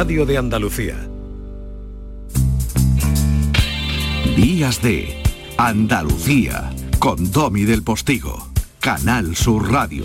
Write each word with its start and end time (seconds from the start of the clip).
Radio 0.00 0.24
de 0.24 0.38
Andalucía. 0.38 1.08
Días 4.36 4.80
de 4.80 5.20
Andalucía 5.56 6.70
con 7.00 7.32
Domi 7.32 7.64
del 7.64 7.82
Postigo, 7.82 8.46
Canal 8.78 9.34
Sur 9.34 9.72
Radio. 9.72 10.04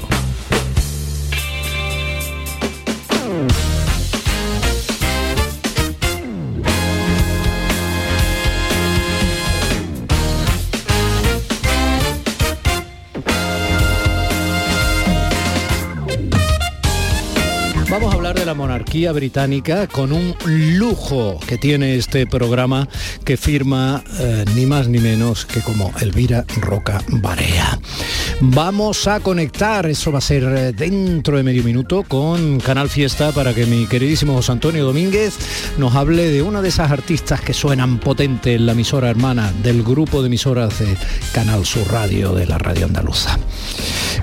Monarquía 18.54 19.12
británica 19.12 19.88
con 19.88 20.12
un 20.12 20.36
lujo 20.46 21.40
que 21.48 21.58
tiene 21.58 21.96
este 21.96 22.28
programa 22.28 22.88
que 23.24 23.38
firma 23.38 24.04
eh, 24.20 24.46
ni 24.56 24.66
más 24.66 24.88
ni 24.88 25.00
menos 25.00 25.46
que 25.46 25.62
como 25.62 25.92
Elvira 26.02 26.46
Roca 26.58 27.02
Barea. 27.08 27.80
Vamos 28.42 29.08
a 29.08 29.20
conectar, 29.20 29.86
eso 29.86 30.12
va 30.12 30.18
a 30.18 30.22
ser 30.22 30.44
eh, 30.44 30.72
dentro 30.74 31.38
de 31.38 31.44
medio 31.44 31.64
minuto, 31.64 32.04
con 32.04 32.60
Canal 32.60 32.90
Fiesta 32.90 33.32
para 33.32 33.54
que 33.54 33.66
mi 33.66 33.86
queridísimo 33.86 34.34
José 34.34 34.52
Antonio 34.52 34.86
Domínguez 34.86 35.36
nos 35.78 35.96
hable 35.96 36.30
de 36.30 36.42
una 36.42 36.62
de 36.62 36.70
esas 36.70 36.92
artistas 36.92 37.42
que 37.42 37.54
suenan 37.54 38.00
potente 38.00 38.56
en 38.56 38.66
la 38.66 38.74
emisora 38.74 39.10
hermana 39.10 39.52
del 39.64 39.84
grupo 39.84 40.22
de 40.22 40.28
emisoras 40.28 40.80
de 40.80 40.98
Canal 41.34 41.66
Sur 41.66 41.92
Radio 41.92 42.34
de 42.34 42.46
la 42.46 42.58
Radio 42.58 42.86
Andaluza. 42.86 43.38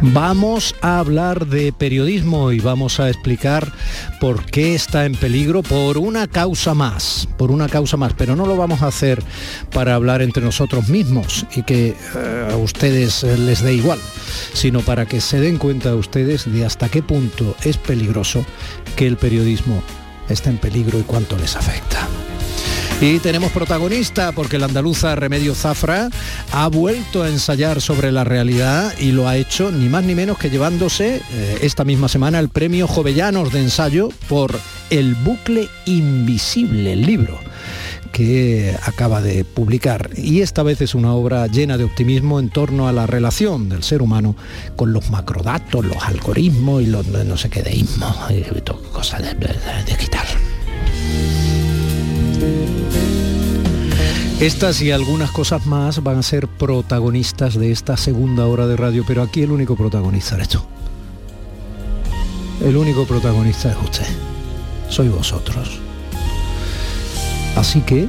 Vamos 0.00 0.74
a 0.80 0.98
hablar 0.98 1.46
de 1.46 1.72
periodismo 1.72 2.52
y 2.52 2.60
vamos 2.60 3.00
a 3.00 3.08
explicar 3.08 3.72
por 4.20 4.44
qué 4.44 4.74
está 4.74 5.06
en 5.06 5.14
peligro 5.14 5.62
por 5.62 5.98
una 5.98 6.26
causa 6.26 6.74
más, 6.74 7.28
por 7.36 7.50
una 7.50 7.68
causa 7.68 7.96
más, 7.96 8.12
pero 8.14 8.36
no 8.36 8.46
lo 8.46 8.56
vamos 8.56 8.82
a 8.82 8.88
hacer 8.88 9.22
para 9.72 9.94
hablar 9.94 10.22
entre 10.22 10.42
nosotros 10.42 10.88
mismos 10.88 11.46
y 11.54 11.62
que 11.62 11.96
eh, 12.14 12.48
a 12.50 12.56
ustedes 12.56 13.24
eh, 13.24 13.36
les 13.36 13.62
dé 13.62 13.74
igual, 13.74 13.98
sino 14.52 14.80
para 14.80 15.06
que 15.06 15.20
se 15.20 15.40
den 15.40 15.58
cuenta 15.58 15.94
ustedes 15.94 16.50
de 16.50 16.64
hasta 16.64 16.88
qué 16.88 17.02
punto 17.02 17.56
es 17.62 17.76
peligroso 17.76 18.44
que 18.96 19.06
el 19.06 19.16
periodismo 19.16 19.82
está 20.28 20.50
en 20.50 20.58
peligro 20.58 20.98
y 20.98 21.02
cuánto 21.02 21.36
les 21.36 21.56
afecta. 21.56 22.08
Y 23.02 23.18
tenemos 23.18 23.50
protagonista 23.50 24.30
porque 24.32 24.58
la 24.58 24.66
andaluza 24.66 25.14
Remedio 25.14 25.54
Zafra 25.54 26.10
ha 26.52 26.68
vuelto 26.68 27.22
a 27.22 27.30
ensayar 27.30 27.80
sobre 27.80 28.12
la 28.12 28.24
realidad 28.24 28.92
y 28.98 29.12
lo 29.12 29.26
ha 29.26 29.38
hecho 29.38 29.72
ni 29.72 29.88
más 29.88 30.04
ni 30.04 30.14
menos 30.14 30.36
que 30.36 30.50
llevándose 30.50 31.22
eh, 31.32 31.58
esta 31.62 31.84
misma 31.84 32.08
semana 32.08 32.38
el 32.38 32.50
premio 32.50 32.86
Jovellanos 32.86 33.54
de 33.54 33.60
ensayo 33.60 34.10
por 34.28 34.60
El 34.90 35.14
bucle 35.14 35.68
invisible, 35.86 36.92
el 36.92 37.06
libro 37.06 37.38
que 38.12 38.76
acaba 38.82 39.22
de 39.22 39.44
publicar. 39.44 40.10
Y 40.16 40.42
esta 40.42 40.62
vez 40.62 40.82
es 40.82 40.94
una 40.94 41.14
obra 41.14 41.46
llena 41.46 41.78
de 41.78 41.84
optimismo 41.84 42.38
en 42.38 42.50
torno 42.50 42.86
a 42.86 42.92
la 42.92 43.06
relación 43.06 43.70
del 43.70 43.82
ser 43.82 44.02
humano 44.02 44.36
con 44.76 44.92
los 44.92 45.08
macrodatos, 45.08 45.86
los 45.86 46.02
algoritmos 46.02 46.82
y 46.82 46.86
los 46.86 47.06
no 47.06 47.38
sé 47.38 47.48
qué 47.48 47.62
deísmos, 47.62 48.14
cosas 48.92 49.22
de, 49.22 49.34
de, 49.34 49.84
de 49.86 49.96
quitar. 49.96 50.26
Estas 54.40 54.80
y 54.80 54.90
algunas 54.90 55.30
cosas 55.32 55.66
más 55.66 56.02
van 56.02 56.16
a 56.16 56.22
ser 56.22 56.48
protagonistas 56.48 57.58
de 57.58 57.72
esta 57.72 57.98
segunda 57.98 58.46
hora 58.46 58.66
de 58.66 58.74
radio, 58.74 59.04
pero 59.06 59.20
aquí 59.20 59.42
el 59.42 59.50
único 59.50 59.76
protagonista 59.76 60.36
eres 60.36 60.48
tú. 60.48 60.62
El 62.64 62.74
único 62.78 63.04
protagonista 63.04 63.70
es 63.70 63.76
usted. 63.76 64.06
Soy 64.88 65.08
vosotros. 65.10 65.78
Así 67.54 67.82
que, 67.82 68.08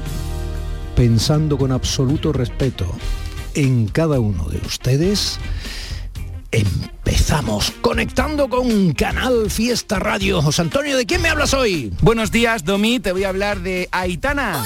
pensando 0.95 1.57
con 1.57 1.73
absoluto 1.73 2.31
respeto 2.31 2.85
en 3.53 3.89
cada 3.89 4.21
uno 4.21 4.45
de 4.45 4.59
ustedes, 4.65 5.37
empezamos 6.49 7.73
conectando 7.81 8.47
con 8.47 8.93
Canal 8.93 9.51
Fiesta 9.51 9.99
Radio. 9.99 10.41
José 10.41 10.61
Antonio, 10.61 10.95
¿de 10.95 11.05
quién 11.05 11.21
me 11.21 11.27
hablas 11.27 11.53
hoy? 11.53 11.93
Buenos 12.01 12.31
días, 12.31 12.63
Domi. 12.63 13.01
Te 13.01 13.11
voy 13.11 13.25
a 13.25 13.29
hablar 13.29 13.59
de 13.59 13.89
Aitana 13.91 14.63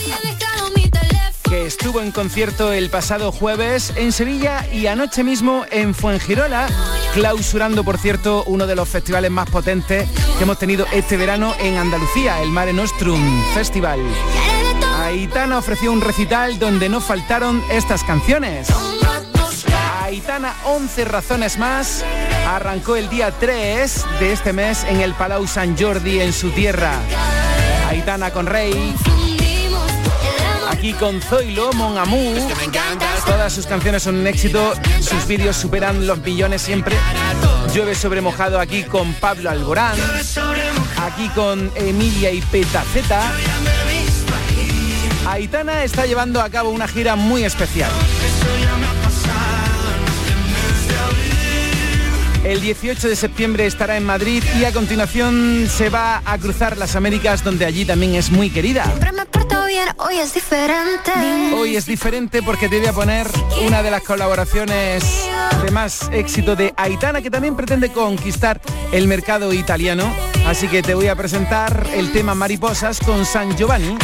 estuvo 1.63 2.01
en 2.01 2.11
concierto 2.11 2.73
el 2.73 2.89
pasado 2.89 3.31
jueves 3.31 3.93
en 3.95 4.11
Sevilla 4.11 4.65
y 4.71 4.87
anoche 4.87 5.23
mismo 5.23 5.65
en 5.71 5.93
Fuengirola, 5.93 6.67
clausurando, 7.13 7.83
por 7.83 7.97
cierto, 7.97 8.43
uno 8.47 8.67
de 8.67 8.75
los 8.75 8.89
festivales 8.89 9.31
más 9.31 9.49
potentes 9.49 10.09
que 10.37 10.43
hemos 10.43 10.59
tenido 10.59 10.85
este 10.91 11.17
verano 11.17 11.55
en 11.59 11.77
Andalucía, 11.77 12.41
el 12.41 12.49
Mare 12.49 12.73
Nostrum 12.73 13.21
Festival. 13.53 13.99
Aitana 14.99 15.57
ofreció 15.57 15.91
un 15.91 16.01
recital 16.01 16.59
donde 16.59 16.89
no 16.89 16.99
faltaron 16.99 17.63
estas 17.71 18.03
canciones. 18.03 18.67
Aitana 20.01 20.55
11 20.65 21.05
razones 21.05 21.57
más 21.57 22.03
arrancó 22.47 22.95
el 22.95 23.09
día 23.09 23.31
3 23.31 24.05
de 24.19 24.33
este 24.33 24.53
mes 24.53 24.83
en 24.83 25.01
el 25.01 25.13
Palau 25.13 25.47
San 25.47 25.77
Jordi 25.77 26.19
en 26.19 26.33
su 26.33 26.51
tierra. 26.51 26.99
Aitana 27.87 28.31
con 28.31 28.45
Rey, 28.45 28.95
aquí 30.85 30.93
con 30.93 31.19
Zoilo, 31.19 31.73
Mon 31.73 31.97
Amour. 31.97 32.37
Todas 33.25 33.51
sus 33.51 33.65
canciones 33.65 34.03
son 34.03 34.17
un 34.17 34.27
éxito, 34.27 34.73
sus 35.01 35.25
vídeos 35.25 35.55
superan 35.55 36.05
los 36.05 36.19
millones 36.19 36.61
siempre. 36.61 36.95
Llueve 37.73 37.95
sobre 37.95 38.21
mojado 38.21 38.59
aquí 38.59 38.83
con 38.83 39.11
Pablo 39.13 39.49
Alborán, 39.49 39.97
aquí 40.97 41.27
con 41.29 41.71
Emilia 41.75 42.31
y 42.31 42.39
Petaceta. 42.41 43.31
Aitana 45.27 45.83
está 45.83 46.05
llevando 46.05 46.39
a 46.39 46.49
cabo 46.51 46.69
una 46.69 46.87
gira 46.87 47.15
muy 47.15 47.43
especial. 47.43 47.89
El 52.43 52.61
18 52.61 53.09
de 53.09 53.15
septiembre 53.15 53.65
estará 53.65 53.97
en 53.97 54.05
Madrid 54.05 54.43
y 54.59 54.65
a 54.65 54.71
continuación 54.71 55.67
se 55.67 55.89
va 55.89 56.21
a 56.23 56.37
cruzar 56.37 56.77
las 56.77 56.95
Américas 56.95 57.43
donde 57.43 57.65
allí 57.65 57.85
también 57.85 58.13
es 58.13 58.29
muy 58.29 58.51
querida. 58.51 58.85
Hoy 59.97 60.17
es 60.17 60.33
diferente. 60.33 61.11
Hoy 61.53 61.75
es 61.75 61.85
diferente 61.85 62.41
porque 62.41 62.69
te 62.69 62.79
voy 62.79 62.87
a 62.87 62.93
poner 62.93 63.27
una 63.65 63.81
de 63.83 63.91
las 63.91 64.01
colaboraciones 64.03 65.03
de 65.63 65.71
más 65.71 66.09
éxito 66.11 66.55
de 66.55 66.73
Aitana 66.77 67.21
que 67.21 67.29
también 67.29 67.55
pretende 67.55 67.91
conquistar 67.91 68.61
el 68.91 69.07
mercado 69.07 69.53
italiano. 69.53 70.13
Así 70.45 70.67
que 70.67 70.81
te 70.81 70.93
voy 70.93 71.07
a 71.07 71.15
presentar 71.15 71.87
el 71.93 72.11
tema 72.11 72.35
Mariposas 72.35 72.99
con 72.99 73.25
San 73.25 73.55
Giovanni. 73.57 73.97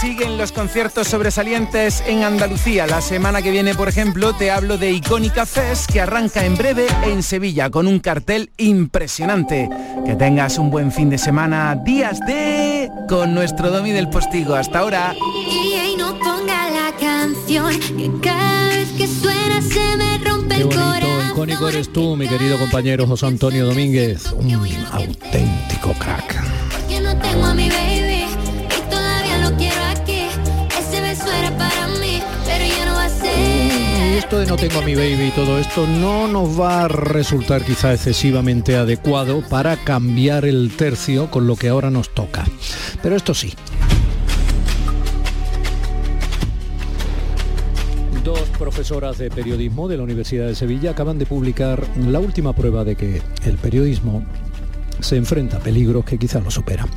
Siguen 0.00 0.38
los 0.38 0.50
conciertos 0.52 1.08
sobresalientes 1.08 2.02
en 2.06 2.22
Andalucía. 2.24 2.86
La 2.86 3.02
semana 3.02 3.42
que 3.42 3.50
viene, 3.50 3.74
por 3.74 3.86
ejemplo, 3.86 4.34
te 4.34 4.50
hablo 4.50 4.78
de 4.78 4.92
Icónica 4.92 5.44
Fest 5.44 5.90
que 5.92 6.00
arranca 6.00 6.46
en 6.46 6.56
breve 6.56 6.86
en 7.04 7.22
Sevilla 7.22 7.68
con 7.68 7.86
un 7.86 7.98
cartel 7.98 8.50
impresionante. 8.56 9.68
Que 10.06 10.14
tengas 10.16 10.56
un 10.56 10.70
buen 10.70 10.90
fin 10.90 11.10
de 11.10 11.18
semana, 11.18 11.76
días 11.84 12.18
de 12.20 12.88
con 13.10 13.34
nuestro 13.34 13.70
Domi 13.70 13.92
del 13.92 14.08
Postigo. 14.08 14.54
Hasta 14.54 14.78
ahora. 14.78 15.14
Y 15.14 15.96
no 15.98 16.18
ponga 16.18 16.70
la 16.70 16.96
canción 16.98 17.78
que 17.78 18.10
cada 18.22 18.68
vez 18.68 18.88
que 18.96 19.06
suena 19.06 19.60
se 19.60 19.96
me 19.98 20.16
rompe 20.18 20.54
Qué 20.54 20.60
el 20.62 20.66
bonito, 20.68 20.82
corazón. 20.82 21.30
icónico 21.32 21.68
eres 21.68 21.92
tú, 21.92 22.16
mi 22.16 22.26
querido 22.26 22.58
compañero 22.58 23.06
José 23.06 23.26
Antonio 23.26 23.66
Domínguez. 23.66 24.32
Un 24.32 24.50
auténtico 24.92 25.92
crack. 25.98 26.40
Esto 34.20 34.38
de 34.38 34.46
no 34.46 34.56
tengo 34.56 34.80
a 34.80 34.82
mi 34.82 34.94
baby 34.94 35.28
y 35.28 35.30
todo 35.30 35.58
esto 35.58 35.86
no 35.86 36.28
nos 36.28 36.60
va 36.60 36.84
a 36.84 36.88
resultar 36.88 37.64
quizá 37.64 37.94
excesivamente 37.94 38.76
adecuado 38.76 39.42
para 39.48 39.76
cambiar 39.78 40.44
el 40.44 40.70
tercio 40.76 41.30
con 41.30 41.46
lo 41.46 41.56
que 41.56 41.70
ahora 41.70 41.90
nos 41.90 42.10
toca. 42.10 42.44
Pero 43.02 43.16
esto 43.16 43.32
sí. 43.32 43.54
Dos 48.22 48.42
profesoras 48.58 49.16
de 49.16 49.30
periodismo 49.30 49.88
de 49.88 49.96
la 49.96 50.02
Universidad 50.02 50.48
de 50.48 50.54
Sevilla 50.54 50.90
acaban 50.90 51.18
de 51.18 51.24
publicar 51.24 51.82
la 51.96 52.18
última 52.18 52.52
prueba 52.52 52.84
de 52.84 52.96
que 52.96 53.22
el 53.46 53.56
periodismo 53.56 54.26
se 55.02 55.16
enfrenta 55.16 55.58
a 55.58 55.60
peligros 55.60 56.04
que 56.04 56.18
quizá 56.18 56.40
lo 56.40 56.50
superan. 56.50 56.88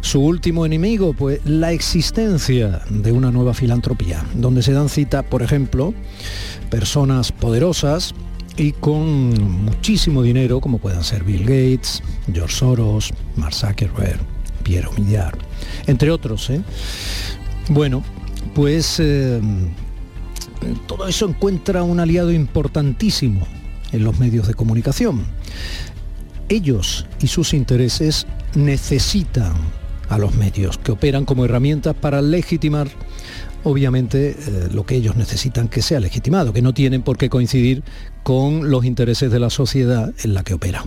Su 0.00 0.20
último 0.20 0.66
enemigo, 0.66 1.12
pues 1.12 1.40
la 1.44 1.72
existencia 1.72 2.82
de 2.88 3.12
una 3.12 3.30
nueva 3.30 3.54
filantropía, 3.54 4.24
donde 4.34 4.62
se 4.62 4.72
dan 4.72 4.88
cita, 4.88 5.22
por 5.22 5.42
ejemplo, 5.42 5.94
personas 6.70 7.32
poderosas 7.32 8.14
y 8.56 8.72
con 8.72 9.64
muchísimo 9.64 10.22
dinero, 10.22 10.60
como 10.60 10.78
puedan 10.78 11.04
ser 11.04 11.24
Bill 11.24 11.42
Gates, 11.42 12.02
George 12.32 12.54
Soros, 12.54 13.12
Mark 13.36 13.54
Zuckerberg, 13.54 14.20
Piero 14.62 14.92
Millar, 14.92 15.36
entre 15.86 16.10
otros. 16.10 16.50
¿eh? 16.50 16.60
Bueno, 17.68 18.02
pues 18.54 18.98
eh, 19.00 19.40
todo 20.86 21.08
eso 21.08 21.28
encuentra 21.28 21.82
un 21.82 22.00
aliado 22.00 22.32
importantísimo 22.32 23.46
en 23.92 24.04
los 24.04 24.18
medios 24.18 24.46
de 24.46 24.54
comunicación. 24.54 25.24
Ellos 26.50 27.06
y 27.22 27.28
sus 27.28 27.54
intereses 27.54 28.26
necesitan 28.54 29.54
a 30.10 30.18
los 30.18 30.34
medios, 30.34 30.76
que 30.76 30.92
operan 30.92 31.24
como 31.24 31.44
herramientas 31.44 31.94
para 31.94 32.20
legitimar 32.20 32.88
obviamente 33.64 34.30
eh, 34.30 34.68
lo 34.72 34.84
que 34.84 34.96
ellos 34.96 35.16
necesitan 35.16 35.68
que 35.68 35.82
sea 35.82 36.00
legitimado, 36.00 36.52
que 36.52 36.62
no 36.62 36.72
tienen 36.72 37.02
por 37.02 37.16
qué 37.16 37.28
coincidir 37.28 37.82
con 38.22 38.70
los 38.70 38.84
intereses 38.84 39.30
de 39.30 39.40
la 39.40 39.50
sociedad 39.50 40.12
en 40.22 40.34
la 40.34 40.42
que 40.42 40.54
operan. 40.54 40.84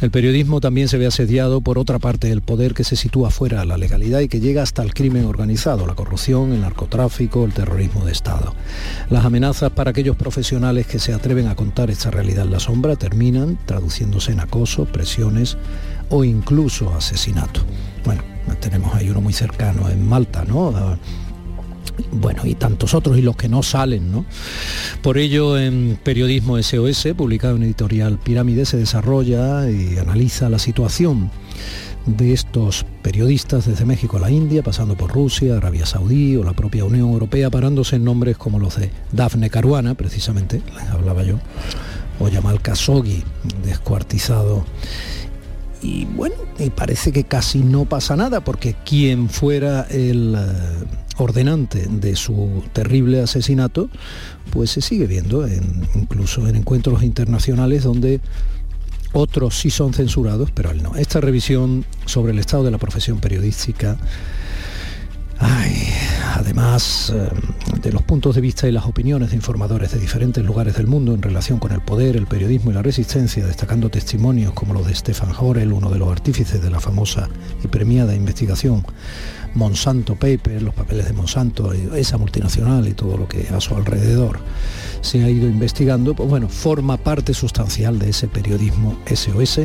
El 0.00 0.10
periodismo 0.10 0.60
también 0.60 0.88
se 0.88 0.98
ve 0.98 1.06
asediado 1.06 1.60
por 1.60 1.78
otra 1.78 1.98
parte 1.98 2.28
del 2.28 2.40
poder 2.40 2.74
que 2.74 2.84
se 2.84 2.96
sitúa 2.96 3.30
fuera 3.30 3.60
de 3.60 3.66
la 3.66 3.76
legalidad 3.76 4.20
y 4.20 4.28
que 4.28 4.40
llega 4.40 4.62
hasta 4.62 4.82
el 4.82 4.94
crimen 4.94 5.26
organizado, 5.26 5.86
la 5.86 5.94
corrupción, 5.94 6.52
el 6.52 6.62
narcotráfico, 6.62 7.44
el 7.44 7.52
terrorismo 7.52 8.04
de 8.04 8.12
Estado. 8.12 8.54
Las 9.10 9.24
amenazas 9.24 9.72
para 9.72 9.90
aquellos 9.90 10.16
profesionales 10.16 10.86
que 10.86 10.98
se 10.98 11.12
atreven 11.12 11.48
a 11.48 11.54
contar 11.54 11.90
esta 11.90 12.10
realidad 12.10 12.46
en 12.46 12.52
la 12.52 12.60
sombra 12.60 12.96
terminan 12.96 13.58
traduciéndose 13.66 14.32
en 14.32 14.40
acoso, 14.40 14.86
presiones 14.86 15.58
o 16.08 16.24
incluso 16.24 16.94
asesinato. 16.94 17.60
Bueno, 18.04 18.22
tenemos 18.60 18.94
ahí 18.94 19.10
uno 19.10 19.20
muy 19.20 19.32
cercano 19.32 19.88
en 19.88 20.06
Malta, 20.06 20.44
¿no? 20.44 20.98
Bueno, 22.12 22.42
y 22.44 22.54
tantos 22.54 22.94
otros 22.94 23.18
y 23.18 23.22
los 23.22 23.36
que 23.36 23.48
no 23.48 23.62
salen, 23.62 24.10
¿no? 24.10 24.24
Por 25.02 25.18
ello, 25.18 25.58
en 25.58 25.98
Periodismo 26.02 26.60
SOS, 26.60 27.08
publicado 27.16 27.56
en 27.56 27.64
editorial 27.64 28.18
Pirámide, 28.18 28.64
se 28.64 28.76
desarrolla 28.76 29.70
y 29.70 29.98
analiza 29.98 30.48
la 30.48 30.58
situación 30.58 31.30
de 32.06 32.32
estos 32.32 32.86
periodistas 33.02 33.66
desde 33.66 33.84
México 33.84 34.16
a 34.16 34.20
la 34.20 34.30
India, 34.30 34.62
pasando 34.62 34.96
por 34.96 35.12
Rusia, 35.12 35.56
Arabia 35.56 35.86
Saudí 35.86 36.36
o 36.36 36.44
la 36.44 36.54
propia 36.54 36.84
Unión 36.84 37.10
Europea, 37.10 37.50
parándose 37.50 37.96
en 37.96 38.04
nombres 38.04 38.36
como 38.36 38.58
los 38.58 38.76
de 38.76 38.90
Dafne 39.12 39.50
Caruana, 39.50 39.94
precisamente, 39.94 40.62
les 40.74 40.88
hablaba 40.88 41.22
yo, 41.22 41.38
o 42.18 42.28
Yamal 42.28 42.60
Khashoggi, 42.62 43.22
descuartizado 43.64 44.64
y 45.82 46.04
bueno, 46.04 46.34
y 46.58 46.70
parece 46.70 47.10
que 47.10 47.24
casi 47.24 47.60
no 47.60 47.86
pasa 47.86 48.16
nada 48.16 48.42
porque 48.42 48.74
quien 48.84 49.28
fuera 49.28 49.86
el 49.90 50.34
eh, 50.36 50.86
ordenante 51.20 51.86
de 51.88 52.16
su 52.16 52.62
terrible 52.72 53.20
asesinato, 53.20 53.88
pues 54.50 54.70
se 54.70 54.80
sigue 54.80 55.06
viendo 55.06 55.46
incluso 55.94 56.48
en 56.48 56.56
encuentros 56.56 57.02
internacionales 57.02 57.84
donde 57.84 58.20
otros 59.12 59.58
sí 59.58 59.70
son 59.70 59.92
censurados, 59.92 60.50
pero 60.52 60.70
él 60.70 60.82
no. 60.82 60.96
Esta 60.96 61.20
revisión 61.20 61.84
sobre 62.06 62.32
el 62.32 62.38
estado 62.38 62.64
de 62.64 62.70
la 62.70 62.78
profesión 62.78 63.18
periodística 63.18 63.96
además 65.40 67.12
eh, 67.14 67.28
de 67.80 67.92
los 67.92 68.02
puntos 68.02 68.34
de 68.34 68.40
vista 68.40 68.68
y 68.68 68.72
las 68.72 68.84
opiniones 68.84 69.30
de 69.30 69.36
informadores 69.36 69.92
de 69.92 69.98
diferentes 69.98 70.44
lugares 70.44 70.76
del 70.76 70.86
mundo 70.86 71.14
en 71.14 71.22
relación 71.22 71.58
con 71.58 71.72
el 71.72 71.80
poder, 71.80 72.16
el 72.16 72.26
periodismo 72.26 72.70
y 72.70 72.74
la 72.74 72.82
resistencia, 72.82 73.46
destacando 73.46 73.88
testimonios 73.88 74.52
como 74.52 74.74
los 74.74 74.86
de 74.86 74.94
Stefan 74.94 75.32
Horel, 75.38 75.72
uno 75.72 75.90
de 75.90 75.98
los 75.98 76.10
artífices 76.10 76.62
de 76.62 76.70
la 76.70 76.80
famosa 76.80 77.28
y 77.64 77.68
premiada 77.68 78.14
investigación 78.14 78.84
Monsanto 79.54 80.14
Paper, 80.14 80.62
los 80.62 80.74
papeles 80.74 81.06
de 81.06 81.12
Monsanto, 81.12 81.72
esa 81.72 82.18
multinacional 82.18 82.86
y 82.88 82.92
todo 82.92 83.16
lo 83.16 83.28
que 83.28 83.48
a 83.48 83.60
su 83.60 83.74
alrededor 83.74 84.38
se 85.00 85.24
ha 85.24 85.30
ido 85.30 85.48
investigando, 85.48 86.14
pues 86.14 86.28
bueno, 86.28 86.48
forma 86.48 86.96
parte 86.96 87.34
sustancial 87.34 87.98
de 87.98 88.10
ese 88.10 88.28
periodismo 88.28 88.98
SOS 89.06 89.62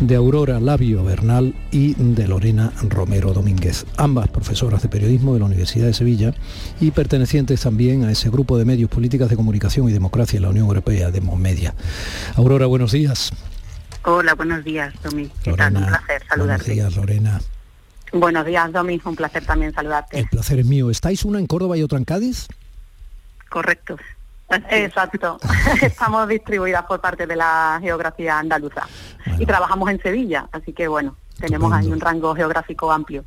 de 0.00 0.14
Aurora 0.16 0.60
Labio 0.60 1.04
Bernal 1.04 1.54
y 1.70 1.94
de 1.94 2.26
Lorena 2.26 2.72
Romero 2.88 3.32
Domínguez, 3.32 3.86
ambas 3.96 4.28
profesoras 4.28 4.82
de 4.82 4.88
periodismo 4.88 5.34
de 5.34 5.40
la 5.40 5.46
Universidad 5.46 5.86
de 5.86 5.94
Sevilla 5.94 6.34
y 6.80 6.90
pertenecientes 6.90 7.60
también 7.60 8.04
a 8.04 8.10
ese 8.10 8.30
grupo 8.30 8.58
de 8.58 8.64
medios 8.64 8.90
políticas 8.90 9.30
de 9.30 9.36
comunicación 9.36 9.88
y 9.88 9.92
democracia 9.92 10.36
en 10.36 10.42
la 10.42 10.50
Unión 10.50 10.66
Europea, 10.66 11.10
de 11.10 11.20
Media. 11.20 11.74
Aurora, 12.36 12.66
buenos 12.66 12.92
días. 12.92 13.32
Hola, 14.04 14.34
buenos 14.34 14.62
días, 14.64 14.94
Domi. 15.02 15.30
Un 15.46 15.54
placer 15.54 16.22
saludarte. 16.28 16.36
Buenos 16.38 16.66
días, 16.66 16.96
Lorena. 16.96 17.40
Buenos 18.14 18.46
días, 18.46 18.70
Domi. 18.70 19.00
Un 19.04 19.16
placer 19.16 19.44
también 19.44 19.74
saludarte. 19.74 20.20
El 20.20 20.28
placer 20.28 20.60
es 20.60 20.66
mío. 20.66 20.88
¿Estáis 20.88 21.24
una 21.24 21.40
en 21.40 21.48
Córdoba 21.48 21.76
y 21.76 21.82
otra 21.82 21.98
en 21.98 22.04
Cádiz? 22.04 22.46
Correcto. 23.48 23.96
Exacto. 24.70 25.38
Estamos 25.82 26.28
distribuidas 26.28 26.84
por 26.84 27.00
parte 27.00 27.26
de 27.26 27.34
la 27.34 27.80
geografía 27.82 28.38
andaluza. 28.38 28.86
Y 29.38 29.44
trabajamos 29.44 29.90
en 29.90 30.00
Sevilla, 30.00 30.48
así 30.52 30.72
que 30.72 30.86
bueno, 30.86 31.16
tenemos 31.40 31.72
ahí 31.72 31.88
un 31.88 31.98
rango 31.98 32.36
geográfico 32.36 32.92
amplio. 32.92 33.24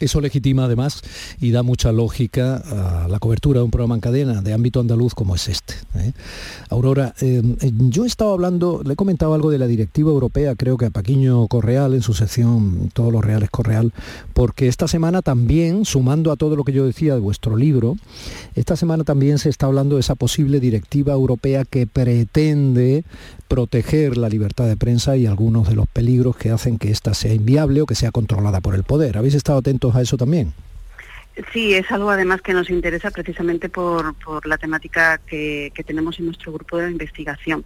Eso 0.00 0.20
legitima 0.20 0.64
además 0.64 1.02
y 1.40 1.50
da 1.50 1.62
mucha 1.62 1.92
lógica 1.92 2.56
a 2.56 3.08
la 3.08 3.18
cobertura 3.18 3.60
de 3.60 3.64
un 3.64 3.70
programa 3.70 3.96
en 3.96 4.00
cadena 4.00 4.42
de 4.42 4.52
ámbito 4.52 4.80
andaluz 4.80 5.14
como 5.14 5.34
es 5.34 5.48
este. 5.48 5.74
¿eh? 5.96 6.12
Aurora, 6.70 7.14
eh, 7.20 7.42
yo 7.88 8.04
he 8.04 8.06
estado 8.06 8.32
hablando, 8.32 8.82
le 8.84 8.92
he 8.92 8.96
comentado 8.96 9.34
algo 9.34 9.50
de 9.50 9.58
la 9.58 9.66
directiva 9.66 10.10
europea, 10.10 10.54
creo 10.54 10.76
que 10.76 10.86
a 10.86 10.90
Paquiño 10.90 11.46
Correal 11.48 11.94
en 11.94 12.02
su 12.02 12.14
sección 12.14 12.90
Todos 12.92 13.12
los 13.12 13.24
Reales 13.24 13.50
Correal, 13.50 13.92
porque 14.34 14.68
esta 14.68 14.88
semana 14.88 15.22
también, 15.22 15.84
sumando 15.84 16.32
a 16.32 16.36
todo 16.36 16.56
lo 16.56 16.64
que 16.64 16.72
yo 16.72 16.86
decía 16.86 17.14
de 17.14 17.20
vuestro 17.20 17.56
libro, 17.56 17.96
esta 18.54 18.76
semana 18.76 19.04
también 19.04 19.38
se 19.38 19.48
está 19.48 19.66
hablando 19.66 19.96
de 19.96 20.00
esa 20.00 20.14
posible 20.14 20.60
directiva 20.60 21.12
europea 21.12 21.64
que 21.64 21.86
pretende 21.86 23.04
proteger 23.48 24.18
la 24.18 24.28
libertad 24.28 24.66
de 24.66 24.76
prensa 24.76 25.16
y 25.16 25.26
algunos 25.26 25.68
de 25.68 25.74
los 25.74 25.86
peligros 25.88 26.36
que 26.36 26.50
hacen 26.50 26.78
que 26.78 26.90
ésta 26.90 27.14
sea 27.14 27.32
inviable 27.32 27.80
o 27.80 27.86
que 27.86 27.94
sea 27.94 28.10
controlada 28.10 28.60
por 28.60 28.74
el 28.74 28.84
poder. 28.84 29.16
¿Habéis 29.16 29.34
estado 29.34 29.58
atentos 29.58 29.87
a 29.94 30.02
eso 30.02 30.16
también? 30.16 30.52
Sí, 31.52 31.74
es 31.74 31.90
algo 31.92 32.10
además 32.10 32.42
que 32.42 32.52
nos 32.52 32.68
interesa 32.68 33.10
precisamente 33.10 33.68
por, 33.68 34.14
la 34.44 34.58
temática 34.58 35.18
que, 35.18 35.72
tenemos 35.86 36.18
en 36.18 36.26
nuestro 36.26 36.52
grupo 36.52 36.78
de 36.78 36.90
investigación. 36.90 37.64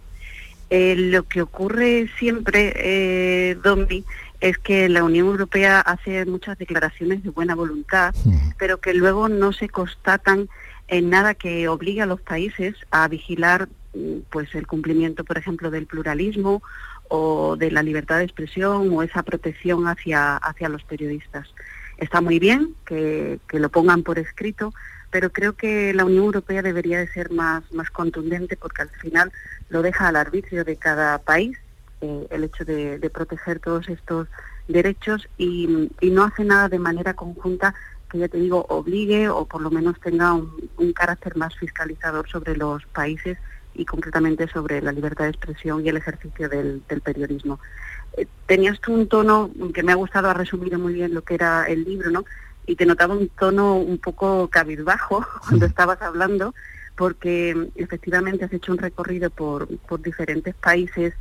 Eh, 0.69 0.95
lo 0.95 1.23
que 1.23 1.41
ocurre 1.41 2.09
siempre, 2.19 2.73
eh, 2.75 3.55
Dombi, 3.63 4.05
es 4.39 4.57
que 4.57 4.89
la 4.89 5.03
Unión 5.03 5.27
Europea 5.27 5.79
hace 5.79 6.25
muchas 6.25 6.57
declaraciones 6.57 7.23
de 7.23 7.29
buena 7.29 7.55
voluntad, 7.55 8.13
pero 8.57 8.79
que 8.79 8.93
luego 8.93 9.29
no 9.29 9.53
se 9.53 9.69
constatan 9.69 10.49
en 10.87 11.09
nada 11.09 11.33
que 11.33 11.67
obligue 11.67 12.01
a 12.01 12.05
los 12.05 12.21
países 12.21 12.75
a 12.91 13.07
vigilar 13.07 13.69
pues 14.29 14.53
el 14.55 14.67
cumplimiento, 14.67 15.23
por 15.23 15.37
ejemplo, 15.37 15.71
del 15.71 15.85
pluralismo 15.85 16.61
o 17.07 17.55
de 17.55 17.71
la 17.71 17.83
libertad 17.83 18.17
de 18.17 18.25
expresión 18.25 18.91
o 18.91 19.03
esa 19.03 19.23
protección 19.23 19.87
hacia, 19.87 20.37
hacia 20.37 20.69
los 20.69 20.83
periodistas. 20.83 21.47
Está 21.97 22.21
muy 22.21 22.39
bien 22.39 22.75
que, 22.85 23.39
lo 23.51 23.69
pongan 23.69 24.03
por 24.03 24.19
escrito, 24.19 24.73
pero 25.11 25.31
creo 25.31 25.53
que 25.53 25.93
la 25.93 26.05
Unión 26.05 26.25
Europea 26.25 26.61
debería 26.61 26.99
de 26.99 27.07
ser 27.07 27.31
más, 27.31 27.63
más 27.71 27.89
contundente 27.89 28.57
porque 28.57 28.81
al 28.81 28.89
final 28.89 29.31
lo 29.69 29.81
deja 29.81 30.07
al 30.07 30.15
arbitrio 30.15 30.63
de 30.63 30.75
cada 30.75 31.19
país 31.19 31.57
eh, 32.01 32.27
el 32.31 32.43
hecho 32.43 32.65
de, 32.65 33.09
proteger 33.13 33.59
todos 33.59 33.87
estos 33.89 34.27
derechos 34.67 35.27
y, 35.37 35.89
no 36.01 36.23
hace 36.23 36.43
nada 36.43 36.69
de 36.69 36.79
manera 36.79 37.13
conjunta 37.13 37.75
que 38.09 38.19
ya 38.19 38.27
te 38.27 38.37
digo 38.37 38.65
obligue 38.69 39.29
o 39.29 39.45
por 39.45 39.61
lo 39.61 39.71
menos 39.71 39.99
tenga 39.99 40.33
un 40.33 40.93
carácter 40.93 41.35
más 41.35 41.55
fiscalizador 41.55 42.29
sobre 42.29 42.55
los 42.55 42.85
países 42.87 43.37
y 43.75 43.85
concretamente 43.85 44.47
sobre 44.47 44.81
la 44.81 44.91
libertad 44.91 45.25
de 45.25 45.31
expresión 45.31 45.85
y 45.85 45.89
el 45.89 45.97
ejercicio 45.97 46.49
del, 46.49 46.81
periodismo. 47.03 47.59
Tenías 48.45 48.79
tú 48.79 48.93
un 48.93 49.07
tono 49.07 49.49
que 49.73 49.83
me 49.83 49.91
ha 49.91 49.95
gustado, 49.95 50.29
ha 50.29 50.33
resumido 50.33 50.77
muy 50.77 50.93
bien 50.93 51.13
lo 51.13 51.23
que 51.23 51.35
era 51.35 51.65
el 51.65 51.83
libro, 51.83 52.11
¿no? 52.11 52.25
Y 52.65 52.75
te 52.75 52.85
notaba 52.85 53.15
un 53.15 53.29
tono 53.29 53.75
un 53.75 53.97
poco 53.97 54.47
cabizbajo 54.49 55.25
cuando 55.47 55.65
estabas 55.65 56.01
hablando, 56.01 56.53
porque 56.95 57.69
efectivamente 57.75 58.45
has 58.45 58.53
hecho 58.53 58.71
un 58.71 58.77
recorrido 58.77 59.29
por, 59.29 59.67
por 59.79 60.01
diferentes 60.01 60.53
países 60.55 61.13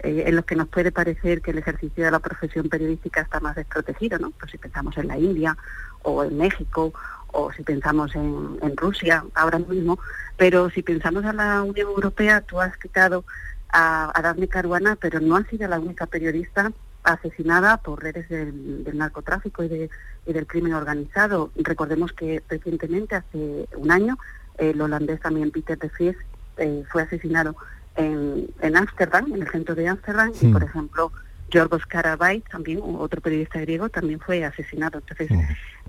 eh, 0.00 0.24
en 0.26 0.36
los 0.36 0.44
que 0.44 0.56
nos 0.56 0.68
puede 0.68 0.92
parecer 0.92 1.40
que 1.40 1.52
el 1.52 1.58
ejercicio 1.58 2.04
de 2.04 2.10
la 2.10 2.18
profesión 2.18 2.68
periodística 2.68 3.22
está 3.22 3.40
más 3.40 3.56
desprotegido, 3.56 4.18
¿no? 4.18 4.30
Pues 4.30 4.52
si 4.52 4.58
pensamos 4.58 4.96
en 4.98 5.08
la 5.08 5.18
India 5.18 5.56
o 6.02 6.22
en 6.22 6.36
México 6.36 6.92
o 7.32 7.52
si 7.52 7.62
pensamos 7.62 8.14
en, 8.14 8.76
Rusia 8.76 9.24
ahora 9.34 9.58
mismo, 9.58 9.98
pero 10.36 10.70
si 10.70 10.82
pensamos 10.82 11.24
en 11.24 11.36
la 11.36 11.62
Unión 11.62 11.88
Europea, 11.88 12.40
tú 12.42 12.60
has 12.60 12.76
quitado 12.76 13.24
a, 13.70 14.12
a 14.14 14.22
Daphne 14.22 14.48
Caruana, 14.48 14.96
pero 14.96 15.20
no 15.20 15.36
ha 15.36 15.44
sido 15.44 15.68
la 15.68 15.78
única 15.78 16.06
periodista 16.06 16.72
asesinada 17.02 17.76
por 17.78 18.02
redes 18.02 18.28
del, 18.28 18.84
narcotráfico 18.94 19.62
y, 19.62 19.68
de, 19.68 19.90
del 20.26 20.46
crimen 20.46 20.74
organizado. 20.74 21.50
Recordemos 21.56 22.12
que 22.12 22.42
recientemente, 22.48 23.14
hace 23.14 23.68
un 23.76 23.90
año, 23.90 24.16
el 24.58 24.80
holandés 24.80 25.20
también 25.20 25.50
Peter 25.50 25.78
de 25.78 25.88
Vries 25.88 26.16
eh, 26.56 26.84
fue 26.90 27.02
asesinado 27.02 27.56
en 27.96 28.76
Ámsterdam, 28.76 29.32
en, 29.32 29.42
el 29.42 29.50
centro 29.50 29.74
de 29.74 29.88
Ámsterdam, 29.88 30.30
y 30.38 30.48
por 30.48 30.62
ejemplo, 30.62 31.12
Yorgos 31.48 31.86
Karabay, 31.86 32.42
también 32.42 32.80
otro 32.82 33.22
periodista 33.22 33.58
griego, 33.60 33.88
también 33.88 34.20
fue 34.20 34.44
asesinado. 34.44 34.98
Entonces, 34.98 35.30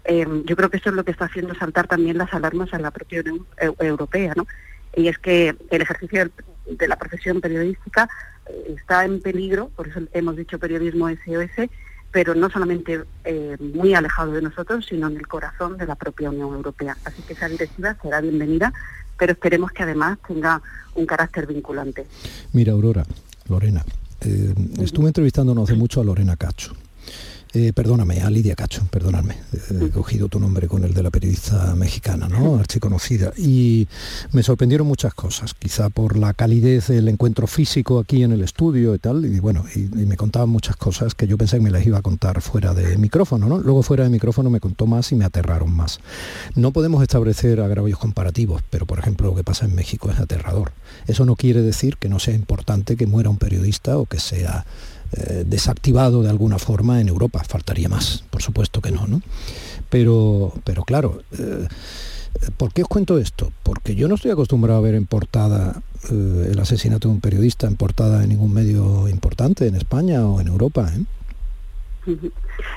Em, 0.08 0.46
yo 0.46 0.56
creo 0.56 0.70
que 0.70 0.78
eso 0.78 0.90
es 0.90 0.96
lo 0.96 1.04
que 1.04 1.12
está 1.12 1.26
haciendo 1.26 1.54
saltar 1.54 1.88
también 1.88 2.18
las 2.18 2.34
alarmas 2.34 2.74
a 2.74 2.80
la 2.80 2.92
propia 2.92 3.20
Unión 3.20 3.46
Europea, 3.80 4.34
¿no? 4.38 4.48
Y 4.98 5.08
es 5.08 5.18
que 5.20 5.56
el 5.70 5.82
ejercicio 5.82 6.30
de 6.66 6.88
la 6.88 6.98
profesión 6.98 7.40
periodística 7.40 8.10
eh, 8.50 8.76
está 8.76 9.06
en 9.06 9.22
peligro, 9.22 9.70
por 9.76 9.88
eso 9.88 10.02
hemos 10.12 10.36
dicho 10.36 10.58
periodismo 10.60 11.08
SOS, 11.08 11.70
pero 12.12 12.34
no 12.34 12.50
solamente 12.50 13.04
eh, 13.24 13.56
muy 13.60 13.94
alejado 13.94 14.32
de 14.32 14.42
nosotros, 14.42 14.88
sino 14.90 15.08
en 15.08 15.18
el 15.18 15.28
corazón 15.28 15.78
de 15.78 15.86
la 15.86 15.96
propia 15.96 16.32
Unión 16.32 16.52
Europea. 16.54 16.98
Así 17.06 17.22
que 17.22 17.34
esa 17.34 17.48
directiva 17.48 17.96
será 18.02 18.22
bienvenida, 18.22 18.74
pero 19.20 19.34
esperemos 19.34 19.72
que 19.72 19.84
además 19.84 20.18
tenga 20.28 20.62
un 20.96 21.06
carácter 21.06 21.46
vinculante. 21.46 22.08
Mira, 22.54 22.74
Aurora, 22.74 23.06
Lorena, 23.48 23.86
Eh, 24.22 24.54
estuve 24.82 25.08
entrevistando 25.08 25.54
no 25.54 25.62
hace 25.62 25.76
mucho 25.76 26.02
a 26.02 26.04
Lorena 26.04 26.36
Cacho. 26.36 26.74
Eh, 27.54 27.72
perdóname, 27.74 28.22
a 28.22 28.30
Lidia 28.30 28.56
Cacho, 28.56 28.86
perdóname, 28.92 29.38
he 29.82 29.90
cogido 29.90 30.28
tu 30.28 30.38
nombre 30.40 30.68
con 30.68 30.84
el 30.84 30.94
de 30.94 31.02
la 31.02 31.10
periodista 31.10 31.76
mexicana, 31.76 32.28
¿no? 32.28 32.58
Archiconocida. 32.58 33.32
Y 33.38 33.88
me 34.34 34.44
sorprendieron 34.44 34.86
muchas 34.86 35.14
cosas, 35.14 35.54
quizá 35.54 35.90
por 35.90 36.18
la 36.18 36.34
calidez 36.34 36.88
del 36.88 37.08
encuentro 37.08 37.48
físico 37.48 38.00
aquí 38.00 38.24
en 38.24 38.34
el 38.34 38.42
estudio 38.42 38.94
y 38.96 39.00
tal, 39.00 39.26
y 39.26 39.40
bueno, 39.40 39.64
y, 39.74 39.80
me 40.08 40.18
contaban 40.18 40.50
muchas 40.50 40.76
cosas 40.76 41.16
que 41.16 41.26
yo 41.26 41.38
pensé 41.38 41.58
que 41.58 41.64
me 41.64 41.72
las 41.72 41.86
iba 41.86 41.98
a 41.98 42.02
contar 42.02 42.42
fuera 42.42 42.74
de 42.74 42.98
micrófono, 42.98 43.48
¿no? 43.48 43.60
Luego 43.60 43.82
fuera 43.82 44.04
de 44.04 44.10
micrófono 44.10 44.50
me 44.50 44.60
contó 44.60 44.86
más 44.86 45.12
y 45.14 45.16
me 45.16 45.24
aterraron 45.24 45.72
más. 45.74 46.00
No 46.56 46.72
podemos 46.72 47.02
establecer 47.02 47.62
agravios 47.62 47.98
comparativos, 47.98 48.62
pero 48.70 48.86
por 48.86 49.00
ejemplo 49.00 49.28
lo 49.28 49.36
que 49.36 49.44
pasa 49.44 49.66
en 49.66 49.74
México 49.74 50.12
es 50.12 50.20
aterrador. 50.20 50.74
Eso 51.08 51.26
no 51.26 51.36
quiere 51.36 51.62
decir 51.62 51.98
que 51.98 52.10
no 52.10 52.20
sea 52.20 52.34
importante 52.34 52.98
que 52.98 53.08
muera 53.08 53.30
un 53.30 53.38
periodista 53.38 53.98
o 53.98 54.06
que 54.06 54.20
sea 54.20 54.66
eh, 55.14 55.44
desactivado 55.46 56.22
de 56.22 56.30
alguna 56.30 56.60
forma 56.60 57.00
en 57.00 57.08
Europa. 57.08 57.44
Faltaría 57.48 57.88
más, 57.88 58.26
por 58.30 58.42
supuesto 58.42 58.82
que 58.82 58.92
no, 58.92 59.08
¿no? 59.08 59.22
Pero, 59.90 60.52
pero 60.66 60.84
claro, 60.84 61.22
eh, 61.38 61.68
¿por 62.58 62.74
qué 62.74 62.82
os 62.82 62.90
cuento 62.90 63.18
esto? 63.18 63.52
Porque 63.64 63.96
yo 63.96 64.10
no 64.10 64.16
estoy 64.16 64.32
acostumbrado 64.32 64.80
a 64.80 64.82
ver 64.82 64.96
en 64.96 65.06
portada 65.06 65.82
eh, 66.12 66.50
el 66.52 66.60
asesinato 66.60 67.08
de 67.08 67.14
un 67.14 67.22
periodista 67.22 67.68
en 67.68 67.78
portada 67.78 68.22
en 68.22 68.30
ningún 68.30 68.54
medio 68.54 69.08
importante 69.08 69.68
en 69.68 69.76
España 69.76 70.26
o 70.26 70.42
en 70.42 70.48
Europa. 70.48 70.90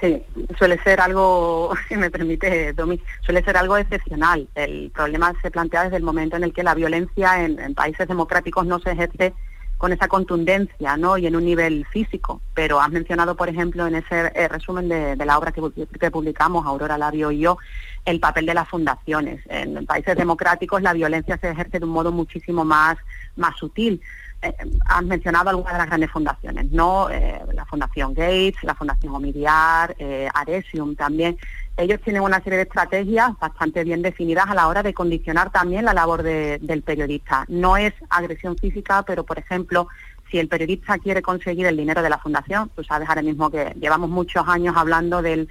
Sí, 0.02 0.22
suele 0.58 0.82
ser 0.82 1.00
algo, 1.00 1.72
si 1.88 1.96
me 1.96 2.10
permite, 2.10 2.74
Domi, 2.74 3.00
suele 3.24 3.42
ser 3.42 3.56
algo 3.56 3.76
excepcional. 3.76 4.46
El 4.54 4.90
problema 4.90 5.32
se 5.40 5.50
plantea 5.50 5.84
desde 5.84 5.96
el 5.96 6.02
momento 6.02 6.36
en 6.36 6.44
el 6.44 6.52
que 6.52 6.62
la 6.62 6.74
violencia 6.74 7.42
en 7.42 7.74
países 7.74 8.06
democráticos 8.08 8.66
no 8.66 8.80
se 8.80 8.90
ejerce 8.90 9.32
con 9.80 9.94
esa 9.94 10.08
contundencia 10.08 10.98
¿no? 10.98 11.16
y 11.16 11.26
en 11.26 11.34
un 11.34 11.46
nivel 11.46 11.86
físico. 11.86 12.42
Pero 12.52 12.82
has 12.82 12.90
mencionado, 12.90 13.34
por 13.34 13.48
ejemplo, 13.48 13.86
en 13.86 13.94
ese 13.94 14.30
eh, 14.34 14.46
resumen 14.46 14.90
de, 14.90 15.16
la 15.16 15.38
obra 15.38 15.52
que, 15.52 16.10
publicamos, 16.10 16.66
Aurora 16.66 16.98
Labio 16.98 17.30
y 17.30 17.38
yo, 17.38 17.56
el 18.04 18.20
papel 18.20 18.44
de 18.44 18.52
las 18.52 18.68
fundaciones. 18.68 19.40
En 19.48 19.86
países 19.86 20.18
democráticos 20.18 20.82
la 20.82 20.92
violencia 20.92 21.38
se 21.38 21.48
ejerce 21.48 21.78
de 21.78 21.86
un 21.86 21.92
modo 21.92 22.12
muchísimo 22.12 22.62
más, 22.62 22.98
más 23.36 23.56
sutil. 23.56 24.02
Eh, 24.42 24.54
has 24.84 25.02
mencionado 25.02 25.48
algunas 25.48 25.72
de 25.72 25.78
las 25.78 25.86
grandes 25.86 26.10
fundaciones, 26.10 26.70
¿no? 26.70 27.08
Eh, 27.08 27.40
la 27.54 27.64
Fundación 27.64 28.12
Gates, 28.12 28.62
la 28.62 28.74
Fundación 28.74 29.14
Omidiar, 29.14 29.96
Aresium 30.34 30.94
también 30.94 31.38
ellos 31.76 32.00
tienen 32.02 32.22
una 32.22 32.42
serie 32.42 32.58
de 32.58 32.64
estrategias 32.64 33.38
bastante 33.38 33.84
bien 33.84 34.02
definidas 34.02 34.46
a 34.48 34.54
la 34.54 34.68
hora 34.68 34.82
de 34.82 34.94
condicionar 34.94 35.50
también 35.50 35.84
la 35.84 35.94
labor 35.94 36.22
del 36.22 36.82
periodista. 36.82 37.44
No 37.48 37.76
es 37.76 37.94
agresión 38.10 38.56
física, 38.56 39.02
pero 39.02 39.24
por 39.24 39.38
ejemplo, 39.38 39.88
si 40.30 40.38
el 40.38 40.48
periodista 40.48 40.98
quiere 40.98 41.22
conseguir 41.22 41.66
el 41.66 41.76
dinero 41.76 42.02
de 42.02 42.10
la 42.10 42.18
fundación, 42.18 42.70
tú 42.74 42.84
sabes 42.84 43.08
ahora 43.08 43.22
mismo 43.22 43.50
que 43.50 43.74
llevamos 43.80 44.10
muchos 44.10 44.46
años 44.46 44.76
hablando 44.76 45.22
del 45.22 45.48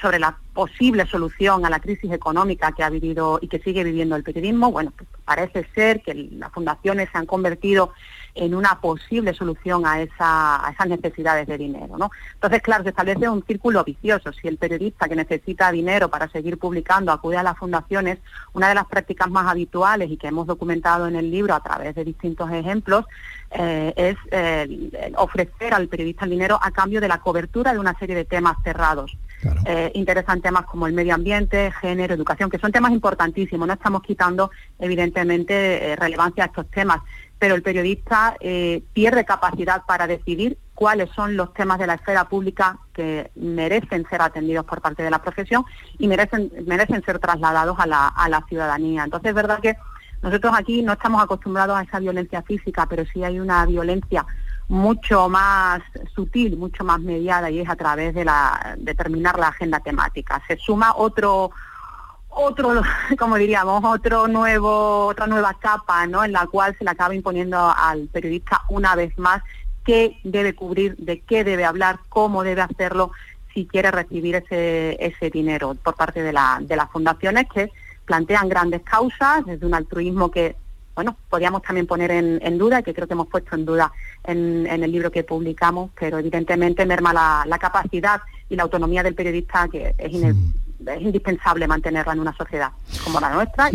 sobre 0.00 0.18
la 0.18 0.38
posible 0.54 1.06
solución 1.06 1.66
a 1.66 1.70
la 1.70 1.80
crisis 1.80 2.10
económica 2.12 2.72
que 2.72 2.82
ha 2.82 2.90
vivido 2.90 3.38
y 3.42 3.48
que 3.48 3.58
sigue 3.58 3.84
viviendo 3.84 4.16
el 4.16 4.22
periodismo, 4.22 4.72
bueno, 4.72 4.92
pues 4.96 5.08
parece 5.24 5.66
ser 5.74 6.00
que 6.02 6.14
las 6.14 6.52
fundaciones 6.52 7.08
se 7.12 7.18
han 7.18 7.26
convertido 7.26 7.92
en 8.34 8.54
una 8.54 8.80
posible 8.80 9.34
solución 9.34 9.86
a, 9.86 10.00
esa, 10.00 10.66
a 10.66 10.70
esas 10.70 10.88
necesidades 10.88 11.46
de 11.46 11.58
dinero. 11.58 11.98
¿no? 11.98 12.10
Entonces, 12.34 12.62
claro, 12.62 12.82
se 12.82 12.90
establece 12.90 13.28
un 13.28 13.44
círculo 13.44 13.84
vicioso. 13.84 14.32
Si 14.32 14.48
el 14.48 14.56
periodista 14.56 15.08
que 15.08 15.16
necesita 15.16 15.70
dinero 15.70 16.08
para 16.08 16.28
seguir 16.28 16.58
publicando 16.58 17.12
acude 17.12 17.36
a 17.36 17.42
las 17.42 17.58
fundaciones, 17.58 18.18
una 18.54 18.68
de 18.68 18.74
las 18.74 18.86
prácticas 18.86 19.30
más 19.30 19.46
habituales 19.46 20.10
y 20.10 20.16
que 20.16 20.28
hemos 20.28 20.46
documentado 20.46 21.06
en 21.06 21.16
el 21.16 21.30
libro 21.30 21.54
a 21.54 21.60
través 21.60 21.94
de 21.94 22.04
distintos 22.04 22.50
ejemplos 22.50 23.04
eh, 23.54 23.92
es 23.96 24.16
eh, 24.30 25.12
ofrecer 25.16 25.74
al 25.74 25.88
periodista 25.88 26.24
el 26.24 26.30
dinero 26.30 26.58
a 26.60 26.70
cambio 26.70 27.02
de 27.02 27.08
la 27.08 27.20
cobertura 27.20 27.72
de 27.72 27.78
una 27.78 27.98
serie 27.98 28.16
de 28.16 28.24
temas 28.24 28.56
cerrados. 28.64 29.16
Eh, 29.66 29.90
interesan 29.94 30.40
temas 30.40 30.64
como 30.66 30.86
el 30.86 30.92
medio 30.92 31.14
ambiente, 31.14 31.72
género, 31.80 32.14
educación, 32.14 32.48
que 32.48 32.58
son 32.58 32.72
temas 32.72 32.92
importantísimos. 32.92 33.66
No 33.66 33.74
estamos 33.74 34.02
quitando, 34.02 34.52
evidentemente, 34.78 35.96
relevancia 35.96 36.44
a 36.44 36.46
estos 36.46 36.70
temas, 36.70 37.00
pero 37.42 37.56
el 37.56 37.62
periodista 37.62 38.36
eh, 38.38 38.84
pierde 38.92 39.24
capacidad 39.24 39.82
para 39.84 40.06
decidir 40.06 40.58
cuáles 40.76 41.10
son 41.10 41.36
los 41.36 41.52
temas 41.52 41.80
de 41.80 41.88
la 41.88 41.94
esfera 41.94 42.28
pública 42.28 42.78
que 42.92 43.32
merecen 43.34 44.06
ser 44.08 44.22
atendidos 44.22 44.64
por 44.64 44.80
parte 44.80 45.02
de 45.02 45.10
la 45.10 45.20
profesión 45.20 45.64
y 45.98 46.06
merecen, 46.06 46.52
merecen 46.68 47.02
ser 47.02 47.18
trasladados 47.18 47.80
a 47.80 47.86
la, 47.88 48.06
a 48.06 48.28
la 48.28 48.44
ciudadanía. 48.48 49.02
Entonces 49.02 49.30
es 49.30 49.34
verdad 49.34 49.58
que 49.60 49.76
nosotros 50.22 50.54
aquí 50.56 50.82
no 50.82 50.92
estamos 50.92 51.20
acostumbrados 51.20 51.76
a 51.76 51.82
esa 51.82 51.98
violencia 51.98 52.42
física, 52.42 52.86
pero 52.88 53.04
sí 53.12 53.24
hay 53.24 53.40
una 53.40 53.66
violencia 53.66 54.24
mucho 54.68 55.28
más 55.28 55.82
sutil, 56.14 56.56
mucho 56.56 56.84
más 56.84 57.00
mediada 57.00 57.50
y 57.50 57.58
es 57.58 57.68
a 57.68 57.74
través 57.74 58.14
de 58.14 58.24
la 58.24 58.76
determinar 58.78 59.36
la 59.36 59.48
agenda 59.48 59.80
temática. 59.80 60.40
Se 60.46 60.56
suma 60.58 60.94
otro 60.94 61.50
otro, 62.34 62.82
como 63.18 63.36
diríamos, 63.36 63.82
otro 63.84 64.28
nuevo, 64.28 65.06
otra 65.06 65.26
nueva 65.26 65.54
capa, 65.58 66.06
¿no? 66.06 66.24
En 66.24 66.32
la 66.32 66.46
cual 66.46 66.76
se 66.78 66.84
le 66.84 66.90
acaba 66.90 67.14
imponiendo 67.14 67.58
al 67.58 68.08
periodista 68.08 68.62
una 68.68 68.94
vez 68.94 69.16
más 69.18 69.42
qué 69.84 70.18
debe 70.24 70.54
cubrir, 70.54 70.96
de 70.96 71.20
qué 71.20 71.44
debe 71.44 71.64
hablar, 71.64 72.00
cómo 72.08 72.42
debe 72.42 72.62
hacerlo 72.62 73.12
si 73.52 73.66
quiere 73.66 73.90
recibir 73.90 74.36
ese, 74.36 74.96
ese 75.04 75.30
dinero 75.30 75.74
por 75.82 75.94
parte 75.94 76.22
de, 76.22 76.32
la, 76.32 76.58
de 76.60 76.76
las 76.76 76.90
fundaciones 76.90 77.46
que 77.52 77.70
plantean 78.04 78.48
grandes 78.48 78.82
causas 78.82 79.44
desde 79.44 79.66
un 79.66 79.74
altruismo 79.74 80.30
que 80.30 80.56
bueno, 80.94 81.16
podríamos 81.30 81.62
también 81.62 81.86
poner 81.86 82.10
en, 82.10 82.58
duda, 82.58 82.80
y 82.80 82.82
que 82.82 82.92
creo 82.92 83.06
que 83.06 83.14
hemos 83.14 83.28
puesto 83.28 83.56
en 83.56 83.64
duda 83.64 83.92
en, 84.24 84.66
el 84.66 84.92
libro 84.92 85.10
que 85.10 85.24
publicamos, 85.24 85.90
pero 85.98 86.18
evidentemente 86.18 86.84
merma 86.84 87.14
la, 87.46 87.58
capacidad 87.58 88.20
y 88.50 88.56
la 88.56 88.64
autonomía 88.64 89.02
del 89.02 89.14
periodista, 89.14 89.68
que 89.68 89.94
es, 89.96 90.12
es 90.86 91.02
indispensable 91.02 91.66
mantenerla 91.66 92.12
en 92.12 92.20
una 92.20 92.36
sociedad 92.36 92.70
como 93.04 93.20
la 93.20 93.34
nuestra. 93.34 93.70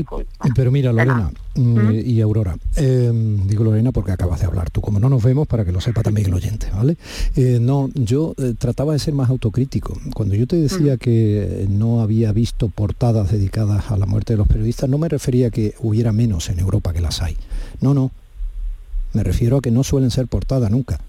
pero 0.55 0.71
mira, 0.71 0.91
Lorena 0.91 1.31
mm, 1.55 1.91
y 2.05 2.21
Aurora, 2.21 2.55
eh, 2.75 3.11
digo 3.45 3.63
Lorena 3.63 3.91
porque 3.91 4.11
acabas 4.11 4.39
de 4.39 4.45
hablar 4.45 4.69
tú, 4.69 4.81
como 4.81 4.99
no 4.99 5.09
nos 5.09 5.23
vemos, 5.23 5.47
para 5.47 5.65
que 5.65 5.71
lo 5.71 5.81
sepa 5.81 6.03
también 6.03 6.27
el 6.27 6.33
oyente, 6.33 6.69
¿vale? 6.73 6.97
Eh, 7.35 7.59
no, 7.61 7.89
yo 7.93 8.33
eh, 8.37 8.53
trataba 8.57 8.93
de 8.93 8.99
ser 8.99 9.13
más 9.13 9.29
autocrítico. 9.29 9.97
Cuando 10.13 10.35
yo 10.35 10.47
te 10.47 10.55
decía 10.55 10.97
que 10.97 11.65
no 11.69 12.01
había 12.01 12.31
visto 12.31 12.69
portadas 12.69 13.31
dedicadas 13.31 13.91
a 13.91 13.97
la 13.97 14.05
muerte 14.05 14.33
de 14.33 14.37
los 14.37 14.47
periodistas, 14.47 14.89
no 14.89 14.97
me 14.97 15.09
refería 15.09 15.47
a 15.47 15.51
que 15.51 15.75
hubiera 15.79 16.11
menos 16.11 16.49
en 16.49 16.59
Europa 16.59 16.93
que 16.93 17.01
las 17.01 17.21
hay. 17.21 17.37
No, 17.81 17.93
no. 17.93 18.11
Me 19.13 19.23
refiero 19.23 19.57
a 19.57 19.61
que 19.61 19.71
no 19.71 19.83
suelen 19.83 20.11
ser 20.11 20.27
portadas 20.27 20.69
nunca. 20.69 20.99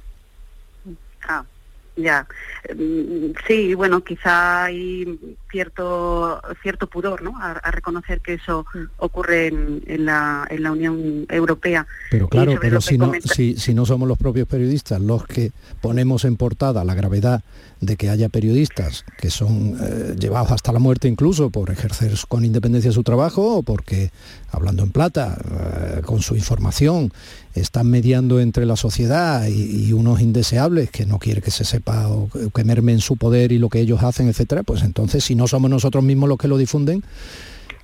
Ya, 1.99 2.29
mm, 2.77 3.33
sí, 3.49 3.75
bueno, 3.75 4.05
quizá 4.05 4.65
hay 4.65 5.19
cierto 5.51 6.41
cierto 6.63 6.87
pudor, 6.87 7.23
¿no? 7.23 7.35
A, 7.41 7.71
reconocer 7.73 8.21
que 8.21 8.35
eso 8.35 8.65
mm. 8.73 8.79
ocurre 8.99 9.49
en, 9.49 10.05
la, 10.05 10.47
en 10.49 10.63
la 10.63 10.71
Unión 10.73 11.27
Europea. 11.29 11.87
Pero 12.11 12.29
claro, 12.29 12.55
pero 12.61 12.81
si 12.81 12.97
no, 12.97 13.13
si, 13.25 13.57
si 13.57 13.75
no 13.75 13.85
somos 13.85 14.09
los 14.09 14.17
propios 14.17 14.47
periodistas 14.47 15.01
los 15.01 15.27
que 15.27 15.51
ponemos 15.81 16.25
en 16.25 16.37
portada 16.37 16.85
la 16.85 16.95
gravedad 16.95 17.43
de 17.81 17.97
que 17.97 18.11
haya 18.11 18.29
periodistas 18.29 19.05
que 19.19 19.31
son 19.31 19.77
eh, 19.81 20.17
llevados 20.19 20.51
hasta 20.51 20.73
la 20.73 20.79
muerte 20.79 21.09
incluso 21.09 21.51
por 21.51 21.71
ejercer 21.71 22.13
con 22.29 22.45
independencia 22.45 22.93
su 22.93 23.03
trabajo 23.03 23.59
o 23.59 23.63
porque, 23.63 24.11
hablando 24.51 24.83
en 24.83 24.91
plata, 24.91 25.39
eh, 25.51 26.03
con 26.03 26.21
su 26.21 26.35
información, 26.35 27.13
están 27.55 27.89
mediando 27.89 28.41
entre 28.41 28.67
la 28.67 28.77
sociedad 28.77 29.47
y, 29.47 29.93
unos 29.93 30.21
indeseables 30.21 30.91
que 30.91 31.07
no 31.07 31.19
quiere 31.19 31.41
que 31.41 31.51
se 31.51 31.65
sepa 31.65 32.09
o 32.09 32.29
que 32.55 32.65
mermen 32.65 33.01
su 33.01 33.17
poder 33.17 33.53
y 33.53 33.59
lo 33.59 33.69
que 33.69 33.81
ellos 33.81 34.03
hacen, 34.03 34.29
etcétera, 34.29 34.63
pues 34.63 34.83
entonces 34.83 35.25
si 35.25 35.35
no 35.35 35.49
somos 35.49 35.71
nosotros 35.71 36.05
mismos 36.05 36.29
los 36.29 36.39
que 36.39 36.47
lo 36.47 36.59
difunden, 36.59 37.03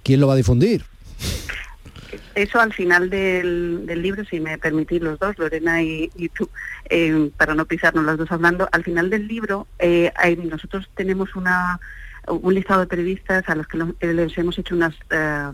¿quién 0.02 0.20
lo 0.20 0.26
va 0.26 0.34
a 0.34 0.36
difundir? 0.36 0.84
Eso 2.34 2.60
al 2.60 2.72
final 2.72 3.10
del, 3.10 3.86
libro, 3.86 4.24
si 4.24 4.40
me 4.40 4.58
permitís 4.58 5.00
los 5.00 5.18
dos, 5.20 5.38
Lorena 5.38 5.82
y, 5.82 6.10
tú, 6.34 6.48
eh, 6.90 7.30
para 7.36 7.54
no 7.54 7.64
pisarnos 7.64 8.04
los 8.04 8.18
dos 8.18 8.32
hablando, 8.32 8.68
al 8.72 8.82
final 8.82 9.08
del 9.08 9.28
libro 9.28 9.68
eh, 9.78 10.12
nosotros 10.44 10.90
tenemos 10.96 11.36
una 11.36 11.78
un 12.26 12.54
listado 12.54 12.80
de 12.80 12.86
periodistas 12.86 13.46
a 13.50 13.54
los 13.54 13.66
que 13.68 13.76
eh, 14.00 14.14
les 14.14 14.38
hemos 14.38 14.58
hecho 14.58 14.74
unas 14.74 14.94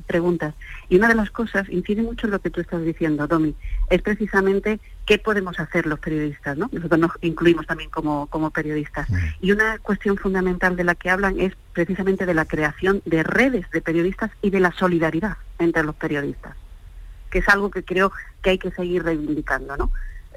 preguntas. 0.07 0.55
Y 0.89 0.97
una 0.99 1.09
de 1.09 1.17
las 1.17 1.29
cosas, 1.33 1.69
incide 1.69 2.01
mucho 2.01 2.29
en 2.29 2.31
lo 2.31 2.39
que 2.39 2.49
tú 2.49 2.61
estás 2.61 2.85
diciendo, 2.85 3.27
Domi, 3.27 3.57
es 3.91 4.01
precisamente 4.03 4.79
qué 5.05 5.19
podemos 5.19 5.59
hacer 5.59 5.87
los 5.87 5.99
periodistas, 5.99 6.57
¿no? 6.57 6.71
Nosotros 6.71 7.01
nos 7.01 7.11
incluimos 7.23 7.67
también 7.67 7.91
como, 7.91 8.29
como 8.29 8.53
periodistas. 8.53 9.09
Y 9.41 9.51
una 9.51 9.79
cuestión 9.79 10.17
fundamental 10.17 10.77
de 10.77 10.85
la 10.85 10.95
que 10.95 11.11
hablan 11.11 11.41
es 11.41 11.55
precisamente 11.73 12.25
de 12.25 12.35
la 12.35 12.45
creación 12.45 13.03
de 13.05 13.25
redes 13.25 13.69
de 13.73 13.81
periodistas 13.81 14.31
y 14.41 14.51
de 14.51 14.61
la 14.61 14.71
solidaridad 14.71 15.39
entre 15.59 15.83
los 15.83 15.97
periodistas 15.97 16.55
que 17.31 17.39
es 17.39 17.49
algo 17.49 17.71
que 17.71 17.85
creo 17.85 18.13
que 18.43 18.51
hay 18.51 18.59
que 18.59 18.71
seguir 18.73 19.05
reivindicando, 19.05 19.77
¿no? 19.77 19.91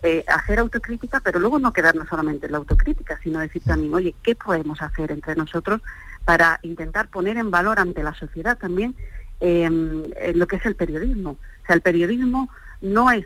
Eh, 0.06 0.26
hacer 0.28 0.60
autocrítica, 0.60 1.22
pero 1.22 1.40
luego 1.40 1.60
no 1.60 1.72
quedarnos 1.72 2.10
solamente 2.10 2.48
en 2.48 2.52
la 2.52 2.58
autocrítica, 2.58 3.18
sino 3.24 3.40
decir 3.40 3.62
también, 3.64 3.94
oye, 3.94 4.14
¿qué 4.22 4.36
podemos 4.36 4.82
hacer 4.82 5.14
entre 5.14 5.34
nosotros 5.36 5.82
para 6.26 6.60
intentar 6.62 7.08
poner 7.08 7.38
en 7.38 7.50
valor 7.50 7.80
ante 7.80 8.04
la 8.04 8.14
sociedad 8.14 8.58
también 8.58 8.96
em, 9.40 10.04
lo 10.36 10.46
que 10.46 10.58
es 10.58 10.66
el 10.66 10.76
periodismo? 10.76 11.32
O 11.32 11.66
sea, 11.66 11.76
el 11.78 11.82
periodismo 11.82 12.50
no 12.82 13.12
es 13.12 13.26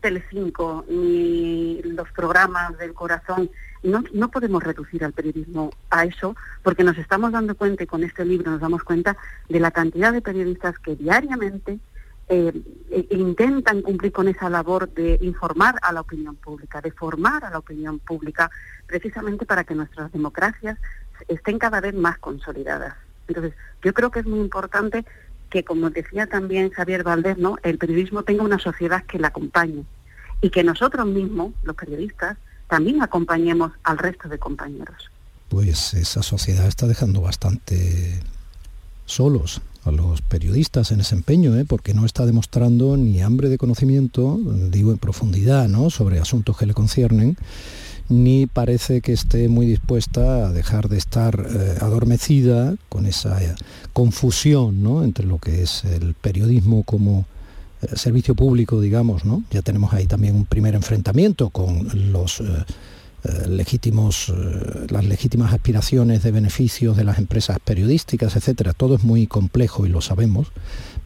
Telecinco 0.00 0.84
ni 0.88 1.82
los 1.82 2.08
programas 2.12 2.78
del 2.78 2.94
corazón, 2.94 3.50
no, 3.82 4.04
no 4.12 4.30
podemos 4.30 4.62
reducir 4.62 5.04
al 5.04 5.12
periodismo 5.12 5.72
a 5.90 6.04
eso, 6.04 6.36
porque 6.62 6.84
nos 6.84 6.98
estamos 6.98 7.32
dando 7.32 7.56
cuenta, 7.56 7.82
y 7.82 7.88
con 7.88 8.04
este 8.04 8.24
libro 8.24 8.52
nos 8.52 8.60
damos 8.60 8.84
cuenta, 8.84 9.16
de 9.48 9.58
la 9.58 9.72
cantidad 9.72 10.12
de 10.12 10.22
periodistas 10.22 10.78
que 10.78 10.94
diariamente 10.94 11.80
eh, 12.32 12.50
e- 12.90 13.08
intentan 13.10 13.82
cumplir 13.82 14.10
con 14.10 14.26
esa 14.26 14.48
labor 14.48 14.88
de 14.88 15.18
informar 15.20 15.74
a 15.82 15.92
la 15.92 16.00
opinión 16.00 16.34
pública, 16.36 16.80
de 16.80 16.90
formar 16.90 17.44
a 17.44 17.50
la 17.50 17.58
opinión 17.58 17.98
pública, 17.98 18.50
precisamente 18.86 19.44
para 19.44 19.64
que 19.64 19.74
nuestras 19.74 20.10
democracias 20.12 20.78
estén 21.28 21.58
cada 21.58 21.82
vez 21.82 21.94
más 21.94 22.16
consolidadas. 22.18 22.94
Entonces, 23.28 23.52
yo 23.82 23.92
creo 23.92 24.10
que 24.10 24.20
es 24.20 24.26
muy 24.26 24.40
importante 24.40 25.04
que, 25.50 25.62
como 25.62 25.90
decía 25.90 26.26
también 26.26 26.70
Javier 26.70 27.04
Valdés, 27.04 27.36
¿no? 27.36 27.58
el 27.62 27.76
periodismo 27.76 28.22
tenga 28.22 28.44
una 28.44 28.58
sociedad 28.58 29.04
que 29.04 29.18
la 29.18 29.28
acompañe 29.28 29.84
y 30.40 30.48
que 30.48 30.64
nosotros 30.64 31.04
mismos, 31.04 31.52
los 31.64 31.76
periodistas, 31.76 32.38
también 32.66 33.02
acompañemos 33.02 33.72
al 33.84 33.98
resto 33.98 34.30
de 34.30 34.38
compañeros. 34.38 35.10
Pues 35.50 35.92
esa 35.92 36.22
sociedad 36.22 36.66
está 36.66 36.86
dejando 36.86 37.20
bastante 37.20 38.22
solos 39.04 39.60
a 39.84 39.90
los 39.90 40.22
periodistas 40.22 40.92
en 40.92 41.00
ese 41.00 41.14
empeño, 41.14 41.56
¿eh? 41.56 41.64
porque 41.64 41.94
no 41.94 42.06
está 42.06 42.26
demostrando 42.26 42.96
ni 42.96 43.20
hambre 43.20 43.48
de 43.48 43.58
conocimiento, 43.58 44.38
digo 44.70 44.92
en 44.92 44.98
profundidad, 44.98 45.68
¿no? 45.68 45.90
sobre 45.90 46.20
asuntos 46.20 46.56
que 46.56 46.66
le 46.66 46.74
conciernen, 46.74 47.36
ni 48.08 48.46
parece 48.46 49.00
que 49.00 49.12
esté 49.12 49.48
muy 49.48 49.66
dispuesta 49.66 50.46
a 50.46 50.52
dejar 50.52 50.88
de 50.88 50.98
estar 50.98 51.46
eh, 51.48 51.78
adormecida 51.80 52.74
con 52.88 53.06
esa 53.06 53.42
eh, 53.42 53.54
confusión 53.92 54.82
¿no? 54.82 55.02
entre 55.02 55.26
lo 55.26 55.38
que 55.38 55.62
es 55.62 55.84
el 55.84 56.14
periodismo 56.14 56.82
como 56.84 57.24
eh, 57.80 57.96
servicio 57.96 58.34
público, 58.34 58.80
digamos, 58.80 59.24
¿no? 59.24 59.42
Ya 59.50 59.62
tenemos 59.62 59.92
ahí 59.92 60.06
también 60.06 60.36
un 60.36 60.46
primer 60.46 60.74
enfrentamiento 60.74 61.50
con 61.50 61.88
los 62.12 62.42
legítimos, 63.48 64.28
eh, 64.30 64.86
las 64.90 65.04
legítimas 65.04 65.52
aspiraciones 65.52 66.22
de 66.22 66.30
beneficios 66.32 66.96
de 66.96 67.04
las 67.04 67.18
empresas 67.18 67.58
periodísticas, 67.64 68.36
etcétera. 68.36 68.72
Todo 68.72 68.96
es 68.96 69.04
muy 69.04 69.26
complejo 69.26 69.86
y 69.86 69.88
lo 69.88 70.00
sabemos, 70.00 70.48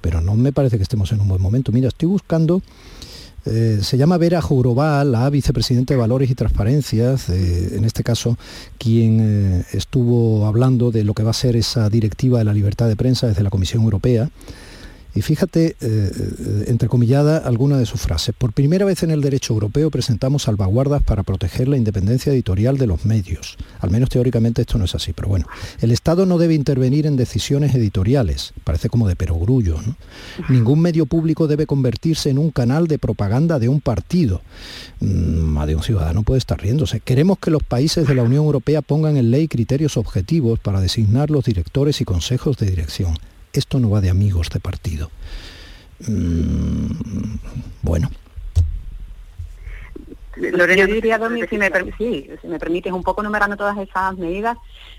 pero 0.00 0.20
no 0.20 0.34
me 0.34 0.52
parece 0.52 0.76
que 0.76 0.82
estemos 0.82 1.12
en 1.12 1.20
un 1.20 1.28
buen 1.28 1.42
momento. 1.42 1.72
Mira, 1.72 1.88
estoy 1.88 2.08
buscando 2.08 2.62
eh, 3.46 3.78
se 3.80 3.96
llama 3.96 4.18
Vera 4.18 4.42
Jourová, 4.42 5.04
la 5.04 5.30
vicepresidenta 5.30 5.94
de 5.94 6.00
Valores 6.00 6.28
y 6.30 6.34
Transparencias, 6.34 7.28
eh, 7.28 7.76
en 7.76 7.84
este 7.84 8.02
caso, 8.02 8.36
quien 8.76 9.20
eh, 9.20 9.64
estuvo 9.72 10.46
hablando 10.46 10.90
de 10.90 11.04
lo 11.04 11.14
que 11.14 11.22
va 11.22 11.30
a 11.30 11.34
ser 11.34 11.54
esa 11.54 11.88
directiva 11.88 12.40
de 12.40 12.44
la 12.44 12.52
libertad 12.52 12.88
de 12.88 12.96
prensa 12.96 13.28
desde 13.28 13.44
la 13.44 13.50
Comisión 13.50 13.84
Europea. 13.84 14.30
Y 15.16 15.22
fíjate, 15.22 15.68
eh, 15.68 15.76
eh, 15.80 16.64
entrecomillada, 16.68 17.38
alguna 17.38 17.78
de 17.78 17.86
sus 17.86 18.02
frases. 18.02 18.34
Por 18.36 18.52
primera 18.52 18.84
vez 18.84 19.02
en 19.02 19.10
el 19.10 19.22
derecho 19.22 19.54
europeo 19.54 19.90
presentamos 19.90 20.42
salvaguardas 20.42 21.02
para 21.02 21.22
proteger 21.22 21.68
la 21.68 21.78
independencia 21.78 22.30
editorial 22.34 22.76
de 22.76 22.86
los 22.86 23.06
medios. 23.06 23.56
Al 23.80 23.90
menos 23.90 24.10
teóricamente 24.10 24.60
esto 24.60 24.76
no 24.76 24.84
es 24.84 24.94
así, 24.94 25.14
pero 25.14 25.28
bueno. 25.28 25.46
El 25.80 25.90
Estado 25.90 26.26
no 26.26 26.36
debe 26.36 26.52
intervenir 26.52 27.06
en 27.06 27.16
decisiones 27.16 27.74
editoriales. 27.74 28.52
Parece 28.62 28.90
como 28.90 29.08
de 29.08 29.16
perogrullo, 29.16 29.80
¿no? 29.80 29.96
Ningún 30.50 30.80
medio 30.80 31.06
público 31.06 31.46
debe 31.46 31.64
convertirse 31.64 32.28
en 32.28 32.36
un 32.36 32.50
canal 32.50 32.86
de 32.86 32.98
propaganda 32.98 33.58
de 33.58 33.70
un 33.70 33.80
partido. 33.80 34.42
Mm, 35.00 35.06
más 35.06 35.66
de 35.66 35.76
un 35.76 35.82
ciudadano 35.82 36.24
puede 36.24 36.40
estar 36.40 36.60
riéndose. 36.60 37.00
Queremos 37.00 37.38
que 37.38 37.50
los 37.50 37.62
países 37.62 38.06
de 38.06 38.14
la 38.14 38.22
Unión 38.22 38.44
Europea 38.44 38.82
pongan 38.82 39.16
en 39.16 39.30
ley 39.30 39.48
criterios 39.48 39.96
objetivos 39.96 40.58
para 40.58 40.82
designar 40.82 41.30
los 41.30 41.46
directores 41.46 42.02
y 42.02 42.04
consejos 42.04 42.58
de 42.58 42.66
dirección 42.66 43.16
esto 43.60 43.78
no 43.80 43.90
va 43.90 44.00
de 44.00 44.10
amigos 44.10 44.50
de 44.50 44.60
partido. 44.60 45.10
Mm, 46.06 47.36
bueno. 47.82 48.10
Lorena, 50.36 50.86
yo 50.86 50.94
diría, 50.94 51.18
Domi, 51.18 51.46
si 51.48 51.56
me, 51.56 51.70
per- 51.70 51.96
sí, 51.96 52.28
si 52.42 52.46
me 52.46 52.58
permites, 52.58 52.92
un 52.92 53.02
poco 53.02 53.22
numerando 53.22 53.56
todas 53.56 53.78
esas 53.78 54.16
medidas, 54.18 54.58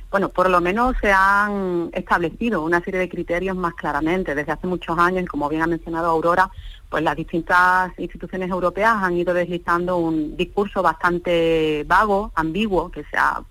bueno, 0.09 0.29
por 0.29 0.49
lo 0.49 0.59
menos 0.61 0.95
se 0.99 1.11
han 1.11 1.89
establecido 1.93 2.63
una 2.63 2.81
serie 2.81 2.99
de 2.99 3.09
criterios 3.09 3.55
más 3.55 3.75
claramente. 3.75 4.33
Desde 4.33 4.51
hace 4.51 4.65
muchos 4.65 4.97
años, 4.97 5.23
y 5.23 5.27
como 5.27 5.47
bien 5.49 5.61
ha 5.61 5.67
mencionado 5.67 6.07
Aurora, 6.09 6.49
pues 6.89 7.03
las 7.03 7.15
distintas 7.15 7.91
instituciones 7.97 8.49
europeas 8.49 8.95
han 9.03 9.15
ido 9.15 9.33
deslizando 9.33 9.97
un 9.97 10.35
discurso 10.35 10.81
bastante 10.81 11.83
vago, 11.85 12.31
ambiguo, 12.33 12.89
que 12.89 13.03
sea 13.11 13.43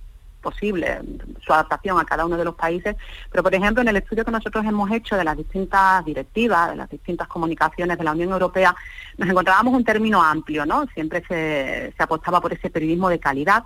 posible 0.47 1.01
su 1.45 1.53
adaptación 1.53 1.99
a 1.99 2.05
cada 2.05 2.25
uno 2.25 2.37
de 2.37 2.45
los 2.45 2.55
países, 2.55 2.95
pero 3.31 3.43
por 3.43 3.55
ejemplo 3.55 3.83
en 3.83 3.89
el 3.89 3.97
estudio 3.97 4.25
que 4.25 4.31
nosotros 4.31 4.65
hemos 4.65 4.89
hecho 4.93 5.17
de 5.17 5.25
las 5.25 5.37
distintas 5.37 6.05
directivas, 6.05 6.71
de 6.71 6.77
las 6.77 6.89
distintas 6.89 7.27
comunicaciones 7.27 7.99
de 7.99 8.05
la 8.05 8.13
Unión 8.13 8.31
Europea, 8.31 8.75
nos 9.19 9.29
encontrábamos 9.29 9.75
un 9.75 9.85
término 9.85 10.23
amplio, 10.23 10.65
¿no? 10.65 10.87
Siempre 10.95 11.25
se, 11.29 11.93
se 11.97 12.03
apostaba 12.03 12.41
por 12.41 12.53
ese 12.53 12.71
periodismo 12.71 13.09
de 13.09 13.19
calidad, 13.19 13.65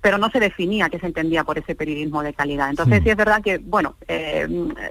pero 0.00 0.18
no 0.18 0.30
se 0.30 0.40
definía 0.40 0.88
qué 0.88 0.98
se 0.98 1.06
entendía 1.06 1.44
por 1.44 1.58
ese 1.58 1.74
periodismo 1.74 2.22
de 2.22 2.34
calidad. 2.34 2.70
Entonces 2.70 3.02
sí 3.02 3.10
es 3.10 3.16
verdad 3.16 3.42
que, 3.42 3.58
bueno, 3.58 3.94
eh, 4.08 4.46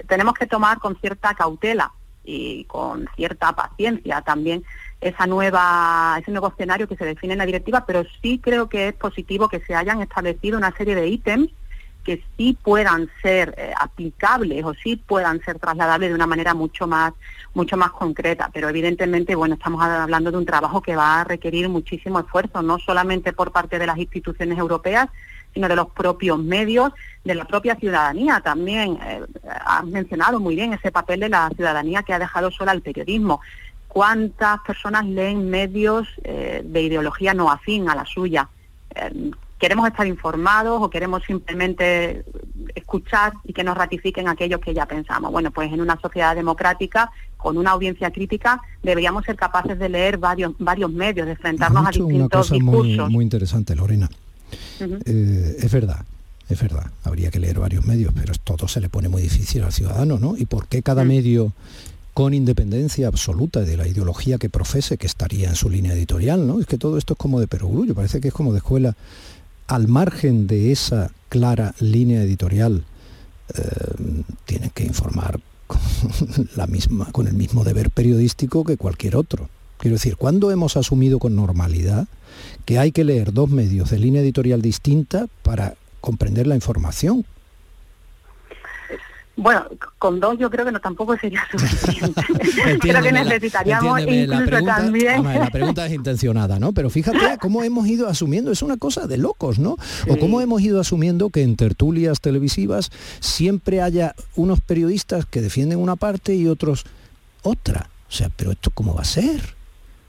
tenemos 0.08 0.34
que 0.34 0.48
tomar 0.48 0.80
con 0.80 0.96
cierta 1.00 1.34
cautela 1.34 1.92
y 2.24 2.66
con 2.66 3.08
cierta 3.16 3.54
paciencia 3.54 4.22
también 4.22 4.64
esa 5.06 5.28
nueva, 5.28 6.18
ese 6.20 6.32
nuevo 6.32 6.48
escenario 6.48 6.88
que 6.88 6.96
se 6.96 7.06
define 7.06 7.34
en 7.34 7.40
la 7.40 7.46
directiva, 7.46 7.86
pero 7.86 8.04
sí 8.22 8.40
creo 8.40 8.68
que 8.70 8.88
es 8.88 8.94
positivo 8.96 9.48
que 9.48 9.60
se 9.60 9.76
hayan 9.76 10.02
establecido 10.02 10.58
una 10.58 10.76
serie 10.76 10.96
de 10.96 11.08
ítems 11.08 11.50
que 12.04 12.24
sí 12.38 12.58
puedan 12.62 13.10
ser 13.22 13.54
eh, 13.58 13.72
aplicables 13.80 14.64
o 14.64 14.74
sí 14.74 14.96
puedan 14.96 15.44
ser 15.44 15.60
trasladables 15.60 16.10
de 16.10 16.16
una 16.16 16.28
manera 16.28 16.54
mucho 16.54 16.88
más 16.88 17.14
mucho 17.54 17.78
más 17.78 17.92
concreta. 17.92 18.50
Pero 18.52 18.68
evidentemente 18.68 19.36
bueno 19.36 19.56
estamos 19.56 19.84
hablando 19.84 20.32
de 20.32 20.38
un 20.38 20.46
trabajo 20.46 20.82
que 20.82 20.96
va 20.96 21.22
a 21.22 21.24
requerir 21.24 21.70
muchísimo 21.70 22.20
esfuerzo 22.20 22.64
no 22.64 22.80
solamente 22.80 23.32
por 23.32 23.52
parte 23.52 23.78
de 23.78 23.88
las 23.88 23.98
instituciones 23.98 24.58
europeas 24.58 25.08
sino 25.54 25.68
de 25.70 25.76
los 25.76 25.90
propios 25.92 26.38
medios 26.38 26.92
de 27.24 27.34
la 27.34 27.46
propia 27.46 27.76
ciudadanía 27.76 28.42
también. 28.42 29.00
Eh, 29.04 29.22
has 29.66 29.86
mencionado 29.86 30.40
muy 30.40 30.56
bien 30.56 30.74
ese 30.74 30.92
papel 30.92 31.20
de 31.22 31.30
la 31.30 31.50
ciudadanía 31.56 32.04
que 32.04 32.14
ha 32.14 32.20
dejado 32.20 32.52
sola 32.52 32.72
el 32.72 32.82
periodismo 32.82 33.40
cuántas 33.96 34.60
personas 34.68 35.06
leen 35.06 35.50
medios 35.50 36.06
eh, 36.26 36.62
de 36.66 36.82
ideología 36.82 37.34
no 37.34 37.50
afín 37.50 37.88
a 37.90 37.96
la 37.96 38.06
suya 38.06 38.44
Eh, 38.96 39.32
queremos 39.58 39.86
estar 39.88 40.06
informados 40.16 40.76
o 40.82 40.90
queremos 40.90 41.20
simplemente 41.32 42.24
escuchar 42.82 43.30
y 43.50 43.52
que 43.56 43.64
nos 43.64 43.76
ratifiquen 43.84 44.26
aquellos 44.28 44.60
que 44.66 44.74
ya 44.74 44.86
pensamos. 44.86 45.32
Bueno, 45.32 45.50
pues 45.52 45.68
en 45.76 45.80
una 45.82 45.98
sociedad 46.06 46.34
democrática, 46.36 47.02
con 47.44 47.58
una 47.58 47.72
audiencia 47.72 48.10
crítica, 48.12 48.52
deberíamos 48.84 49.22
ser 49.28 49.36
capaces 49.36 49.76
de 49.80 49.88
leer 49.90 50.18
varios, 50.18 50.52
varios 50.60 50.92
medios, 50.92 51.26
de 51.26 51.34
enfrentarnos 51.38 51.84
a 51.88 51.92
dicho 51.92 52.06
una 52.06 52.14
distintos 52.14 52.48
cosa 52.48 52.56
discursos. 52.56 53.10
muy 53.10 53.24
interesante, 53.30 53.76
Lorena. 53.76 54.08
Eh, 55.06 55.56
es 55.66 55.72
verdad, 55.72 56.02
es 56.54 56.60
verdad, 56.62 56.88
habría 57.04 57.30
que 57.32 57.40
leer 57.40 57.58
varios 57.60 57.84
medios, 57.86 58.12
pero 58.20 58.34
todo 58.50 58.68
se 58.68 58.80
le 58.82 58.90
pone 58.90 59.08
muy 59.10 59.22
difícil 59.30 59.64
al 59.64 59.72
ciudadano, 59.72 60.18
¿no? 60.20 60.36
¿Y 60.38 60.46
por 60.46 60.68
qué 60.68 60.82
cada 60.90 61.04
Mm. 61.04 61.08
medio 61.08 61.52
con 62.16 62.34
independencia 62.34 63.10
absoluta 63.10 63.60
de 63.60 63.76
la 63.76 63.90
ideología 63.90 64.38
que 64.38 64.50
profese, 64.50 64.98
que 64.98 65.06
estaría 65.06 65.50
en 65.50 65.56
su 65.56 65.70
línea 65.70 65.92
editorial, 65.92 66.48
¿no? 66.48 66.62
Es 66.62 66.66
que 66.66 66.78
todo 66.78 66.98
esto 66.98 67.14
es 67.14 67.20
como 67.20 67.42
de 67.42 67.48
perogrullo, 67.48 67.94
parece 67.94 68.22
que 68.22 68.30
es 68.30 68.34
como 68.34 68.54
de 68.54 68.60
escuela. 68.60 68.96
Al 69.68 69.90
margen 69.90 70.48
de 70.48 70.72
esa 70.72 71.12
clara 71.28 71.76
línea 71.82 72.24
editorial, 72.24 72.86
eh, 73.54 73.62
tienen 74.46 74.70
que 74.70 74.86
informar 74.86 75.42
la 76.56 76.68
misma, 76.68 77.12
con 77.12 77.28
el 77.28 77.34
mismo 77.34 77.66
deber 77.66 77.92
periodístico 77.92 78.64
que 78.64 78.78
cualquier 78.78 79.18
otro. 79.18 79.50
Quiero 79.78 79.96
decir, 79.96 80.16
¿cuándo 80.16 80.52
hemos 80.52 80.78
asumido 80.78 81.20
con 81.20 81.36
normalidad 81.36 82.08
que 82.64 82.80
hay 82.80 82.94
que 82.94 83.04
leer 83.04 83.34
dos 83.34 83.50
medios 83.50 83.90
de 83.90 84.00
línea 84.00 84.22
editorial 84.22 84.62
distinta 84.62 85.28
para 85.44 85.76
comprender 86.00 86.48
la 86.48 86.56
información? 86.56 87.26
Bueno, 89.38 89.66
con 90.00 90.20
dos 90.22 90.38
yo 90.40 90.50
creo 90.50 90.64
que 90.66 90.72
no 90.72 90.80
tampoco 90.80 91.18
sería 91.18 91.44
suficiente. 91.52 92.22
creo 92.80 93.02
que 93.02 93.12
necesitaríamos 93.12 94.00
entiéndeme, 94.00 94.28
la 94.28 94.36
incluso 94.36 94.50
pregunta, 94.52 94.76
también... 94.78 95.24
la 95.24 95.50
pregunta 95.50 95.86
es 95.86 95.94
intencionada, 95.94 96.58
¿no? 96.58 96.72
Pero 96.72 96.90
fíjate 96.90 97.20
cómo 97.42 97.62
hemos 97.64 97.86
ido 97.88 98.08
asumiendo, 98.08 98.52
es 98.52 98.62
una 98.62 98.78
cosa 98.78 99.08
de 99.08 99.18
locos, 99.18 99.60
¿no? 99.60 99.76
O 100.08 100.18
cómo 100.18 100.40
hemos 100.40 100.62
ido 100.62 100.80
asumiendo 100.80 101.30
que 101.32 101.44
en 101.44 101.58
tertulias 101.58 102.22
televisivas 102.22 102.92
siempre 103.20 103.82
haya 103.82 104.16
unos 104.36 104.62
periodistas 104.62 105.26
que 105.26 105.42
defienden 105.42 105.80
una 105.80 105.98
parte 105.98 106.34
y 106.36 106.48
otros 106.48 106.86
otra. 107.44 107.90
O 108.08 108.12
sea, 108.12 108.30
pero 108.36 108.52
esto 108.52 108.72
cómo 108.74 108.94
va 108.96 109.02
a 109.02 109.06
ser? 109.06 109.56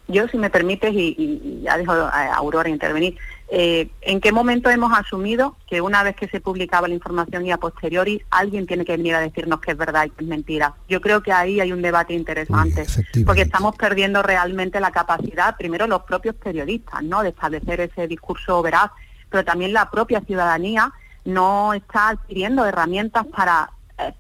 Yo, 0.09 0.29
si 0.29 0.39
me 0.39 0.51
permites, 0.51 0.93
y, 0.95 1.17
y- 1.19 1.41
y 1.45 1.62
ya 1.65 1.77
dejo 1.77 1.91
a 1.91 2.33
Aurora 2.37 2.69
intervenir, 2.69 3.17
eh, 3.49 3.91
¿en 4.01 4.21
qué 4.21 4.33
momento 4.33 4.71
hemos 4.71 4.93
asumido 4.93 5.57
que 5.69 5.81
una 5.81 6.03
vez 6.03 6.17
que 6.17 6.27
se 6.27 6.41
publicaba 6.41 6.89
la 6.89 6.95
información 6.95 7.47
y 7.47 7.53
a 7.53 7.59
posteriori 7.59 8.21
alguien 8.31 8.67
tiene 8.67 8.85
que 8.85 8.97
venir 8.97 9.15
a 9.15 9.21
decirnos 9.21 9.61
que 9.61 9.71
es 9.71 9.77
verdad 9.77 10.07
y 10.07 10.11
que 10.11 10.25
es 10.25 10.29
mentira? 10.29 10.75
Yo 10.89 11.01
creo 11.01 11.23
que 11.23 11.33
ahí 11.33 11.61
hay 11.61 11.73
un 11.73 11.81
debate 11.81 12.15
interesante, 12.15 12.87
porque 13.25 13.43
estamos 13.43 13.77
perdiendo 13.77 14.23
realmente 14.23 14.81
la 14.81 14.91
capacidad, 14.91 15.57
primero 15.57 15.87
los 15.87 16.03
propios 16.03 16.35
periodistas, 16.35 17.03
¿no?, 17.05 17.23
de 17.23 17.29
establecer 17.29 17.81
ese 17.81 18.09
discurso 18.09 18.61
veraz, 18.63 18.91
pero 19.31 19.45
también 19.45 19.73
la 19.73 19.91
propia 19.91 20.21
ciudadanía 20.23 20.93
no 21.25 21.73
está 21.73 22.09
adquiriendo 22.09 22.65
herramientas 22.65 23.27
para 23.27 23.71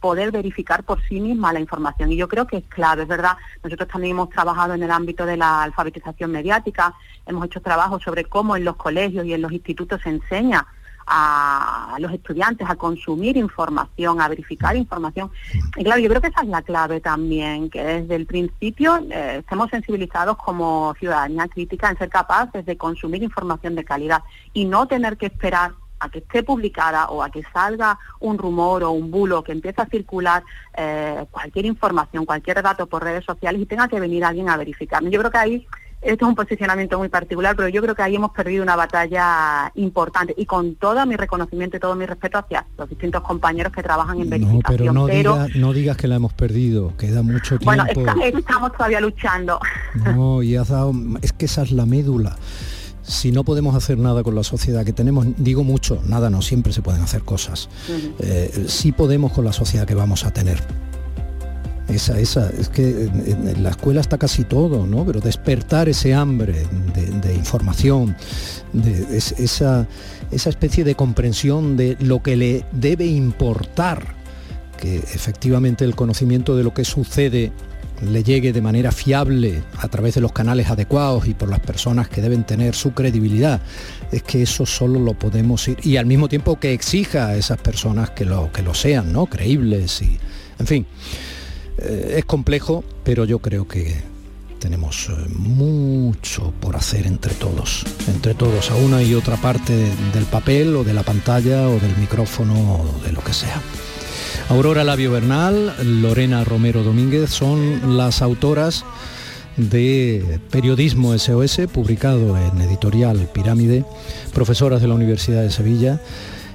poder 0.00 0.30
verificar 0.30 0.84
por 0.84 1.02
sí 1.02 1.20
misma 1.20 1.52
la 1.52 1.60
información. 1.60 2.10
Y 2.12 2.16
yo 2.16 2.28
creo 2.28 2.46
que 2.46 2.58
es 2.58 2.64
clave, 2.64 3.02
es 3.02 3.08
verdad. 3.08 3.36
Nosotros 3.62 3.88
también 3.88 4.12
hemos 4.12 4.30
trabajado 4.30 4.74
en 4.74 4.82
el 4.82 4.90
ámbito 4.90 5.26
de 5.26 5.36
la 5.36 5.62
alfabetización 5.62 6.32
mediática, 6.32 6.94
hemos 7.26 7.44
hecho 7.46 7.60
trabajo 7.60 8.00
sobre 8.00 8.24
cómo 8.24 8.56
en 8.56 8.64
los 8.64 8.76
colegios 8.76 9.26
y 9.26 9.34
en 9.34 9.42
los 9.42 9.52
institutos 9.52 10.00
se 10.02 10.10
enseña 10.10 10.66
a 11.06 11.96
los 12.00 12.12
estudiantes 12.12 12.68
a 12.68 12.74
consumir 12.74 13.36
información, 13.36 14.20
a 14.20 14.28
verificar 14.28 14.76
información. 14.76 15.30
Y 15.76 15.84
claro, 15.84 16.00
yo 16.00 16.08
creo 16.08 16.20
que 16.20 16.28
esa 16.28 16.42
es 16.42 16.48
la 16.48 16.62
clave 16.62 17.00
también, 17.00 17.70
que 17.70 17.82
desde 17.82 18.16
el 18.16 18.26
principio 18.26 18.98
eh, 19.10 19.36
estemos 19.38 19.70
sensibilizados 19.70 20.36
como 20.36 20.94
ciudadanía 20.98 21.46
crítica 21.46 21.90
en 21.90 21.98
ser 21.98 22.08
capaces 22.08 22.66
de 22.66 22.76
consumir 22.76 23.22
información 23.22 23.76
de 23.76 23.84
calidad 23.84 24.22
y 24.52 24.64
no 24.64 24.88
tener 24.88 25.16
que 25.16 25.26
esperar 25.26 25.72
a 26.06 26.10
que 26.10 26.18
esté 26.20 26.42
publicada 26.42 27.08
o 27.08 27.22
a 27.22 27.30
que 27.30 27.42
salga 27.52 27.98
un 28.20 28.38
rumor 28.38 28.82
o 28.84 28.90
un 28.92 29.10
bulo 29.10 29.42
que 29.44 29.52
empiece 29.52 29.80
a 29.82 29.86
circular 29.86 30.42
eh, 30.76 31.24
cualquier 31.30 31.66
información, 31.66 32.24
cualquier 32.24 32.62
dato 32.62 32.86
por 32.86 33.04
redes 33.04 33.24
sociales 33.24 33.60
y 33.60 33.66
tenga 33.66 33.88
que 33.88 34.00
venir 34.00 34.24
alguien 34.24 34.48
a 34.48 34.56
verificar. 34.56 35.02
Yo 35.04 35.18
creo 35.18 35.30
que 35.30 35.38
ahí 35.38 35.66
esto 36.02 36.24
es 36.24 36.28
un 36.28 36.34
posicionamiento 36.34 36.98
muy 36.98 37.08
particular, 37.08 37.56
pero 37.56 37.68
yo 37.68 37.82
creo 37.82 37.94
que 37.94 38.02
ahí 38.02 38.14
hemos 38.14 38.30
perdido 38.30 38.62
una 38.62 38.76
batalla 38.76 39.72
importante 39.74 40.34
y 40.36 40.46
con 40.46 40.76
todo 40.76 41.04
mi 41.06 41.16
reconocimiento 41.16 41.78
y 41.78 41.80
todo 41.80 41.94
mi 41.96 42.06
respeto 42.06 42.38
hacia 42.38 42.66
los 42.78 42.88
distintos 42.88 43.22
compañeros 43.22 43.72
que 43.72 43.82
trabajan 43.82 44.20
en 44.20 44.30
verificación. 44.30 44.94
No, 44.94 45.06
pero 45.06 45.36
no, 45.36 45.48
no 45.54 45.72
digas 45.72 45.96
que 45.96 46.06
la 46.06 46.16
hemos 46.16 46.32
perdido, 46.32 46.96
queda 46.96 47.22
mucho 47.22 47.58
tiempo. 47.58 47.64
Bueno, 47.94 48.38
estamos 48.38 48.72
todavía 48.72 49.00
luchando. 49.00 49.58
No, 49.94 50.42
y 50.42 50.56
has 50.56 50.68
dado, 50.68 50.92
es 51.22 51.32
que 51.32 51.46
esa 51.46 51.62
es 51.62 51.72
la 51.72 51.86
médula 51.86 52.36
si 53.06 53.30
no 53.30 53.44
podemos 53.44 53.74
hacer 53.76 53.98
nada 53.98 54.22
con 54.22 54.34
la 54.34 54.42
sociedad 54.42 54.84
que 54.84 54.92
tenemos, 54.92 55.26
digo 55.36 55.62
mucho, 55.62 56.02
nada 56.06 56.28
no, 56.28 56.42
siempre 56.42 56.72
se 56.72 56.82
pueden 56.82 57.02
hacer 57.02 57.22
cosas. 57.22 57.68
Eh, 58.18 58.66
sí 58.68 58.92
podemos 58.92 59.32
con 59.32 59.44
la 59.44 59.52
sociedad 59.52 59.86
que 59.86 59.94
vamos 59.94 60.24
a 60.24 60.32
tener. 60.32 60.60
Esa, 61.88 62.18
esa, 62.18 62.50
es 62.50 62.68
que 62.68 63.04
en, 63.04 63.62
la 63.62 63.70
escuela 63.70 64.00
está 64.00 64.18
casi 64.18 64.42
todo, 64.42 64.88
¿no? 64.88 65.04
Pero 65.04 65.20
despertar 65.20 65.88
ese 65.88 66.14
hambre 66.14 66.66
de, 67.22 67.34
información, 67.34 68.16
de 68.72 69.16
esa, 69.16 69.86
esa 70.32 70.50
especie 70.50 70.82
de 70.82 70.96
comprensión 70.96 71.76
de 71.76 71.96
lo 72.00 72.24
que 72.24 72.34
le 72.34 72.64
debe 72.72 73.06
importar, 73.06 74.16
que 74.80 74.96
efectivamente 74.96 75.84
el 75.84 75.94
conocimiento 75.94 76.56
de 76.56 76.64
lo 76.64 76.74
que 76.74 76.84
sucede 76.84 77.52
le 78.02 78.22
llegue 78.22 78.52
de 78.52 78.60
manera 78.60 78.92
fiable 78.92 79.62
a 79.78 79.88
través 79.88 80.14
de 80.14 80.20
los 80.20 80.32
canales 80.32 80.68
adecuados 80.68 81.26
y 81.28 81.34
por 81.34 81.48
las 81.48 81.60
personas 81.60 82.08
que 82.08 82.20
deben 82.20 82.44
tener 82.44 82.74
su 82.74 82.92
credibilidad, 82.92 83.60
es 84.12 84.22
que 84.22 84.42
eso 84.42 84.66
solo 84.66 85.00
lo 85.00 85.14
podemos 85.14 85.66
ir 85.68 85.78
y 85.82 85.96
al 85.96 86.06
mismo 86.06 86.28
tiempo 86.28 86.58
que 86.60 86.72
exija 86.72 87.28
a 87.28 87.36
esas 87.36 87.58
personas 87.58 88.10
que 88.10 88.24
lo, 88.24 88.52
que 88.52 88.62
lo 88.62 88.74
sean, 88.74 89.12
¿no? 89.12 89.26
Creíbles 89.26 90.02
y. 90.02 90.18
En 90.58 90.66
fin. 90.66 90.86
Eh, 91.78 92.14
es 92.18 92.24
complejo, 92.24 92.84
pero 93.04 93.24
yo 93.24 93.40
creo 93.40 93.68
que 93.68 93.94
tenemos 94.58 95.08
eh, 95.10 95.12
mucho 95.28 96.52
por 96.60 96.76
hacer 96.76 97.06
entre 97.06 97.34
todos, 97.34 97.84
entre 98.08 98.34
todos, 98.34 98.70
a 98.70 98.76
una 98.76 99.02
y 99.02 99.14
otra 99.14 99.36
parte 99.36 99.74
del 100.14 100.24
papel 100.24 100.74
o 100.76 100.84
de 100.84 100.94
la 100.94 101.02
pantalla 101.02 101.68
o 101.68 101.78
del 101.78 101.96
micrófono 101.98 102.80
o 102.80 103.00
de 103.04 103.12
lo 103.12 103.22
que 103.22 103.32
sea. 103.32 103.60
Aurora 104.48 104.84
Labio 104.84 105.10
Bernal, 105.10 105.74
Lorena 106.00 106.44
Romero 106.44 106.84
Domínguez 106.84 107.30
son 107.30 107.96
las 107.96 108.22
autoras 108.22 108.84
de 109.56 110.40
Periodismo 110.50 111.18
SOS, 111.18 111.62
publicado 111.72 112.36
en 112.38 112.60
editorial 112.60 113.28
Pirámide, 113.32 113.84
profesoras 114.32 114.80
de 114.80 114.88
la 114.88 114.94
Universidad 114.94 115.42
de 115.42 115.50
Sevilla. 115.50 116.00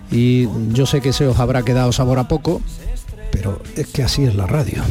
Y 0.09 0.47
yo 0.69 0.85
sé 0.85 1.01
que 1.01 1.11
se 1.11 1.27
os 1.27 1.39
habrá 1.39 1.63
quedado 1.63 1.91
sabor 1.91 2.19
a 2.19 2.27
poco, 2.27 2.61
pero 3.31 3.61
es 3.75 3.87
que 3.87 4.03
así 4.03 4.23
es 4.23 4.35
la 4.35 4.47
radio. 4.47 4.83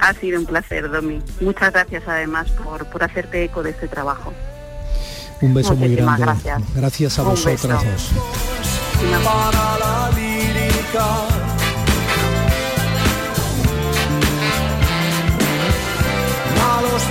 Ha 0.00 0.12
sido 0.14 0.40
un 0.40 0.46
placer, 0.46 0.90
Domi. 0.90 1.20
Muchas 1.40 1.72
gracias 1.72 2.02
además 2.06 2.50
por, 2.50 2.86
por 2.86 3.04
hacerte 3.04 3.44
eco 3.44 3.62
de 3.62 3.70
este 3.70 3.86
trabajo. 3.86 4.32
Un 5.40 5.54
beso 5.54 5.76
muy 5.76 5.94
grande. 5.94 6.22
Gracias. 6.22 6.62
Gracias 6.74 7.18
a 7.18 7.22
vosotras 7.22 7.84
dos. 7.84 8.10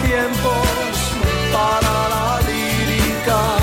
Tiempos 0.04 0.68
para 1.52 2.10
la 2.10 2.40
lírica. 2.48 3.58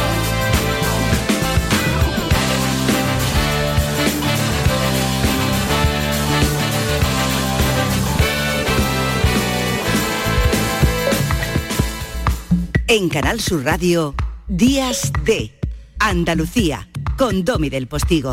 En 12.86 13.08
Canal 13.08 13.40
Sur 13.40 13.64
Radio, 13.64 14.14
Días 14.48 15.12
de 15.24 15.58
Andalucía, 15.98 16.88
con 17.16 17.44
Domi 17.44 17.68
del 17.68 17.86
Postigo. 17.86 18.32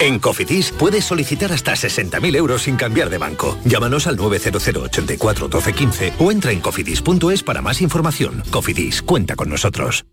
En 0.00 0.18
Cofidis 0.18 0.72
puedes 0.72 1.04
solicitar 1.04 1.52
hasta 1.52 1.72
60.000 1.72 2.36
euros 2.36 2.62
sin 2.62 2.76
cambiar 2.76 3.10
de 3.10 3.18
banco. 3.18 3.58
Llámanos 3.64 4.06
al 4.06 4.16
900 4.16 4.68
84 4.68 5.48
12 5.48 5.72
15 5.72 6.12
o 6.18 6.32
entra 6.32 6.52
en 6.52 6.60
cofidis.es 6.60 7.42
para 7.42 7.62
más 7.62 7.80
información. 7.80 8.42
Cofidis, 8.50 9.02
cuenta 9.02 9.36
con 9.36 9.48
nosotros. 9.48 10.04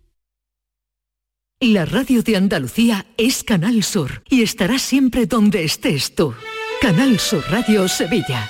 La 1.60 1.86
radio 1.86 2.24
de 2.24 2.38
Andalucía 2.38 3.06
es 3.18 3.44
Canal 3.44 3.84
Sur 3.84 4.24
y 4.28 4.42
estará 4.42 4.80
siempre 4.80 5.28
donde 5.28 5.64
estés 5.64 6.16
tú. 6.16 6.34
Canal 6.82 7.20
Sur 7.20 7.44
Radio 7.52 7.88
Sevilla. 7.88 8.50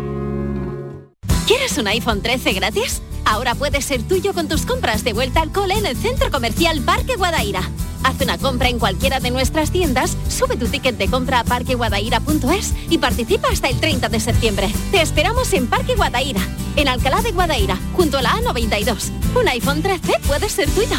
¿Quieres 1.51 1.77
un 1.77 1.87
iPhone 1.87 2.21
13 2.21 2.53
gratis? 2.53 3.01
Ahora 3.25 3.55
puede 3.55 3.81
ser 3.81 4.01
tuyo 4.03 4.33
con 4.33 4.47
tus 4.47 4.65
compras 4.65 5.03
de 5.03 5.11
vuelta 5.11 5.41
al 5.41 5.51
cole 5.51 5.73
en 5.73 5.85
el 5.85 5.97
Centro 5.97 6.31
Comercial 6.31 6.79
Parque 6.79 7.17
Guadaira. 7.17 7.59
Haz 8.05 8.21
una 8.21 8.37
compra 8.37 8.69
en 8.69 8.79
cualquiera 8.79 9.19
de 9.19 9.31
nuestras 9.31 9.69
tiendas, 9.69 10.15
sube 10.29 10.55
tu 10.55 10.67
ticket 10.67 10.97
de 10.97 11.09
compra 11.09 11.41
a 11.41 11.43
parqueguadaira.es 11.43 12.73
y 12.89 12.99
participa 12.99 13.49
hasta 13.49 13.67
el 13.67 13.81
30 13.81 14.07
de 14.07 14.21
septiembre. 14.21 14.73
Te 14.91 15.01
esperamos 15.01 15.51
en 15.51 15.67
Parque 15.67 15.95
Guadaira, 15.95 16.39
en 16.77 16.87
Alcalá 16.87 17.21
de 17.21 17.33
Guadaira, 17.33 17.77
junto 17.97 18.19
a 18.19 18.21
la 18.21 18.31
A92. 18.31 19.09
Un 19.35 19.49
iPhone 19.49 19.81
13 19.81 20.19
puede 20.25 20.47
ser 20.47 20.69
tuyo. 20.69 20.95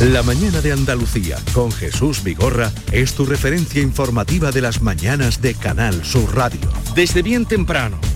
La 0.00 0.22
mañana 0.22 0.60
de 0.60 0.72
Andalucía 0.72 1.38
con 1.52 1.72
Jesús 1.72 2.22
Vigorra 2.22 2.70
es 2.92 3.14
tu 3.14 3.24
referencia 3.24 3.82
informativa 3.82 4.52
de 4.52 4.60
las 4.60 4.82
mañanas 4.82 5.40
de 5.40 5.54
Canal 5.54 6.04
Sur 6.04 6.36
Radio. 6.36 6.60
Desde 6.94 7.22
bien 7.22 7.46
temprano, 7.46 7.98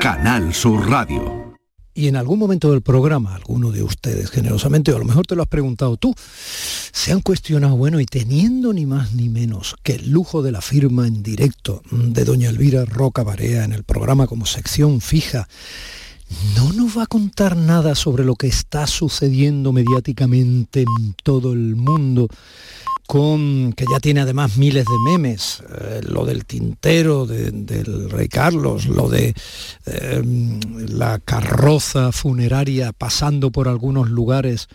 Canal 0.00 0.54
Sur 0.54 0.88
Radio. 0.88 1.54
Y 1.92 2.08
en 2.08 2.16
algún 2.16 2.38
momento 2.38 2.70
del 2.70 2.80
programa, 2.80 3.34
alguno 3.34 3.70
de 3.70 3.82
ustedes 3.82 4.30
generosamente, 4.30 4.92
o 4.92 4.96
a 4.96 4.98
lo 4.98 5.04
mejor 5.04 5.26
te 5.26 5.36
lo 5.36 5.42
has 5.42 5.48
preguntado 5.48 5.98
tú, 5.98 6.14
se 6.16 7.12
han 7.12 7.20
cuestionado, 7.20 7.76
bueno, 7.76 8.00
y 8.00 8.06
teniendo 8.06 8.72
ni 8.72 8.86
más 8.86 9.12
ni 9.12 9.28
menos 9.28 9.76
que 9.82 9.96
el 9.96 10.10
lujo 10.10 10.40
de 10.40 10.52
la 10.52 10.62
firma 10.62 11.06
en 11.06 11.22
directo 11.22 11.82
de 11.90 12.24
doña 12.24 12.48
Elvira 12.48 12.86
Roca 12.86 13.22
Barea 13.22 13.64
en 13.64 13.74
el 13.74 13.84
programa 13.84 14.26
como 14.26 14.46
sección 14.46 15.02
fija, 15.02 15.46
no 16.56 16.72
nos 16.72 16.96
va 16.96 17.02
a 17.02 17.06
contar 17.06 17.54
nada 17.54 17.94
sobre 17.94 18.24
lo 18.24 18.36
que 18.36 18.46
está 18.46 18.86
sucediendo 18.86 19.74
mediáticamente 19.74 20.80
en 20.80 21.14
todo 21.22 21.52
el 21.52 21.76
mundo, 21.76 22.26
con 23.10 23.72
que 23.72 23.86
ya 23.90 23.98
tiene 23.98 24.20
además 24.20 24.56
miles 24.56 24.84
de 24.84 25.10
memes, 25.10 25.64
eh, 25.80 26.00
lo 26.04 26.24
del 26.24 26.44
tintero 26.44 27.26
de- 27.26 27.50
del 27.50 28.08
rey 28.08 28.28
Carlos, 28.28 28.86
lo 28.86 29.08
de 29.08 29.34
eh, 29.86 30.22
la 30.88 31.18
carroza 31.18 32.12
funeraria 32.12 32.92
pasando 32.92 33.50
por 33.50 33.66
algunos 33.66 34.08
lugares 34.10 34.68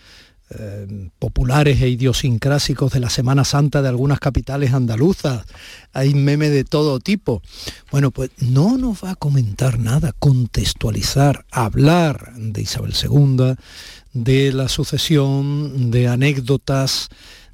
eh, 0.49 1.09
populares 1.17 1.81
e 1.81 1.87
idiosincrásicos 1.87 2.91
de 2.91 2.99
la 2.99 3.09
Semana 3.09 3.45
Santa 3.45 3.81
de 3.81 3.87
algunas 3.87 4.19
capitales 4.19 4.73
andaluzas. 4.73 5.45
Hay 5.93 6.13
meme 6.13 6.49
de 6.49 6.65
todo 6.65 6.99
tipo. 6.99 7.41
Bueno, 7.89 8.11
pues 8.11 8.31
no 8.39 8.77
nos 8.77 9.01
va 9.01 9.11
a 9.11 9.15
comentar 9.15 9.79
nada, 9.79 10.11
contextualizar, 10.19 11.45
hablar 11.51 12.33
de 12.35 12.61
Isabel 12.61 12.93
II, 13.01 13.55
de 14.13 14.51
la 14.51 14.67
sucesión, 14.67 15.89
de 15.89 16.09
anécdotas, 16.09 17.07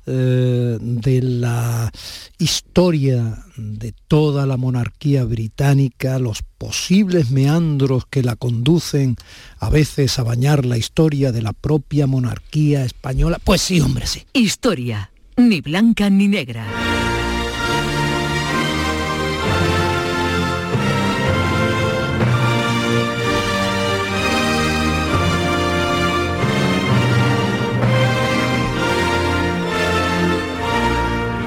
eh, 0.07 0.77
de 0.79 1.21
la 1.21 1.91
historia 2.39 3.45
de 3.55 3.93
toda 4.07 4.45
la 4.45 4.57
monarquía 4.57 5.23
británica, 5.23 6.17
los 6.19 6.41
posibles 6.57 7.31
meandros 7.31 8.05
que 8.09 8.23
la 8.23 8.35
conducen 8.35 9.15
a 9.59 9.69
veces 9.69 10.17
a 10.19 10.23
bañar 10.23 10.65
la 10.65 10.77
historia 10.77 11.31
de 11.31 11.41
la 11.41 11.53
propia 11.53 12.07
monarquía 12.07 12.83
española. 12.83 13.39
Pues 13.43 13.61
sí, 13.61 13.79
hombre, 13.79 14.07
sí. 14.07 14.23
Historia, 14.33 15.11
ni 15.37 15.61
blanca 15.61 16.09
ni 16.09 16.27
negra. 16.27 16.65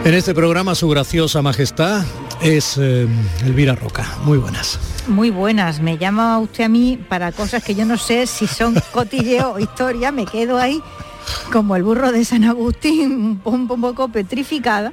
En 0.04 0.12
este 0.14 0.34
programa 0.34 0.74
su 0.74 0.88
graciosa 0.88 1.40
majestad 1.40 2.04
es 2.42 2.76
eh, 2.78 3.06
Elvira 3.44 3.74
Roca. 3.74 4.06
Muy 4.24 4.36
buenas. 4.38 4.78
Muy 5.08 5.30
buenas, 5.30 5.80
me 5.80 5.96
llama 5.96 6.38
usted 6.38 6.64
a 6.64 6.68
mí 6.68 6.98
para 7.08 7.32
cosas 7.32 7.62
que 7.64 7.74
yo 7.74 7.84
no 7.86 7.96
sé 7.96 8.26
si 8.26 8.46
son 8.46 8.74
cotilleo 8.92 9.52
o 9.54 9.58
historia, 9.58 10.12
me 10.12 10.26
quedo 10.26 10.58
ahí 10.58 10.82
como 11.52 11.74
el 11.76 11.82
burro 11.82 12.12
de 12.12 12.24
San 12.24 12.44
Agustín, 12.44 13.12
un, 13.12 13.38
po- 13.38 13.50
un 13.50 13.66
poco 13.80 14.08
petrificada, 14.08 14.92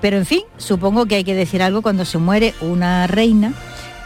pero 0.00 0.16
en 0.16 0.26
fin, 0.26 0.42
supongo 0.56 1.06
que 1.06 1.16
hay 1.16 1.24
que 1.24 1.34
decir 1.36 1.62
algo 1.62 1.82
cuando 1.82 2.04
se 2.04 2.18
muere 2.18 2.52
una 2.60 3.06
reina 3.06 3.52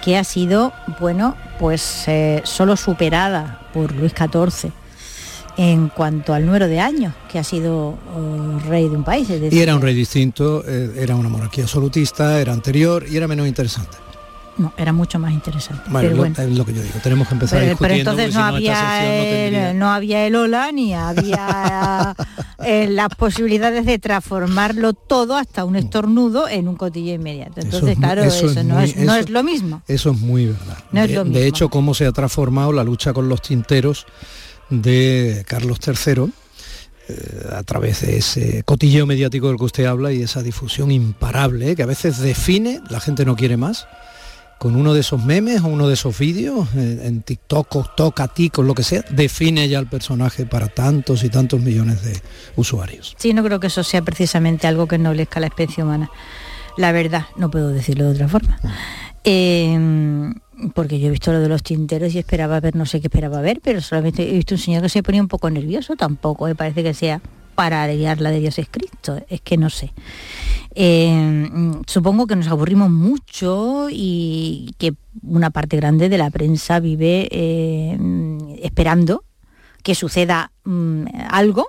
que 0.05 0.19
ha 0.19 0.25
sido, 0.25 0.73
bueno, 1.01 1.35
pues 1.59 2.05
eh, 2.09 2.43
solo 2.45 2.77
superada 2.77 3.69
por 3.73 3.93
Luis 3.93 4.13
XIV 4.13 4.71
en 5.57 5.89
cuanto 5.89 6.35
al 6.35 6.45
número 6.45 6.69
de 6.69 6.81
años 6.81 7.15
que 7.31 7.39
ha 7.39 7.45
sido 7.45 7.95
eh, 8.17 8.69
rey 8.69 8.89
de 8.89 8.97
un 8.97 9.05
país. 9.05 9.29
es 9.31 9.53
Y 9.53 9.61
era 9.61 9.75
un 9.75 9.83
rey 9.83 9.95
distinto, 9.95 10.63
eh, 10.67 10.93
era 10.99 11.17
una 11.17 11.29
monarquía 11.29 11.65
absolutista, 11.65 12.41
era 12.41 12.53
anterior 12.53 13.05
y 13.09 13.17
era 13.17 13.27
menos 13.27 13.47
interesante. 13.49 13.97
No, 14.59 14.73
era 14.79 14.91
mucho 14.95 15.19
más 15.19 15.33
interesante. 15.33 15.83
Bueno, 15.91 16.01
pero 16.09 16.17
lo- 16.17 16.23
bueno. 16.23 16.35
es 16.39 16.57
lo 16.59 16.65
que 16.65 16.73
yo 16.73 16.81
digo, 16.83 16.95
tenemos 17.03 17.29
que 17.29 17.35
empezar 17.35 17.59
Pero, 17.61 17.77
pero 17.77 17.93
discutiendo. 17.95 18.23
entonces 18.23 18.35
porque 18.35 18.43
no 18.43 18.59
si 18.59 18.69
había, 18.69 19.61
no 19.61 19.69
el, 19.69 19.79
no 19.79 19.91
había 19.93 20.27
el 20.27 20.35
Ola 20.35 20.73
ni 20.73 20.95
había 20.95 22.15
eh, 22.65 22.89
las 22.91 23.09
posibilidades 23.17 23.85
de 23.85 23.99
transformarlo 23.99 24.95
todo 24.95 25.37
hasta 25.37 25.67
un 25.67 25.77
estornudo 25.77 26.49
en 26.49 26.69
un 26.69 26.77
cotillo 26.77 27.13
inmediato. 27.13 27.61
Eso 27.61 27.67
Entonces, 27.67 27.91
es 27.91 27.97
mu- 27.99 28.03
claro, 28.03 28.25
eso 28.25 28.47
eso, 28.49 28.61
es 28.61 28.65
no, 28.67 28.75
muy- 28.77 28.85
es, 28.85 28.97
no 28.97 29.03
eso- 29.13 29.21
es 29.21 29.29
lo 29.31 29.43
mismo. 29.43 29.83
Eso 29.89 30.11
es 30.13 30.19
muy 30.21 30.47
verdad. 30.47 30.79
No 30.91 31.03
es 31.03 31.11
de, 31.13 31.25
de 31.25 31.47
hecho, 31.47 31.69
cómo 31.69 31.93
se 31.93 32.07
ha 32.07 32.13
transformado 32.13 32.73
la 32.73 32.83
lucha 32.83 33.13
con 33.13 33.29
los 33.29 33.43
tinteros 33.43 34.07
de 34.71 35.45
Carlos 35.47 35.79
III 35.87 36.33
eh, 37.09 37.47
a 37.53 37.63
través 37.63 38.01
de 38.01 38.17
ese 38.17 38.63
cotilleo 38.65 39.07
mediático 39.07 39.49
del 39.49 39.59
que 39.59 39.65
usted 39.65 39.85
habla 39.85 40.13
y 40.13 40.23
esa 40.23 40.43
difusión 40.43 40.91
imparable 40.91 41.71
eh, 41.71 41.77
que 41.77 41.85
a 41.85 41.87
veces 41.87 42.19
define, 42.19 42.81
la 42.91 42.99
gente 42.99 43.25
no 43.25 43.37
quiere 43.37 43.57
más, 43.57 43.87
con 44.59 44.75
uno 44.75 44.93
de 44.93 45.01
esos 45.01 45.25
memes 45.25 45.63
o 45.63 45.69
uno 45.69 45.87
de 45.87 45.95
esos 45.95 46.19
vídeos 46.19 46.69
eh, 46.75 47.03
en 47.05 47.23
TikTok 47.23 47.77
o 47.77 47.85
Toca 47.97 48.27
ti, 48.27 48.51
con 48.51 48.67
lo 48.67 48.75
que 48.75 48.83
sea, 48.83 49.05
define 49.11 49.69
ya 49.69 49.79
el 49.79 49.87
personaje 49.87 50.47
para 50.47 50.67
tantos 50.67 51.23
y 51.23 51.29
tantos 51.29 51.61
millones 51.61 52.03
de 52.03 52.21
usuarios. 52.57 53.15
Sí, 53.19 53.33
no 53.35 53.45
creo 53.45 53.61
que 53.61 53.69
eso 53.69 53.85
sea 53.85 54.03
precisamente 54.03 54.67
algo 54.67 54.89
que 54.89 54.97
ennoblezca 54.97 55.39
la 55.39 55.47
especie 55.47 55.85
humana. 55.85 56.11
La 56.77 56.91
verdad, 56.91 57.27
no 57.37 57.51
puedo 57.51 57.69
decirlo 57.69 58.07
de 58.07 58.11
otra 58.11 58.29
forma. 58.29 58.59
Eh, 59.23 60.33
porque 60.75 60.99
yo 60.99 61.09
he 61.09 61.11
visto 61.11 61.33
lo 61.33 61.41
de 61.41 61.49
los 61.49 61.63
tinteros 61.63 62.15
y 62.15 62.19
esperaba 62.19 62.61
ver, 62.61 62.77
no 62.77 62.87
sé 62.87 63.01
qué 63.01 63.09
esperaba 63.09 63.41
ver, 63.41 63.61
pero 63.63 63.81
solamente 63.81 64.29
he 64.29 64.33
visto 64.33 64.55
un 64.55 64.61
señor 64.61 64.83
que 64.83 64.89
se 64.89 65.03
ponía 65.03 65.21
un 65.21 65.29
poco 65.29 65.51
nervioso, 65.51 65.97
tampoco 65.97 66.47
me 66.47 66.55
parece 66.55 66.83
que 66.83 66.95
sea 66.95 67.21
para 67.55 67.85
aliar 67.85 68.21
la 68.21 68.31
de 68.31 68.41
Dios 68.41 68.59
es 68.59 68.69
Cristo, 68.71 69.19
es 69.29 69.41
que 69.41 69.57
no 69.57 69.71
sé. 69.71 69.93
Eh, 70.75 71.49
supongo 71.87 72.27
que 72.27 72.37
nos 72.37 72.49
aburrimos 72.49 72.91
mucho 72.91 73.89
y 73.91 74.75
que 74.79 74.95
una 75.23 75.51
parte 75.51 75.77
grande 75.77 76.09
de 76.09 76.19
la 76.19 76.31
prensa 76.31 76.81
vive 76.81 77.29
eh, 77.31 77.99
esperando 78.63 79.25
que 79.83 79.95
suceda 79.95 80.53
mm, 80.65 81.07
algo 81.31 81.69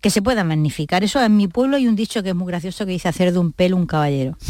que 0.00 0.10
se 0.10 0.22
pueda 0.22 0.44
magnificar. 0.44 1.02
Eso 1.02 1.22
en 1.22 1.36
mi 1.36 1.48
pueblo 1.48 1.76
hay 1.76 1.88
un 1.88 1.96
dicho 1.96 2.22
que 2.22 2.28
es 2.28 2.34
muy 2.34 2.46
gracioso 2.46 2.86
que 2.86 2.92
dice 2.92 3.08
hacer 3.08 3.32
de 3.32 3.38
un 3.38 3.52
pelo 3.52 3.76
un 3.76 3.86
caballero. 3.86 4.36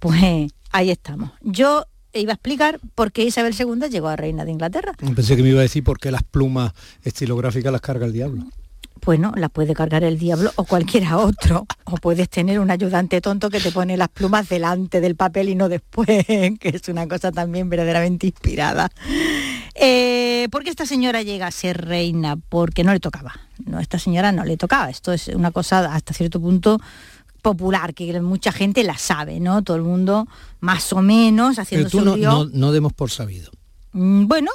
Pues 0.00 0.52
ahí 0.70 0.90
estamos. 0.90 1.30
Yo 1.40 1.86
iba 2.14 2.32
a 2.32 2.34
explicar 2.34 2.80
por 2.94 3.12
qué 3.12 3.24
Isabel 3.24 3.54
II 3.58 3.88
llegó 3.90 4.08
a 4.08 4.16
reina 4.16 4.44
de 4.44 4.52
Inglaterra. 4.52 4.92
Pensé 5.14 5.36
que 5.36 5.42
me 5.42 5.50
iba 5.50 5.60
a 5.60 5.62
decir 5.62 5.84
por 5.84 5.98
qué 5.98 6.10
las 6.10 6.22
plumas 6.22 6.72
estilográficas 7.02 7.72
las 7.72 7.80
carga 7.80 8.06
el 8.06 8.12
diablo. 8.12 8.44
Pues 9.00 9.20
no, 9.20 9.32
las 9.36 9.50
puede 9.50 9.74
cargar 9.74 10.02
el 10.02 10.18
diablo 10.18 10.50
o 10.56 10.64
cualquiera 10.64 11.18
otro. 11.18 11.66
O 11.84 11.96
puedes 11.96 12.30
tener 12.30 12.58
un 12.58 12.70
ayudante 12.70 13.20
tonto 13.20 13.50
que 13.50 13.60
te 13.60 13.70
pone 13.70 13.98
las 13.98 14.08
plumas 14.08 14.48
delante 14.48 15.02
del 15.02 15.14
papel 15.14 15.50
y 15.50 15.54
no 15.54 15.68
después, 15.68 16.24
que 16.26 16.58
es 16.62 16.88
una 16.88 17.06
cosa 17.06 17.30
también 17.30 17.68
verdaderamente 17.68 18.26
inspirada. 18.28 18.90
Eh, 19.74 20.48
¿Por 20.50 20.64
qué 20.64 20.70
esta 20.70 20.86
señora 20.86 21.22
llega 21.22 21.46
a 21.46 21.50
ser 21.50 21.84
reina? 21.84 22.36
Porque 22.36 22.82
no 22.82 22.94
le 22.94 23.00
tocaba. 23.00 23.34
No, 23.66 23.78
esta 23.78 23.98
señora 23.98 24.32
no 24.32 24.44
le 24.44 24.56
tocaba. 24.56 24.88
Esto 24.88 25.12
es 25.12 25.28
una 25.28 25.50
cosa 25.50 25.94
hasta 25.94 26.14
cierto 26.14 26.40
punto 26.40 26.80
popular, 27.44 27.92
que 27.94 28.20
mucha 28.22 28.50
gente 28.52 28.82
la 28.82 28.96
sabe, 28.98 29.38
¿no? 29.38 29.62
Todo 29.62 29.76
el 29.76 29.82
mundo 29.84 30.26
más 30.60 30.92
o 30.94 31.02
menos 31.02 31.58
haciendo 31.58 31.88
Pero 31.88 31.90
tú 31.90 31.98
su 31.98 32.04
no, 32.04 32.16
lío. 32.16 32.30
no, 32.30 32.44
no 32.46 32.72
demos 32.72 32.92
por 32.94 33.10
sabido. 33.10 33.52
Mm, 33.92 34.26
Bueno, 34.26 34.50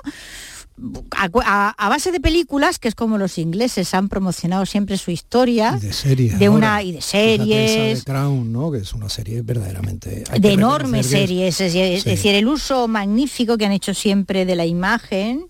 a, 1.12 1.30
a- 1.46 1.76
a 1.78 1.90
base 1.90 2.12
de 2.12 2.20
películas, 2.22 2.80
que 2.80 2.88
es 2.88 2.96
como 2.96 3.18
los 3.18 3.38
ingleses 3.38 3.94
han 3.94 4.08
promocionado 4.10 4.66
siempre 4.66 4.98
su 4.98 5.12
historia, 5.12 5.74
de 5.74 5.92
series 5.94 6.40
de 6.40 6.46
ahora. 6.48 6.58
una 6.58 6.84
y 6.84 6.94
de 6.94 7.02
series, 7.02 8.00
de 8.00 8.04
Crown, 8.06 8.52
¿no? 8.52 8.72
Que 8.72 8.80
es 8.80 8.94
una 8.94 9.10
serie 9.10 9.42
verdaderamente 9.42 10.24
de 10.40 10.52
enormes 10.54 11.06
series, 11.08 11.60
es, 11.62 11.76
es 11.76 12.04
Sí. 12.04 12.10
decir, 12.10 12.34
el 12.36 12.48
uso 12.48 12.88
magnífico 12.88 13.58
que 13.58 13.66
han 13.66 13.74
hecho 13.74 13.94
siempre 13.94 14.46
de 14.46 14.56
la 14.56 14.66
imagen. 14.66 15.48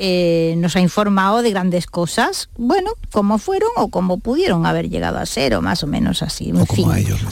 Eh, 0.00 0.54
nos 0.58 0.76
ha 0.76 0.80
informado 0.80 1.42
de 1.42 1.50
grandes 1.50 1.86
cosas, 1.86 2.48
bueno, 2.56 2.90
como 3.10 3.38
fueron 3.38 3.68
o 3.76 3.88
como 3.88 4.18
pudieron 4.18 4.64
haber 4.64 4.88
llegado 4.88 5.18
a 5.18 5.26
ser, 5.26 5.54
o 5.54 5.60
más 5.62 5.82
o 5.82 5.86
menos 5.88 6.22
así. 6.22 6.50
En 6.50 6.66
fin. 6.66 6.84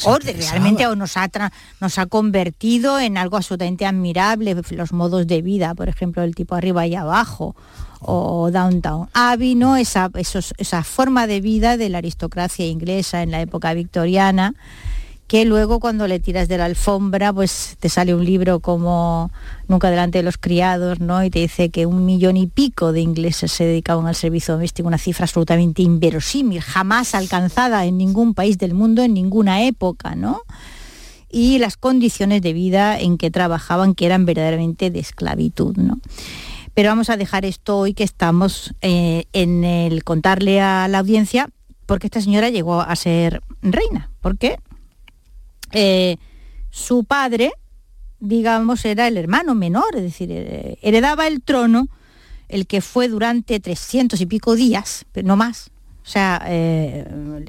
o 0.05 0.19
realmente 0.19 0.87
o 0.89 0.97
nos 0.97 1.17
ha, 1.17 1.29
tra- 1.31 1.53
nos 1.81 1.99
ha 1.99 2.07
convertido 2.07 2.99
en 2.99 3.19
algo 3.19 3.37
absolutamente 3.37 3.87
admirable, 3.87 4.57
los 4.71 4.93
modos 4.93 5.27
de 5.27 5.43
vida, 5.43 5.75
por 5.77 5.89
ejemplo, 5.89 6.23
el 6.25 6.35
tipo 6.35 6.57
arriba 6.57 6.87
y 6.87 6.95
abajo, 6.97 7.55
o 8.01 8.51
Downtown 8.51 9.09
Abbey, 9.15 9.55
¿no? 9.55 9.77
Esa, 9.77 10.11
esos- 10.15 10.53
esa 10.59 10.83
forma 10.83 11.27
de 11.27 11.41
vida 11.41 11.77
de 11.77 11.89
la 11.89 11.99
aristocracia 11.99 12.67
inglesa 12.67 13.23
en 13.23 13.31
la 13.31 13.41
época 13.41 13.73
victoriana, 13.75 14.55
que 15.27 15.45
luego 15.45 15.81
cuando 15.81 16.07
le 16.07 16.21
tiras 16.21 16.47
de 16.49 16.59
la 16.59 16.67
alfombra, 16.67 17.33
pues 17.33 17.77
te 17.81 17.89
sale 17.89 18.15
un 18.15 18.25
libro 18.25 18.61
como 18.61 19.31
Nunca 19.69 19.91
delante 19.91 20.19
de 20.19 20.23
los 20.23 20.39
criados, 20.39 21.01
¿no? 21.01 21.25
Y 21.25 21.31
te 21.31 21.41
dice 21.41 21.71
que 21.71 21.87
un 21.87 22.07
millón 22.07 22.37
y 22.37 22.47
pico 22.47 22.93
de 22.93 23.01
ingleses 23.01 23.51
se 23.51 23.65
dedicaban 23.65 24.07
al 24.07 24.15
servicio 24.15 24.55
doméstico, 24.55 24.87
una 24.87 24.99
cifra 24.99 25.25
absolutamente 25.25 25.83
inverosímil, 25.83 26.61
jamás 26.61 27.17
alcanzada 27.17 27.85
en 27.85 27.99
ningún 27.99 28.35
país 28.35 28.59
del 28.59 28.75
mundo, 28.75 29.03
en 29.03 29.15
ninguna 29.15 29.65
época, 29.65 30.15
¿no? 30.15 30.43
Y 31.29 31.59
las 31.59 31.77
condiciones 31.77 32.43
de 32.43 32.53
vida 32.53 33.01
en 33.01 33.19
que 33.19 33.33
trabajaban, 33.33 33.97
que 33.97 34.07
eran 34.07 34.25
verdaderamente 34.25 34.91
de 34.93 35.01
esclavitud, 35.01 35.77
¿no? 35.77 35.99
Pero 36.75 36.91
vamos 36.91 37.11
a 37.11 37.17
dejar 37.17 37.45
esto 37.45 37.79
hoy 37.79 37.95
que 37.95 38.05
estamos 38.05 38.73
eh, 38.83 39.25
en 39.33 39.65
el 39.65 40.05
contarle 40.05 40.61
a 40.61 40.87
la 40.87 40.99
audiencia, 40.99 41.49
porque 41.87 42.07
esta 42.07 42.21
señora 42.21 42.51
llegó 42.51 42.81
a 42.81 42.95
ser 42.95 43.43
reina. 43.63 44.11
¿Por 44.21 44.39
qué? 44.39 44.59
Eh, 45.77 46.17
su 46.71 47.05
padre, 47.05 47.53
digamos, 48.21 48.85
era 48.85 49.07
el 49.09 49.17
hermano 49.17 49.55
menor, 49.55 49.95
es 49.95 50.03
decir, 50.03 50.29
eh, 50.33 50.79
heredaba 50.83 51.27
el 51.27 51.43
trono, 51.43 51.89
el 52.49 52.67
que 52.67 52.81
fue 52.81 53.09
durante 53.09 53.61
300 53.61 54.21
y 54.21 54.27
pico 54.27 54.55
días, 54.55 55.05
pero 55.13 55.27
no 55.29 55.37
más. 55.37 55.71
O 56.05 56.09
sea, 56.09 56.41
eh, 56.47 57.05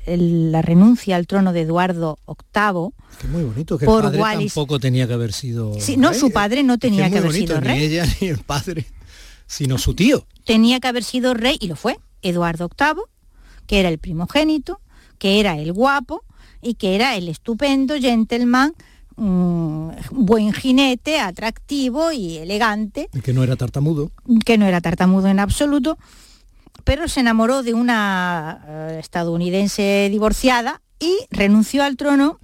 el- 0.08 0.52
la 0.52 0.62
renuncia 0.64 1.16
al 1.16 1.28
trono 1.28 1.54
de 1.54 1.62
Eduardo 1.62 2.18
VIII, 2.28 2.90
Que 3.22 3.28
muy 3.28 3.44
bonito, 3.44 3.78
que 3.78 3.86
Por 3.86 4.00
el 4.06 4.10
padre 4.10 4.22
Wallis. 4.22 4.54
tampoco 4.54 4.80
tenía 4.80 5.08
que 5.08 5.14
haber 5.14 5.32
sido 5.32 5.80
Sí, 5.80 5.96
no, 5.96 6.10
rey. 6.10 6.20
su 6.20 6.32
padre 6.32 6.64
no 6.64 6.74
Es 6.74 6.80
tenía 6.80 7.06
es 7.06 7.12
que 7.14 7.18
haber 7.20 7.34
sido 7.34 7.60
rey. 7.62 7.78
Ni 7.78 7.84
ella 7.86 8.06
ni 8.20 8.28
el 8.30 8.40
padre, 8.40 8.86
sino 9.46 9.78
su 9.78 9.94
tío. 9.94 10.26
tenía 10.44 10.80
que 10.80 10.88
haber 10.88 11.04
sido 11.04 11.34
rey, 11.36 11.58
y 11.62 11.68
lo 11.68 11.76
fue, 11.76 11.98
Eduardo 12.24 12.68
VIII, 12.70 13.04
que 13.68 13.80
era 13.80 13.90
el 13.90 14.00
primogénito, 14.00 14.82
que 15.20 15.40
era 15.40 15.58
el 15.60 15.72
guapo 15.72 16.24
y 16.62 16.76
que 16.76 16.96
era 16.96 17.16
el 17.16 17.30
estupendo 17.30 17.96
gentleman, 17.96 18.74
mm, 19.16 19.90
buen 20.12 20.54
jinete, 20.54 21.20
atractivo 21.20 22.12
y 22.12 22.38
elegante, 22.38 23.10
y 23.14 23.22
que 23.22 23.34
no 23.34 23.44
era 23.44 23.56
tartamudo. 23.56 24.12
que 24.46 24.58
no 24.58 24.66
era 24.66 24.82
tartamudo 24.82 25.28
en 25.28 25.40
absoluto, 25.40 25.98
pero 26.84 27.08
se 27.08 27.20
enamoró 27.20 27.64
de 27.64 27.74
una 27.74 28.64
eh, 28.68 28.98
estadounidense 29.00 30.08
divorciada 30.10 30.82
y 31.00 31.18
renunció 31.32 31.84
al 31.84 31.98
trono 31.98 32.40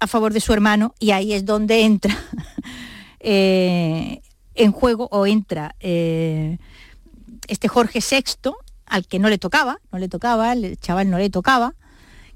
a 0.00 0.06
favor 0.06 0.32
de 0.32 0.40
su 0.40 0.52
hermano 0.52 0.94
y 0.98 1.10
ahí 1.10 1.32
es 1.32 1.44
donde 1.44 1.82
entra 1.82 2.16
eh, 3.20 4.20
en 4.54 4.72
juego 4.72 5.08
o 5.10 5.26
entra 5.26 5.74
eh, 5.80 6.58
este 7.48 7.68
Jorge 7.68 8.00
VI 8.00 8.52
al 8.86 9.06
que 9.06 9.18
no 9.18 9.28
le 9.28 9.38
tocaba, 9.38 9.80
no 9.90 9.98
le 9.98 10.08
tocaba, 10.08 10.52
el 10.52 10.78
chaval 10.78 11.10
no 11.10 11.18
le 11.18 11.30
tocaba, 11.30 11.74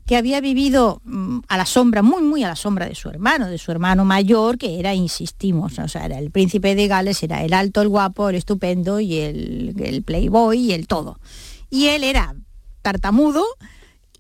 que 0.08 0.16
había 0.16 0.40
vivido 0.40 1.02
mm, 1.04 1.40
a 1.48 1.58
la 1.58 1.66
sombra, 1.66 2.00
muy, 2.00 2.22
muy 2.22 2.42
a 2.42 2.48
la 2.48 2.56
sombra 2.56 2.86
de 2.86 2.94
su 2.94 3.10
hermano, 3.10 3.46
de 3.46 3.58
su 3.58 3.70
hermano 3.70 4.06
mayor, 4.06 4.56
que 4.56 4.80
era, 4.80 4.94
insistimos, 4.94 5.78
o 5.78 5.86
sea, 5.86 6.06
era 6.06 6.18
el 6.18 6.30
príncipe 6.30 6.74
de 6.74 6.88
Gales, 6.88 7.22
era 7.22 7.44
el 7.44 7.52
alto, 7.52 7.82
el 7.82 7.88
guapo, 7.88 8.30
el 8.30 8.36
estupendo 8.36 9.00
y 9.00 9.18
el, 9.18 9.74
el 9.78 10.02
playboy 10.02 10.58
y 10.58 10.72
el 10.72 10.86
todo. 10.86 11.20
Y 11.68 11.88
él 11.88 12.04
era 12.04 12.34
tartamudo 12.80 13.44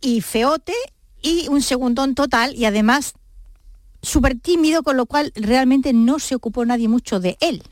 y 0.02 0.20
feote 0.20 0.74
y 1.22 1.48
un 1.48 1.62
segundón 1.62 2.14
total 2.14 2.54
y 2.54 2.66
además 2.66 3.14
súper 4.02 4.38
tímido, 4.38 4.82
con 4.82 4.98
lo 4.98 5.06
cual 5.06 5.32
realmente 5.36 5.94
no 5.94 6.18
se 6.18 6.34
ocupó 6.34 6.66
nadie 6.66 6.88
mucho 6.88 7.18
de 7.18 7.38
él. 7.40 7.62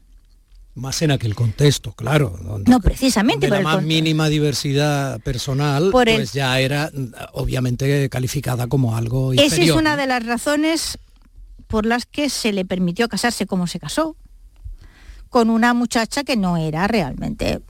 Más 0.77 1.01
en 1.01 1.11
aquel 1.11 1.35
contexto, 1.35 1.93
claro. 1.93 2.39
Donde, 2.43 2.71
No, 2.71 2.81
precisamente 2.81 3.49
donde 3.49 3.63
por 3.65 3.65
la 3.73 3.77
más 3.79 3.83
mínima 3.85 4.29
diversidad 4.29 5.19
personal, 5.21 5.91
Por 5.91 6.07
el- 6.09 6.17
pues 6.17 6.33
ya 6.35 6.61
era 6.61 6.91
obviamente 7.33 8.09
calificada 8.11 8.67
como 8.67 8.95
algo 8.95 9.33
Esa 9.33 9.45
inferior. 9.45 9.71
es 9.71 9.81
una 9.81 9.97
de 9.97 10.07
las 10.07 10.25
razones 10.25 10.99
por 11.67 11.87
las 11.87 12.05
que 12.05 12.29
se 12.29 12.53
le 12.53 12.65
permitió 12.67 13.09
casarse 13.09 13.47
como 13.47 13.67
se 13.67 13.81
casó, 13.81 14.17
con 15.31 15.49
una 15.49 15.73
muchacha 15.73 16.25
que 16.25 16.37
no 16.37 16.59
era 16.59 16.87
realmente, 16.87 17.61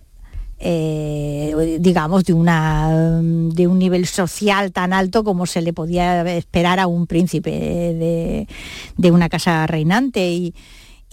eh, 0.59 1.79
digamos, 1.81 2.25
de, 2.25 2.33
una, 2.33 2.91
de 3.23 3.67
un 3.69 3.79
nivel 3.79 4.07
social 4.07 4.73
tan 4.73 4.93
alto 4.93 5.23
como 5.23 5.47
se 5.47 5.63
le 5.63 5.73
podía 5.73 6.23
esperar 6.37 6.81
a 6.81 6.87
un 6.89 7.07
príncipe 7.07 7.51
de, 7.53 8.49
de 8.97 9.11
una 9.13 9.29
casa 9.29 9.65
reinante, 9.69 10.29
y, 10.29 10.55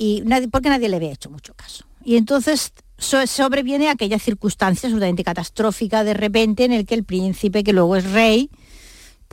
y 0.03 0.21
nadie, 0.25 0.47
porque 0.49 0.69
nadie 0.69 0.89
le 0.89 0.97
había 0.97 1.11
hecho 1.11 1.29
mucho 1.29 1.53
caso. 1.53 1.85
Y 2.03 2.17
entonces 2.17 2.73
so- 2.97 3.25
sobreviene 3.25 3.89
aquella 3.89 4.19
circunstancia 4.19 4.87
absolutamente 4.87 5.23
catastrófica 5.23 6.03
de 6.03 6.13
repente 6.13 6.65
en 6.65 6.73
el 6.73 6.85
que 6.85 6.95
el 6.95 7.03
príncipe, 7.05 7.63
que 7.63 7.71
luego 7.73 7.95
es 7.95 8.11
rey, 8.11 8.49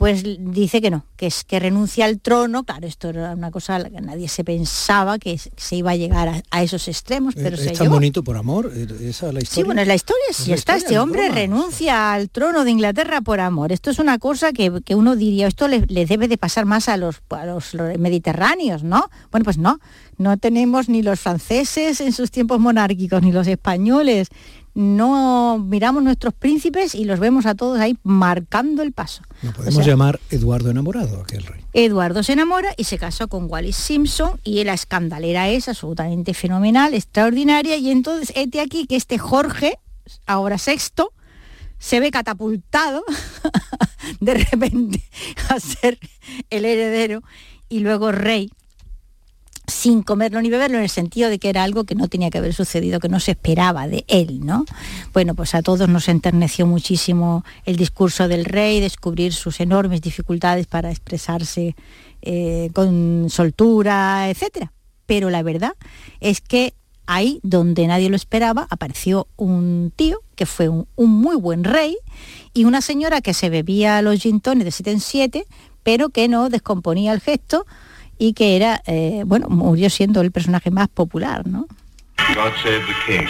pues 0.01 0.23
dice 0.39 0.81
que 0.81 0.89
no, 0.89 1.05
que 1.15 1.27
es 1.27 1.43
que 1.43 1.59
renuncia 1.59 2.05
al 2.05 2.19
trono. 2.19 2.63
Claro, 2.63 2.87
esto 2.87 3.09
era 3.09 3.33
una 3.33 3.51
cosa 3.51 3.75
a 3.75 3.79
la 3.79 3.91
que 3.91 4.01
nadie 4.01 4.27
se 4.29 4.43
pensaba 4.43 5.19
que 5.19 5.37
se 5.37 5.75
iba 5.75 5.91
a 5.91 5.95
llegar 5.95 6.27
a, 6.27 6.41
a 6.49 6.63
esos 6.63 6.87
extremos, 6.87 7.35
pero 7.35 7.55
Eh, 7.55 7.59
se 7.59 7.71
es 7.71 7.77
tan 7.77 7.85
llegó. 7.85 7.97
bonito 7.97 8.23
por 8.23 8.35
amor, 8.35 8.71
eh, 8.75 8.87
esa 9.09 9.27
es 9.27 9.33
la 9.35 9.41
historia. 9.41 9.43
Sí, 9.43 9.63
bueno, 9.63 9.81
es 9.81 9.87
la 9.87 9.93
historia, 9.93 10.23
Es 10.31 10.47
la 10.47 10.55
está, 10.55 10.75
historia, 10.77 10.95
este 10.95 10.99
hombre 10.99 11.21
broma. 11.25 11.35
renuncia 11.35 12.13
al 12.13 12.31
trono 12.31 12.63
de 12.63 12.71
Inglaterra 12.71 13.21
por 13.21 13.39
amor. 13.41 13.71
Esto 13.71 13.91
es 13.91 13.99
una 13.99 14.17
cosa 14.17 14.53
que, 14.53 14.81
que 14.83 14.95
uno 14.95 15.15
diría, 15.15 15.45
esto 15.47 15.67
le, 15.67 15.85
le 15.87 16.07
debe 16.07 16.27
de 16.27 16.39
pasar 16.39 16.65
más 16.65 16.89
a 16.89 16.97
los, 16.97 17.21
a 17.29 17.45
los 17.45 17.75
mediterráneos, 17.99 18.81
¿no? 18.83 19.07
Bueno, 19.29 19.43
pues 19.43 19.59
no, 19.59 19.79
no 20.17 20.35
tenemos 20.37 20.89
ni 20.89 21.03
los 21.03 21.19
franceses 21.19 22.01
en 22.01 22.11
sus 22.11 22.31
tiempos 22.31 22.59
monárquicos, 22.59 23.21
ni 23.21 23.31
los 23.31 23.45
españoles. 23.45 24.29
No 24.73 25.57
miramos 25.59 26.01
nuestros 26.01 26.33
príncipes 26.33 26.95
y 26.95 27.03
los 27.03 27.19
vemos 27.19 27.45
a 27.45 27.55
todos 27.55 27.79
ahí 27.79 27.97
marcando 28.03 28.81
el 28.83 28.93
paso. 28.93 29.21
No 29.41 29.51
podemos 29.51 29.75
O 29.75 29.83
sea, 29.83 29.93
llamar 29.93 30.19
Eduardo 30.29 30.71
enamorado 30.71 31.21
aquel 31.21 31.43
rey. 31.43 31.61
Eduardo 31.73 32.23
se 32.23 32.33
enamora 32.33 32.73
y 32.77 32.85
se 32.85 32.97
casa 32.97 33.27
con 33.27 33.51
Wallis 33.51 33.75
Simpson 33.75 34.39
y 34.43 34.63
la 34.63 34.73
escandalera 34.73 35.49
es 35.49 35.67
absolutamente 35.67 36.33
fenomenal, 36.33 36.93
extraordinaria 36.93 37.75
y 37.77 37.91
entonces 37.91 38.31
este 38.35 38.61
aquí 38.61 38.87
que 38.87 38.95
este 38.95 39.17
Jorge, 39.17 39.77
ahora 40.25 40.57
sexto, 40.57 41.11
se 41.77 41.99
ve 41.99 42.11
catapultado 42.11 43.03
de 44.21 44.35
repente 44.35 45.03
a 45.49 45.59
ser 45.59 45.97
el 46.49 46.63
heredero 46.63 47.23
y 47.67 47.79
luego 47.79 48.11
rey 48.11 48.51
sin 49.71 50.03
comerlo 50.03 50.41
ni 50.41 50.49
beberlo 50.49 50.77
en 50.77 50.83
el 50.83 50.89
sentido 50.89 51.29
de 51.29 51.39
que 51.39 51.49
era 51.49 51.63
algo 51.63 51.83
que 51.83 51.95
no 51.95 52.07
tenía 52.07 52.29
que 52.29 52.37
haber 52.37 52.53
sucedido, 52.53 52.99
que 52.99 53.09
no 53.09 53.19
se 53.19 53.31
esperaba 53.31 53.87
de 53.87 54.05
él, 54.07 54.45
¿no? 54.45 54.65
Bueno, 55.13 55.35
pues 55.35 55.55
a 55.55 55.61
todos 55.61 55.89
nos 55.89 56.09
enterneció 56.09 56.65
muchísimo 56.65 57.43
el 57.65 57.75
discurso 57.75 58.27
del 58.27 58.45
rey, 58.45 58.79
descubrir 58.79 59.33
sus 59.33 59.59
enormes 59.59 60.01
dificultades 60.01 60.67
para 60.67 60.91
expresarse 60.91 61.75
eh, 62.21 62.69
con 62.73 63.27
soltura, 63.29 64.29
etcétera. 64.29 64.71
Pero 65.05 65.29
la 65.29 65.43
verdad 65.43 65.73
es 66.19 66.41
que 66.41 66.73
ahí 67.07 67.39
donde 67.43 67.87
nadie 67.87 68.09
lo 68.09 68.15
esperaba 68.15 68.67
apareció 68.69 69.27
un 69.35 69.91
tío 69.95 70.21
que 70.35 70.45
fue 70.45 70.69
un, 70.69 70.87
muy 70.95 71.35
buen 71.35 71.63
rey 71.63 71.97
y 72.53 72.65
una 72.65 72.81
señora 72.81 73.21
que 73.21 73.33
se 73.33 73.49
bebía 73.49 74.01
los 74.01 74.19
gin 74.21 74.39
tonics 74.39 74.65
de 74.65 74.71
7 74.71 74.91
en 74.91 74.99
7 74.99 75.47
pero 75.83 76.09
que 76.09 76.27
no 76.27 76.49
descomponía 76.49 77.11
el 77.11 77.19
gesto 77.19 77.65
y 78.21 78.33
que 78.33 78.55
era, 78.55 78.83
eh, 78.85 79.23
bueno, 79.25 79.47
murió 79.49 79.89
siendo 79.89 80.21
el 80.21 80.31
personaje 80.31 80.69
más 80.69 80.89
popular, 80.89 81.47
¿no? 81.47 81.65
God 82.35 82.53
save 82.61 82.81
the 82.85 82.93
king. 83.07 83.27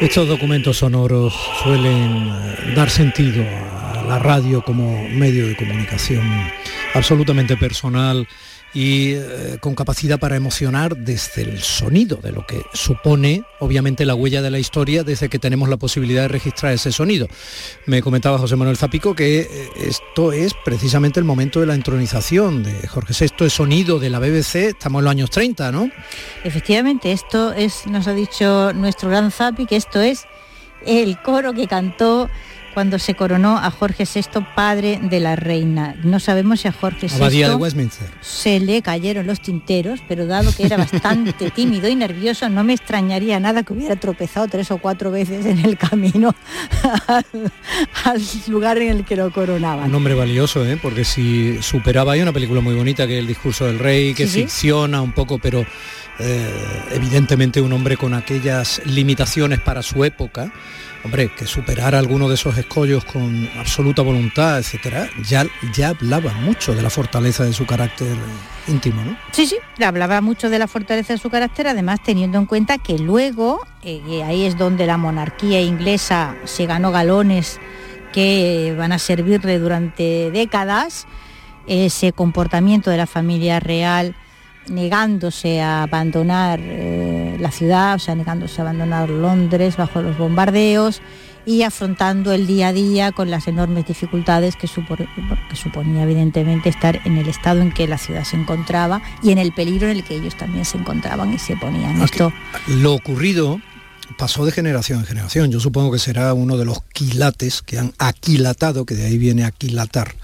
Estos 0.00 0.26
documentos 0.26 0.78
sonoros 0.78 1.34
suelen 1.62 2.28
eh, 2.28 2.72
dar 2.74 2.90
sentido 2.90 3.44
a 3.44 3.77
la 4.08 4.18
radio 4.18 4.62
como 4.64 5.08
medio 5.08 5.46
de 5.46 5.56
comunicación 5.56 6.24
absolutamente 6.94 7.56
personal 7.56 8.26
y 8.74 9.12
eh, 9.12 9.58
con 9.60 9.74
capacidad 9.74 10.18
para 10.18 10.36
emocionar 10.36 10.96
desde 10.96 11.42
el 11.42 11.60
sonido, 11.60 12.16
de 12.16 12.32
lo 12.32 12.46
que 12.46 12.62
supone 12.74 13.44
obviamente 13.60 14.04
la 14.04 14.14
huella 14.14 14.42
de 14.42 14.50
la 14.50 14.58
historia 14.58 15.04
desde 15.04 15.28
que 15.28 15.38
tenemos 15.38 15.68
la 15.68 15.78
posibilidad 15.78 16.22
de 16.22 16.28
registrar 16.28 16.72
ese 16.72 16.92
sonido. 16.92 17.28
Me 17.86 18.02
comentaba 18.02 18.38
José 18.38 18.56
Manuel 18.56 18.76
Zapico 18.76 19.14
que 19.14 19.40
eh, 19.40 19.48
esto 19.76 20.32
es 20.32 20.52
precisamente 20.64 21.18
el 21.18 21.24
momento 21.24 21.60
de 21.60 21.66
la 21.66 21.74
entronización 21.74 22.62
de 22.62 22.86
Jorge 22.88 23.14
VI, 23.18 23.44
el 23.44 23.50
sonido 23.50 23.98
de 23.98 24.10
la 24.10 24.18
BBC, 24.18 24.56
estamos 24.68 25.00
en 25.00 25.04
los 25.04 25.10
años 25.10 25.30
30, 25.30 25.72
¿no? 25.72 25.90
Efectivamente, 26.44 27.12
esto 27.12 27.52
es, 27.52 27.86
nos 27.86 28.06
ha 28.06 28.14
dicho 28.14 28.72
nuestro 28.74 29.08
gran 29.08 29.30
Zapi, 29.30 29.66
que 29.66 29.76
esto 29.76 30.00
es 30.00 30.26
el 30.84 31.20
coro 31.22 31.54
que 31.54 31.66
cantó 31.66 32.28
cuando 32.78 33.00
se 33.00 33.14
coronó 33.16 33.58
a 33.58 33.72
Jorge 33.72 34.04
VI, 34.04 34.44
padre 34.54 35.00
de 35.02 35.18
la 35.18 35.34
reina. 35.34 35.96
No 36.04 36.20
sabemos 36.20 36.60
si 36.60 36.68
a 36.68 36.72
Jorge 36.72 37.08
Abadía 37.12 37.48
de 37.48 37.56
VI 37.56 37.60
Westminster. 37.60 38.06
se 38.20 38.60
le 38.60 38.82
cayeron 38.82 39.26
los 39.26 39.40
tinteros, 39.40 39.98
pero 40.06 40.26
dado 40.26 40.54
que 40.54 40.62
era 40.64 40.76
bastante 40.76 41.50
tímido 41.56 41.88
y 41.88 41.96
nervioso, 41.96 42.48
no 42.48 42.62
me 42.62 42.74
extrañaría 42.74 43.40
nada 43.40 43.64
que 43.64 43.72
hubiera 43.72 43.96
tropezado 43.96 44.46
tres 44.46 44.70
o 44.70 44.78
cuatro 44.78 45.10
veces 45.10 45.44
en 45.44 45.58
el 45.64 45.76
camino 45.76 46.32
al, 47.08 47.24
al 48.04 48.22
lugar 48.46 48.78
en 48.78 48.98
el 48.98 49.04
que 49.04 49.16
lo 49.16 49.32
coronaban. 49.32 49.88
Un 49.88 49.96
hombre 49.96 50.14
valioso, 50.14 50.64
¿eh? 50.64 50.78
porque 50.80 51.02
si 51.04 51.60
superaba, 51.60 52.12
hay 52.12 52.20
una 52.22 52.32
película 52.32 52.60
muy 52.60 52.76
bonita 52.76 53.08
que 53.08 53.14
es 53.14 53.18
El 53.18 53.26
discurso 53.26 53.64
del 53.66 53.80
rey, 53.80 54.14
que 54.14 54.28
Sí, 54.28 54.32
sí. 54.34 54.40
ficciona 54.42 55.02
un 55.02 55.10
poco, 55.10 55.40
pero 55.40 55.66
eh, 56.20 56.52
evidentemente 56.92 57.60
un 57.60 57.72
hombre 57.72 57.96
con 57.96 58.14
aquellas 58.14 58.80
limitaciones 58.84 59.58
para 59.58 59.82
su 59.82 60.04
época, 60.04 60.52
hombre, 61.04 61.28
que 61.28 61.46
superara 61.46 61.98
alguno 61.98 62.28
de 62.28 62.34
esos 62.34 62.56
escollos 62.58 63.04
con 63.04 63.48
absoluta 63.58 64.02
voluntad, 64.02 64.58
etcétera, 64.58 65.08
ya, 65.22 65.46
ya 65.72 65.90
hablaba 65.90 66.32
mucho 66.34 66.74
de 66.74 66.82
la 66.82 66.90
fortaleza 66.90 67.44
de 67.44 67.52
su 67.52 67.66
carácter 67.66 68.16
íntimo, 68.66 69.02
¿no? 69.02 69.16
Sí, 69.32 69.46
sí, 69.46 69.56
hablaba 69.84 70.20
mucho 70.20 70.50
de 70.50 70.58
la 70.58 70.66
fortaleza 70.66 71.12
de 71.14 71.18
su 71.18 71.30
carácter, 71.30 71.68
además 71.68 72.00
teniendo 72.02 72.38
en 72.38 72.46
cuenta 72.46 72.78
que 72.78 72.98
luego, 72.98 73.60
eh, 73.82 74.22
ahí 74.24 74.44
es 74.44 74.58
donde 74.58 74.86
la 74.86 74.96
monarquía 74.96 75.60
inglesa 75.60 76.36
se 76.44 76.66
ganó 76.66 76.90
galones 76.90 77.60
que 78.12 78.74
van 78.76 78.92
a 78.92 78.98
servirle 78.98 79.58
durante 79.58 80.30
décadas, 80.30 81.06
ese 81.66 82.12
comportamiento 82.12 82.90
de 82.90 82.96
la 82.96 83.06
familia 83.06 83.60
real 83.60 84.14
negándose 84.70 85.60
a 85.60 85.82
abandonar 85.84 86.60
eh, 86.62 87.36
la 87.40 87.50
ciudad, 87.50 87.94
o 87.94 87.98
sea, 87.98 88.14
negándose 88.14 88.60
a 88.60 88.64
abandonar 88.64 89.10
Londres 89.10 89.76
bajo 89.76 90.02
los 90.02 90.16
bombardeos 90.18 91.00
y 91.46 91.62
afrontando 91.62 92.32
el 92.32 92.46
día 92.46 92.68
a 92.68 92.72
día 92.74 93.10
con 93.12 93.30
las 93.30 93.48
enormes 93.48 93.86
dificultades 93.86 94.54
que, 94.56 94.66
supo- 94.66 94.96
que 95.48 95.56
suponía 95.56 96.02
evidentemente 96.02 96.68
estar 96.68 97.00
en 97.06 97.16
el 97.16 97.26
estado 97.28 97.62
en 97.62 97.72
que 97.72 97.88
la 97.88 97.96
ciudad 97.96 98.24
se 98.24 98.36
encontraba 98.36 99.00
y 99.22 99.30
en 99.32 99.38
el 99.38 99.52
peligro 99.52 99.88
en 99.88 99.96
el 99.96 100.04
que 100.04 100.16
ellos 100.16 100.34
también 100.36 100.66
se 100.66 100.76
encontraban 100.76 101.32
y 101.32 101.38
se 101.38 101.56
ponían. 101.56 102.02
Esto 102.02 102.32
Lo 102.66 102.92
ocurrido 102.94 103.60
pasó 104.16 104.44
de 104.44 104.52
generación 104.52 105.00
en 105.00 105.06
generación. 105.06 105.50
Yo 105.50 105.60
supongo 105.60 105.92
que 105.92 105.98
será 105.98 106.32
uno 106.34 106.56
de 106.56 106.64
los 106.64 106.82
quilates 106.92 107.62
que 107.62 107.78
han 107.78 107.92
aquilatado, 107.98 108.86
que 108.86 108.94
de 108.94 109.06
ahí 109.06 109.18
viene 109.18 109.44
aquilatar, 109.44 110.14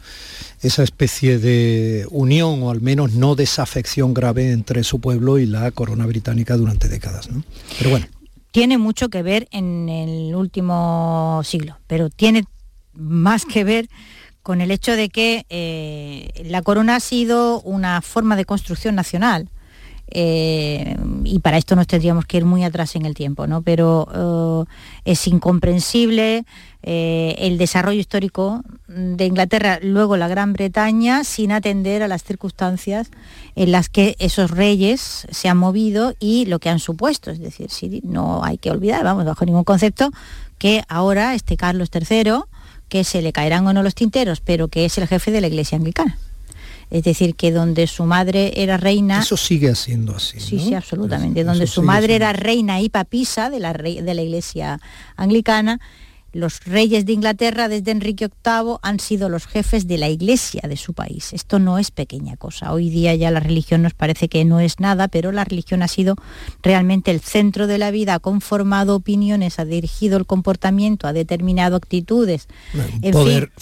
esa 0.63 0.83
especie 0.83 1.39
de 1.39 2.07
unión 2.11 2.63
o 2.63 2.71
al 2.71 2.81
menos 2.81 3.13
no 3.13 3.35
desafección 3.35 4.15
grave 4.15 4.53
entre 4.53 4.83
su 4.83 5.01
pueblo 5.01 5.39
y 5.39 5.47
la 5.47 5.71
corona 5.71 6.07
británica 6.07 6.57
durante 6.57 6.89
décadas. 6.89 7.31
¿no? 7.31 7.45
Pero 7.79 7.91
bueno, 7.91 8.07
tiene 8.51 8.79
mucho 8.79 9.09
que 9.09 9.23
ver 9.23 9.49
en 9.51 9.89
el 9.89 10.35
último 10.35 11.43
siglo, 11.45 11.77
pero 11.87 12.09
tiene 12.09 12.45
más 12.95 13.45
que 13.45 13.65
ver 13.65 13.89
con 14.43 14.61
el 14.61 14.71
hecho 14.71 14.95
de 14.95 15.09
que 15.09 15.47
eh, 15.49 16.45
la 16.45 16.63
corona 16.63 16.97
ha 16.97 17.01
sido 17.01 17.61
una 17.63 18.01
forma 18.03 18.37
de 18.37 18.45
construcción 18.45 18.95
nacional. 18.95 19.49
Eh, 20.09 20.97
y 21.25 21.39
para 21.41 21.57
esto 21.57 21.77
nos 21.77 21.87
tendríamos 21.87 22.27
que 22.27 22.37
ir 22.37 22.45
muy 22.45 22.65
atrás 22.65 22.95
en 22.97 23.07
el 23.07 23.15
tiempo, 23.15 23.47
¿no? 23.47 23.63
Pero 23.63 24.67
eh, 24.67 25.11
es 25.13 25.27
incomprensible 25.27 26.45
eh, 26.83 27.35
el 27.39 27.57
desarrollo 27.57 27.99
histórico 27.99 28.63
de 28.89 29.25
Inglaterra, 29.25 29.79
luego 29.83 30.17
la 30.17 30.29
Gran 30.29 30.53
Bretaña, 30.53 31.25
sin 31.25 31.51
atender 31.51 32.03
a 32.03 32.09
las 32.09 32.23
circunstancias 32.23 33.11
en 33.57 33.73
las 33.73 33.89
que 33.89 34.17
esos 34.19 34.51
reyes 34.51 35.27
se 35.31 35.49
han 35.49 35.57
movido 35.57 36.15
y 36.21 36.45
lo 36.47 36.59
que 36.59 36.69
han 36.69 36.79
supuesto. 36.79 37.31
Es 37.31 37.39
decir, 37.39 37.71
si 37.71 38.03
no 38.05 38.45
hay 38.45 38.59
que 38.59 38.71
olvidar, 38.71 39.03
vamos, 39.03 39.25
bajo 39.25 39.47
ningún 39.47 39.65
concepto, 39.65 40.11
que 40.59 40.85
ahora 40.89 41.35
este 41.35 41.57
Carlos 41.57 41.89
III, 41.93 42.43
que 42.89 43.05
se 43.05 43.23
le 43.23 43.33
caerán 43.33 43.67
o 43.67 43.73
no 43.73 43.83
los 43.83 43.95
tinteros, 43.95 44.41
pero 44.41 44.69
que 44.69 44.85
es 44.85 44.99
el 44.99 45.09
jefe 45.09 45.31
de 45.31 45.41
la 45.41 45.47
Iglesia 45.47 45.77
Anglicana. 45.77 46.19
Es 46.95 47.03
decir, 47.03 47.35
que 47.35 47.51
donde 47.51 47.89
su 47.89 48.05
madre 48.05 48.53
era 48.63 48.77
reina... 48.77 49.19
eso 49.21 49.37
sigue 49.37 49.75
siendo 49.75 50.15
así. 50.15 50.39
Sí, 50.39 50.57
¿no? 50.57 50.63
sí, 50.63 50.75
absolutamente. 50.75 51.43
Donde 51.43 51.65
eso 51.65 51.75
su 51.75 51.83
madre 51.83 52.07
siendo 52.07 52.25
era 52.27 52.33
reina 52.35 52.81
y 52.81 52.89
papisa 52.89 53.51
de 53.51 53.59
la, 53.59 53.73
rey- 53.73 54.01
de 54.01 54.15
la 54.15 54.23
iglesia 54.23 54.79
anglicana, 55.17 55.81
los 56.33 56.65
reyes 56.65 57.05
de 57.05 57.13
Inglaterra 57.13 57.69
desde 57.69 57.91
Enrique 57.91 58.29
VIII 58.45 58.77
han 58.83 59.01
sido 59.01 59.29
los 59.29 59.47
jefes 59.47 59.87
de 59.89 59.99
la 59.99 60.09
iglesia 60.09 60.63
de 60.69 60.77
su 60.77 60.93
país. 60.93 61.33
Esto 61.33 61.59
no 61.59 61.79
es 61.79 61.91
pequeña 61.91 62.37
cosa. 62.37 62.73
Hoy 62.73 62.91
día 62.91 63.15
ya 63.17 63.31
la 63.33 63.41
religión 63.41 63.83
nos 63.83 63.95
parece 63.95 64.29
que 64.29 64.45
no 64.45 64.61
es 64.61 64.79
nada, 64.79 65.09
pero 65.09 65.33
la 65.33 65.45
religión 65.45 65.83
ha 65.83 65.89
sido 65.89 66.15
realmente 66.63 67.11
el 67.11 67.21
centro 67.21 67.67
de 67.67 67.79
la 67.79 67.91
vida, 67.91 68.15
ha 68.15 68.19
conformado 68.21 68.95
opiniones, 68.97 69.59
ha 69.59 69.65
dirigido 69.65 70.17
el 70.17 70.27
comportamiento, 70.27 71.07
ha 71.09 71.13
determinado 71.13 71.75
actitudes. 71.77 72.47
Un 72.73 72.81
En 72.81 72.89
fin, 73.01 73.11
poder 73.13 73.53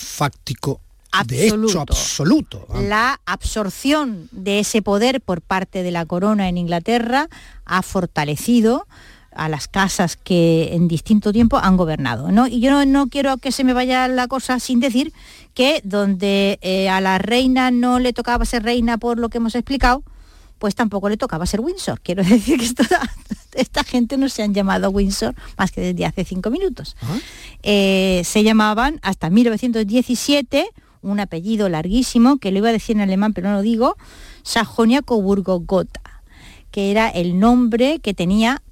de 1.27 1.47
hecho 1.47 1.81
absoluto. 1.81 2.67
la 2.89 3.21
absorción 3.27 4.29
de 4.33 4.61
ese 4.61 4.83
poder 4.83 5.21
por 5.21 5.41
parte 5.43 5.83
de 5.83 5.91
la 5.91 6.07
corona 6.07 6.49
en 6.49 6.57
Inglaterra 6.59 7.29
ha 7.65 7.83
fortalecido 7.83 8.87
a 9.35 9.49
las 9.49 9.67
casas 9.69 10.17
que 10.17 10.75
en 10.75 10.89
distinto 10.89 11.33
tiempo 11.33 11.57
han 11.59 11.77
gobernado. 11.79 12.31
¿no? 12.33 12.47
Y 12.47 12.61
yo 12.61 12.71
no, 12.71 12.85
no 12.85 13.07
quiero 13.09 13.39
que 13.39 13.51
se 13.53 13.65
me 13.65 13.73
vaya 13.73 14.07
la 14.09 14.27
cosa 14.29 14.59
sin 14.61 14.79
decir 14.81 15.13
que 15.55 15.81
donde 15.85 16.59
eh, 16.63 16.89
a 16.91 17.01
la 17.01 17.19
reina 17.19 17.71
no 17.71 17.99
le 17.99 18.13
tocaba 18.13 18.45
ser 18.45 18.63
reina 18.63 18.99
por 18.99 19.19
lo 19.19 19.29
que 19.31 19.39
hemos 19.39 19.55
explicado, 19.55 20.03
pues 20.59 20.75
tampoco 20.75 21.09
le 21.09 21.17
tocaba 21.17 21.47
ser 21.47 21.61
Windsor. 21.61 22.01
Quiero 22.03 22.23
decir 22.29 22.59
que 22.59 22.65
esto- 22.67 22.85
esta 23.55 23.85
gente 23.85 24.17
no 24.19 24.29
se 24.29 24.43
han 24.43 24.53
llamado 24.55 24.91
Windsor 24.91 25.35
más 25.59 25.71
que 25.73 25.81
desde 25.81 26.05
hace 26.07 26.25
cinco 26.25 26.51
minutos. 26.51 26.95
Eh, 27.63 28.23
se 28.25 28.43
llamaban 28.45 28.99
hasta 29.03 29.29
1917, 29.31 30.67
un 31.03 31.21
apellido 31.21 31.69
larguísimo, 31.69 32.39
que 32.39 32.51
lo 32.51 32.59
iba 32.59 32.69
a 32.71 32.73
decir 32.73 32.97
en 32.97 33.03
alemán, 33.03 33.35
pero 33.35 33.51
no 33.51 33.57
lo 33.57 33.63
digo, 33.63 33.97
Sajonia 34.43 35.03
Coburgo 35.03 35.61
Gotha, 35.61 36.23
que 36.71 36.91
era 36.91 37.09
el 37.09 37.39
nombre 37.39 37.99
que 38.01 38.15
tenía 38.15 38.63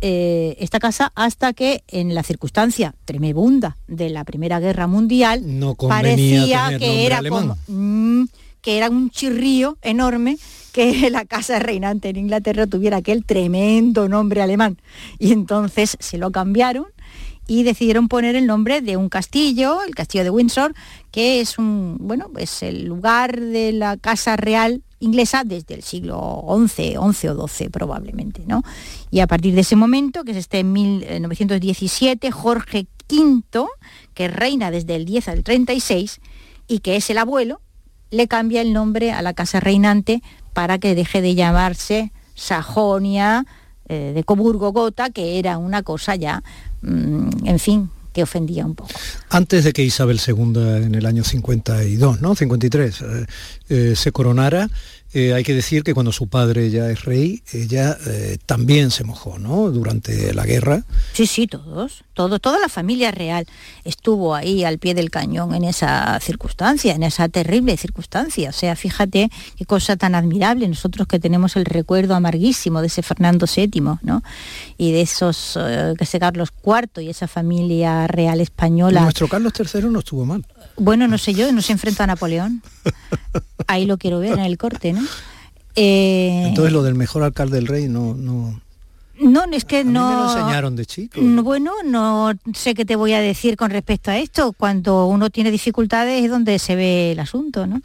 eh, 0.00 0.56
esta 0.58 0.80
casa 0.80 1.12
hasta 1.14 1.52
que 1.52 1.82
en 1.88 2.14
la 2.14 2.22
circunstancia 2.22 2.94
tremebunda 3.04 3.76
de 3.86 4.10
la 4.10 4.24
Primera 4.24 4.60
Guerra 4.60 4.86
Mundial 4.86 5.58
No 5.58 5.76
parecía 5.76 6.76
que 6.78 7.06
era 7.06 7.22
como 7.26 7.56
mm, 7.68 8.24
que 8.60 8.76
era 8.76 8.90
un 8.90 9.10
chirrío 9.10 9.78
enorme 9.82 10.36
que 10.72 11.08
la 11.10 11.24
casa 11.24 11.58
reinante 11.58 12.08
en 12.08 12.16
Inglaterra 12.16 12.66
tuviera 12.66 12.98
aquel 12.98 13.24
tremendo 13.24 14.08
nombre 14.08 14.42
alemán. 14.42 14.78
Y 15.18 15.32
entonces 15.32 15.96
se 16.00 16.18
lo 16.18 16.30
cambiaron 16.32 16.86
y 17.46 17.62
decidieron 17.62 18.08
poner 18.08 18.36
el 18.36 18.46
nombre 18.46 18.80
de 18.80 18.96
un 18.96 19.08
castillo, 19.08 19.82
el 19.86 19.94
castillo 19.94 20.24
de 20.24 20.30
Windsor, 20.30 20.74
que 21.10 21.40
es 21.40 21.58
un, 21.58 21.98
bueno, 22.00 22.30
es 22.38 22.62
el 22.62 22.86
lugar 22.86 23.38
de 23.38 23.72
la 23.72 23.96
casa 23.96 24.36
real 24.36 24.82
inglesa 25.00 25.44
desde 25.44 25.74
el 25.74 25.82
siglo 25.82 26.44
XI, 26.48 26.96
XI 27.12 27.28
o 27.28 27.46
XII 27.46 27.68
probablemente, 27.68 28.42
¿no? 28.46 28.62
Y 29.10 29.20
a 29.20 29.26
partir 29.26 29.54
de 29.54 29.60
ese 29.60 29.76
momento, 29.76 30.24
que 30.24 30.32
es 30.32 30.38
este 30.38 30.60
en 30.60 30.72
1917, 30.72 32.30
Jorge 32.30 32.86
V, 33.10 33.66
que 34.14 34.28
reina 34.28 34.70
desde 34.70 34.96
el 34.96 35.04
10 35.04 35.28
al 35.28 35.44
36 35.44 36.20
y 36.66 36.78
que 36.78 36.96
es 36.96 37.10
el 37.10 37.18
abuelo, 37.18 37.60
le 38.10 38.28
cambia 38.28 38.62
el 38.62 38.72
nombre 38.72 39.12
a 39.12 39.22
la 39.22 39.34
casa 39.34 39.60
reinante 39.60 40.22
para 40.52 40.78
que 40.78 40.94
deje 40.94 41.20
de 41.20 41.34
llamarse 41.34 42.12
Sajonia 42.34 43.44
eh, 43.88 44.12
de 44.14 44.24
Coburgo-Gotha, 44.24 45.10
que 45.10 45.38
era 45.38 45.58
una 45.58 45.82
cosa 45.82 46.16
ya, 46.16 46.42
en 46.84 47.58
fin, 47.58 47.90
que 48.14 48.22
ofendía 48.22 48.64
un 48.64 48.74
poco. 48.74 48.90
Antes 49.28 49.64
de 49.64 49.72
que 49.72 49.82
Isabel 49.82 50.20
II 50.24 50.84
en 50.84 50.94
el 50.94 51.04
año 51.04 51.24
52, 51.24 52.20
¿no? 52.20 52.34
53, 52.34 53.00
eh, 53.00 53.26
eh, 53.68 53.92
se 53.96 54.12
coronara, 54.12 54.70
eh, 55.14 55.32
hay 55.32 55.44
que 55.44 55.54
decir 55.54 55.84
que 55.84 55.94
cuando 55.94 56.10
su 56.10 56.26
padre 56.26 56.70
ya 56.70 56.90
es 56.90 57.04
rey, 57.04 57.40
ella 57.52 57.96
eh, 58.06 58.36
también 58.46 58.90
se 58.90 59.04
mojó, 59.04 59.38
¿no? 59.38 59.70
Durante 59.70 60.34
la 60.34 60.44
guerra. 60.44 60.82
Sí, 61.12 61.26
sí, 61.26 61.46
todos, 61.46 62.02
todo, 62.14 62.40
toda 62.40 62.58
la 62.58 62.68
familia 62.68 63.12
real 63.12 63.46
estuvo 63.84 64.34
ahí 64.34 64.64
al 64.64 64.78
pie 64.78 64.92
del 64.94 65.10
cañón 65.10 65.54
en 65.54 65.62
esa 65.62 66.18
circunstancia, 66.18 66.94
en 66.94 67.04
esa 67.04 67.28
terrible 67.28 67.76
circunstancia. 67.76 68.50
O 68.50 68.52
sea, 68.52 68.74
fíjate 68.74 69.30
qué 69.56 69.64
cosa 69.64 69.96
tan 69.96 70.16
admirable, 70.16 70.66
nosotros 70.66 71.06
que 71.06 71.20
tenemos 71.20 71.54
el 71.54 71.64
recuerdo 71.64 72.16
amarguísimo 72.16 72.80
de 72.80 72.88
ese 72.88 73.02
Fernando 73.02 73.46
VII, 73.46 73.82
¿no? 74.02 74.22
Y 74.78 74.90
de 74.90 75.02
esos, 75.02 75.56
eh, 75.60 75.94
que 75.96 76.18
Carlos 76.18 76.48
IV 76.64 77.02
y 77.02 77.10
esa 77.10 77.28
familia 77.28 78.08
real 78.08 78.40
española. 78.40 79.02
Nuestro 79.02 79.28
Carlos 79.28 79.52
III 79.56 79.90
no 79.90 80.00
estuvo 80.00 80.24
mal. 80.24 80.44
Bueno, 80.76 81.06
no 81.06 81.18
sé 81.18 81.34
yo, 81.34 81.50
no 81.52 81.62
se 81.62 81.72
enfrentó 81.72 82.02
a 82.02 82.06
Napoleón. 82.08 82.62
Ahí 83.66 83.86
lo 83.86 83.96
quiero 83.96 84.18
ver 84.18 84.32
en 84.32 84.40
el 84.40 84.58
corte, 84.58 84.92
¿no? 84.92 85.03
Eh, 85.76 86.44
Entonces 86.46 86.72
lo 86.72 86.82
del 86.82 86.94
mejor 86.94 87.22
alcalde 87.22 87.56
del 87.56 87.66
rey 87.66 87.88
no, 87.88 88.14
no. 88.14 88.60
no, 89.20 89.44
es 89.52 89.64
que 89.64 89.80
A 89.80 89.84
mí 89.84 89.92
no... 89.92 90.08
me 90.08 90.16
lo 90.16 90.32
enseñaron 90.32 90.76
de 90.76 90.86
chico. 90.86 91.20
No, 91.20 91.42
Bueno, 91.42 91.72
no 91.84 92.32
sé 92.54 92.74
qué 92.74 92.84
te 92.84 92.96
voy 92.96 93.12
a 93.12 93.20
decir 93.20 93.56
con 93.56 93.70
respecto 93.70 94.10
a 94.10 94.18
esto. 94.18 94.52
Cuando 94.52 95.06
uno 95.06 95.30
tiene 95.30 95.50
dificultades 95.50 96.22
es 96.24 96.30
donde 96.30 96.58
se 96.58 96.76
ve 96.76 97.12
el 97.12 97.20
asunto, 97.20 97.66
¿no? 97.66 97.80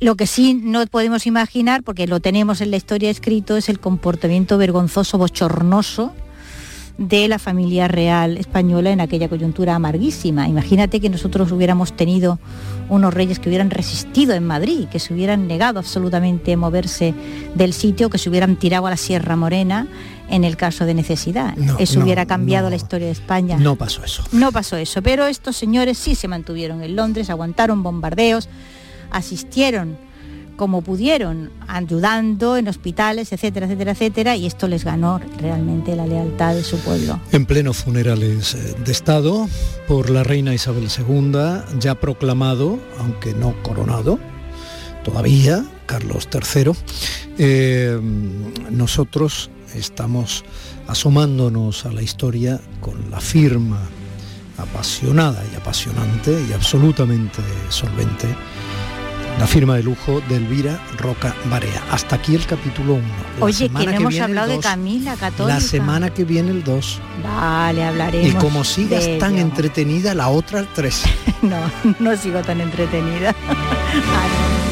Lo 0.00 0.16
que 0.16 0.26
sí 0.26 0.54
no 0.54 0.84
podemos 0.86 1.26
imaginar, 1.26 1.84
porque 1.84 2.08
lo 2.08 2.18
tenemos 2.18 2.60
en 2.60 2.72
la 2.72 2.76
historia 2.76 3.08
escrito, 3.08 3.56
es 3.56 3.68
el 3.68 3.78
comportamiento 3.78 4.58
vergonzoso, 4.58 5.16
bochornoso 5.16 6.12
de 6.98 7.28
la 7.28 7.38
familia 7.38 7.88
real 7.88 8.36
española 8.36 8.90
en 8.90 9.00
aquella 9.00 9.28
coyuntura 9.28 9.74
amarguísima. 9.74 10.48
Imagínate 10.48 11.00
que 11.00 11.08
nosotros 11.08 11.50
hubiéramos 11.52 11.96
tenido 11.96 12.38
unos 12.88 13.14
reyes 13.14 13.38
que 13.38 13.48
hubieran 13.48 13.70
resistido 13.70 14.34
en 14.34 14.46
Madrid, 14.46 14.88
que 14.88 14.98
se 14.98 15.14
hubieran 15.14 15.46
negado 15.46 15.78
absolutamente 15.78 16.52
a 16.52 16.56
moverse 16.56 17.14
del 17.54 17.72
sitio, 17.72 18.10
que 18.10 18.18
se 18.18 18.28
hubieran 18.28 18.56
tirado 18.56 18.86
a 18.86 18.90
la 18.90 18.96
Sierra 18.96 19.36
Morena 19.36 19.86
en 20.28 20.44
el 20.44 20.56
caso 20.56 20.84
de 20.84 20.94
necesidad. 20.94 21.56
No, 21.56 21.78
eso 21.78 21.98
no, 21.98 22.04
hubiera 22.04 22.26
cambiado 22.26 22.70
la 22.70 22.76
historia 22.76 23.06
de 23.06 23.12
España. 23.12 23.56
No 23.58 23.76
pasó 23.76 24.04
eso. 24.04 24.24
No 24.32 24.52
pasó 24.52 24.76
eso, 24.76 25.02
pero 25.02 25.26
estos 25.26 25.56
señores 25.56 25.98
sí 25.98 26.14
se 26.14 26.28
mantuvieron 26.28 26.82
en 26.82 26.96
Londres, 26.96 27.30
aguantaron 27.30 27.82
bombardeos, 27.82 28.48
asistieron 29.10 29.96
como 30.56 30.82
pudieron, 30.82 31.50
ayudando 31.68 32.56
en 32.56 32.68
hospitales, 32.68 33.32
etcétera, 33.32 33.66
etcétera, 33.66 33.92
etcétera, 33.92 34.36
y 34.36 34.46
esto 34.46 34.68
les 34.68 34.84
ganó 34.84 35.20
realmente 35.38 35.96
la 35.96 36.06
lealtad 36.06 36.54
de 36.54 36.62
su 36.62 36.78
pueblo. 36.78 37.20
En 37.32 37.46
pleno 37.46 37.72
funerales 37.72 38.54
eh, 38.54 38.74
de 38.84 38.92
Estado 38.92 39.48
por 39.88 40.10
la 40.10 40.22
reina 40.22 40.54
Isabel 40.54 40.88
II, 40.88 41.78
ya 41.80 41.94
proclamado, 41.94 42.78
aunque 42.98 43.34
no 43.34 43.54
coronado, 43.62 44.18
todavía, 45.04 45.64
Carlos 45.86 46.28
III, 46.32 46.72
eh, 47.38 47.98
nosotros 48.70 49.50
estamos 49.74 50.44
asomándonos 50.86 51.86
a 51.86 51.92
la 51.92 52.02
historia 52.02 52.60
con 52.80 53.10
la 53.10 53.20
firma 53.20 53.80
apasionada 54.58 55.42
y 55.52 55.56
apasionante 55.56 56.36
y 56.48 56.52
absolutamente 56.52 57.42
solvente 57.68 58.28
la 59.38 59.46
firma 59.46 59.76
de 59.76 59.82
lujo 59.82 60.20
de 60.28 60.36
Elvira 60.36 60.80
Roca 60.98 61.34
Barea. 61.50 61.82
Hasta 61.90 62.16
aquí 62.16 62.34
el 62.34 62.46
capítulo 62.46 62.94
1. 62.94 63.02
Oye, 63.40 63.68
que 63.68 63.86
no 63.86 63.90
hemos 63.92 64.18
hablado 64.20 64.48
de 64.52 64.58
Camila 64.60 65.16
Católica. 65.16 65.54
La 65.54 65.60
semana 65.60 66.10
que 66.10 66.24
viene 66.24 66.50
el 66.50 66.62
2. 66.62 67.00
Vale, 67.24 67.84
hablaremos. 67.84 68.28
Y 68.28 68.32
como 68.32 68.64
sigas 68.64 69.04
de 69.04 69.18
tan 69.18 69.34
ello. 69.34 69.42
entretenida, 69.42 70.14
la 70.14 70.28
otra 70.28 70.60
el 70.60 70.68
3. 70.68 71.02
No, 71.42 71.58
no 71.98 72.16
sigo 72.16 72.40
tan 72.42 72.60
entretenida. 72.60 73.34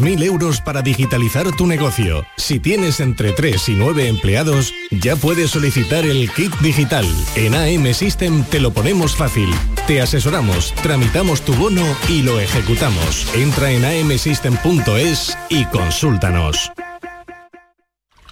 6.000 0.00 0.22
euros 0.24 0.60
para 0.60 0.82
digitalizar 0.82 1.50
tu 1.52 1.66
negocio. 1.66 2.24
Si 2.36 2.58
tienes 2.58 3.00
entre 3.00 3.32
3 3.32 3.68
y 3.68 3.74
9 3.74 4.08
empleados, 4.08 4.72
ya 4.90 5.14
puedes 5.16 5.50
solicitar 5.50 6.04
el 6.04 6.30
kit 6.32 6.54
digital. 6.60 7.06
En 7.36 7.54
AM 7.54 7.92
System 7.92 8.44
te 8.44 8.60
lo 8.60 8.72
ponemos 8.72 9.14
fácil. 9.14 9.50
Te 9.86 10.00
asesoramos, 10.00 10.72
tramitamos 10.82 11.42
tu 11.42 11.54
bono 11.54 11.84
y 12.08 12.22
lo 12.22 12.40
ejecutamos. 12.40 13.26
Entra 13.34 13.70
en 13.70 13.84
amsystem.es 13.84 15.36
y 15.48 15.64
consúltanos. 15.66 16.72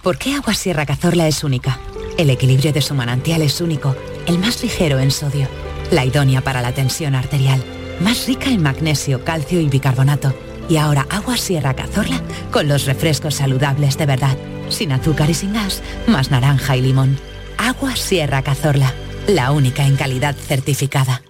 ¿Por 0.01 0.17
qué 0.17 0.33
Agua 0.33 0.53
Sierra 0.53 0.85
Cazorla 0.85 1.27
es 1.27 1.43
única? 1.43 1.79
El 2.17 2.29
equilibrio 2.29 2.73
de 2.73 2.81
su 2.81 2.95
manantial 2.95 3.41
es 3.41 3.61
único, 3.61 3.95
el 4.25 4.39
más 4.39 4.63
ligero 4.63 4.99
en 4.99 5.11
sodio, 5.11 5.47
la 5.91 6.05
idónea 6.05 6.41
para 6.41 6.61
la 6.61 6.73
tensión 6.73 7.15
arterial, 7.15 7.63
más 7.99 8.25
rica 8.25 8.49
en 8.49 8.63
magnesio, 8.63 9.23
calcio 9.23 9.59
y 9.59 9.69
bicarbonato. 9.69 10.48
Y 10.69 10.77
ahora 10.77 11.07
Agua 11.09 11.35
Sierra 11.35 11.73
Cazorla 11.73 12.21
con 12.51 12.67
los 12.67 12.85
refrescos 12.85 13.35
saludables 13.35 13.97
de 13.97 14.05
verdad, 14.05 14.37
sin 14.69 14.91
azúcar 14.91 15.29
y 15.29 15.33
sin 15.33 15.53
gas, 15.53 15.81
más 16.07 16.29
naranja 16.29 16.77
y 16.77 16.81
limón. 16.81 17.17
Agua 17.57 17.95
Sierra 17.95 18.43
Cazorla, 18.43 18.93
la 19.27 19.51
única 19.51 19.85
en 19.85 19.97
calidad 19.97 20.35
certificada. 20.35 21.23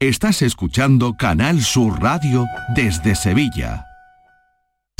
Estás 0.00 0.42
escuchando 0.42 1.14
Canal 1.18 1.60
Sur 1.60 2.00
Radio 2.00 2.46
desde 2.74 3.14
Sevilla. 3.14 3.87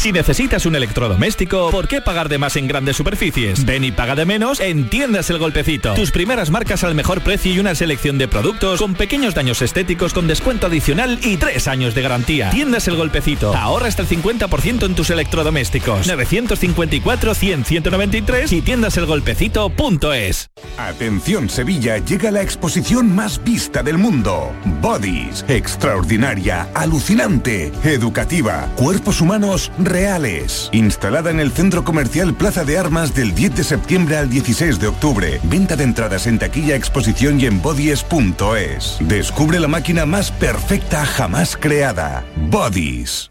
Si 0.00 0.12
necesitas 0.12 0.64
un 0.64 0.76
electrodoméstico, 0.76 1.72
¿por 1.72 1.88
qué 1.88 2.00
pagar 2.00 2.28
de 2.28 2.38
más 2.38 2.54
en 2.54 2.68
grandes 2.68 2.96
superficies? 2.96 3.64
Ven 3.64 3.82
y 3.82 3.90
paga 3.90 4.14
de 4.14 4.24
menos 4.24 4.60
en 4.60 4.88
Tiendas 4.88 5.28
El 5.28 5.38
Golpecito. 5.38 5.94
Tus 5.94 6.12
primeras 6.12 6.50
marcas 6.50 6.84
al 6.84 6.94
mejor 6.94 7.20
precio 7.22 7.52
y 7.52 7.58
una 7.58 7.74
selección 7.74 8.16
de 8.16 8.28
productos 8.28 8.78
con 8.78 8.94
pequeños 8.94 9.34
daños 9.34 9.60
estéticos 9.60 10.14
con 10.14 10.28
descuento 10.28 10.68
adicional 10.68 11.18
y 11.24 11.36
tres 11.36 11.66
años 11.66 11.96
de 11.96 12.02
garantía. 12.02 12.50
Tiendas 12.50 12.86
El 12.86 12.94
Golpecito. 12.94 13.52
Ahorra 13.56 13.88
hasta 13.88 14.02
el 14.02 14.08
50% 14.08 14.86
en 14.86 14.94
tus 14.94 15.10
electrodomésticos. 15.10 16.08
954-100-193 16.08 18.52
y 18.52 18.62
tiendaselgolpecito.es. 18.62 20.50
Atención 20.76 21.48
Sevilla, 21.48 21.98
llega 21.98 22.30
la 22.30 22.42
exposición 22.42 23.16
más 23.16 23.42
vista 23.42 23.82
del 23.82 23.98
mundo. 23.98 24.52
Bodies, 24.80 25.44
extraordinaria, 25.48 26.68
alucinante, 26.72 27.72
educativa, 27.82 28.68
cuerpos 28.76 29.20
humanos 29.20 29.72
reales. 29.88 30.68
Instalada 30.72 31.30
en 31.30 31.40
el 31.40 31.50
Centro 31.52 31.84
Comercial 31.84 32.34
Plaza 32.34 32.64
de 32.64 32.78
Armas 32.78 33.14
del 33.14 33.34
10 33.34 33.56
de 33.56 33.64
septiembre 33.64 34.16
al 34.16 34.28
16 34.28 34.78
de 34.78 34.88
octubre. 34.88 35.40
Venta 35.44 35.76
de 35.76 35.84
entradas 35.84 36.26
en 36.26 36.38
taquilla, 36.38 36.76
exposición 36.76 37.40
y 37.40 37.46
en 37.46 37.62
bodies.es. 37.62 38.98
Descubre 39.00 39.60
la 39.60 39.68
máquina 39.68 40.06
más 40.06 40.30
perfecta 40.30 41.04
jamás 41.04 41.56
creada. 41.56 42.24
Bodies. 42.50 43.30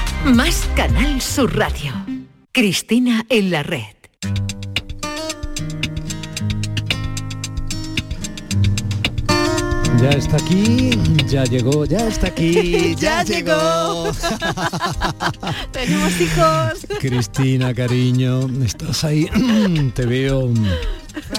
más 0.25 0.67
Canal 0.75 1.21
Sur 1.21 1.57
Radio. 1.57 1.93
Cristina 2.51 3.25
en 3.29 3.51
la 3.51 3.63
red. 3.63 3.95
Ya 10.01 10.09
está 10.09 10.37
aquí, 10.37 10.89
ya 11.27 11.43
llegó, 11.43 11.85
ya 11.85 12.07
está 12.07 12.27
aquí, 12.27 12.95
ya, 12.99 13.23
llegó. 13.23 14.11
Tenemos 15.71 16.19
hijos. 16.19 16.87
Cristina, 16.99 17.71
cariño, 17.71 18.49
estás 18.65 19.03
ahí, 19.03 19.29
te 19.95 20.05
veo 20.07 20.51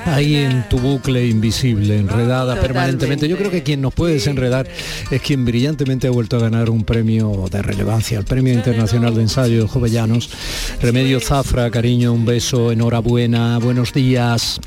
ahí 0.04 0.36
en 0.36 0.68
tu 0.68 0.78
bucle 0.78 1.26
invisible, 1.26 1.98
enredada 1.98 2.60
permanentemente. 2.60 3.28
Yo 3.28 3.36
creo 3.36 3.50
que 3.50 3.62
quien 3.62 3.80
nos 3.80 3.94
puede 3.94 4.14
desenredar 4.14 4.68
es 5.10 5.22
quien 5.22 5.44
brillantemente 5.44 6.06
ha 6.06 6.10
vuelto 6.10 6.36
a 6.36 6.40
ganar 6.40 6.70
un 6.70 6.84
premio 6.84 7.46
de 7.50 7.62
relevancia, 7.62 8.18
el 8.18 8.24
Premio 8.24 8.52
Internacional 8.52 9.14
de 9.14 9.22
Ensayo 9.22 9.62
de 9.62 9.68
Jovellanos. 9.68 10.30
Remedio 10.80 11.20
Zafra, 11.20 11.70
cariño, 11.70 12.12
un 12.12 12.24
beso, 12.24 12.72
enhorabuena, 12.72 13.58
buenos 13.58 13.92
días 13.92 14.60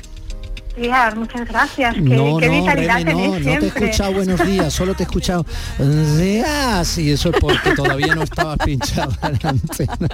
días, 0.76 1.14
muchas 1.16 1.48
gracias. 1.48 1.94
Qué, 1.94 2.00
no, 2.00 2.36
qué 2.38 2.46
no, 2.48 2.60
vitalidad 2.60 3.00
no, 3.04 3.38
no 3.38 3.58
te 3.58 3.64
he 3.64 3.68
escuchado 3.68 4.12
buenos 4.12 4.46
días, 4.46 4.72
solo 4.72 4.94
te 4.94 5.02
he 5.02 5.06
escuchado 5.06 5.44
días 5.78 6.98
y 6.98 7.12
eso 7.12 7.30
es 7.30 7.36
porque 7.40 7.72
todavía 7.74 8.14
no 8.14 8.22
estabas 8.22 8.58
pinchado 8.58 9.12
en 9.22 9.38
la 9.42 9.50
antena. 9.50 10.08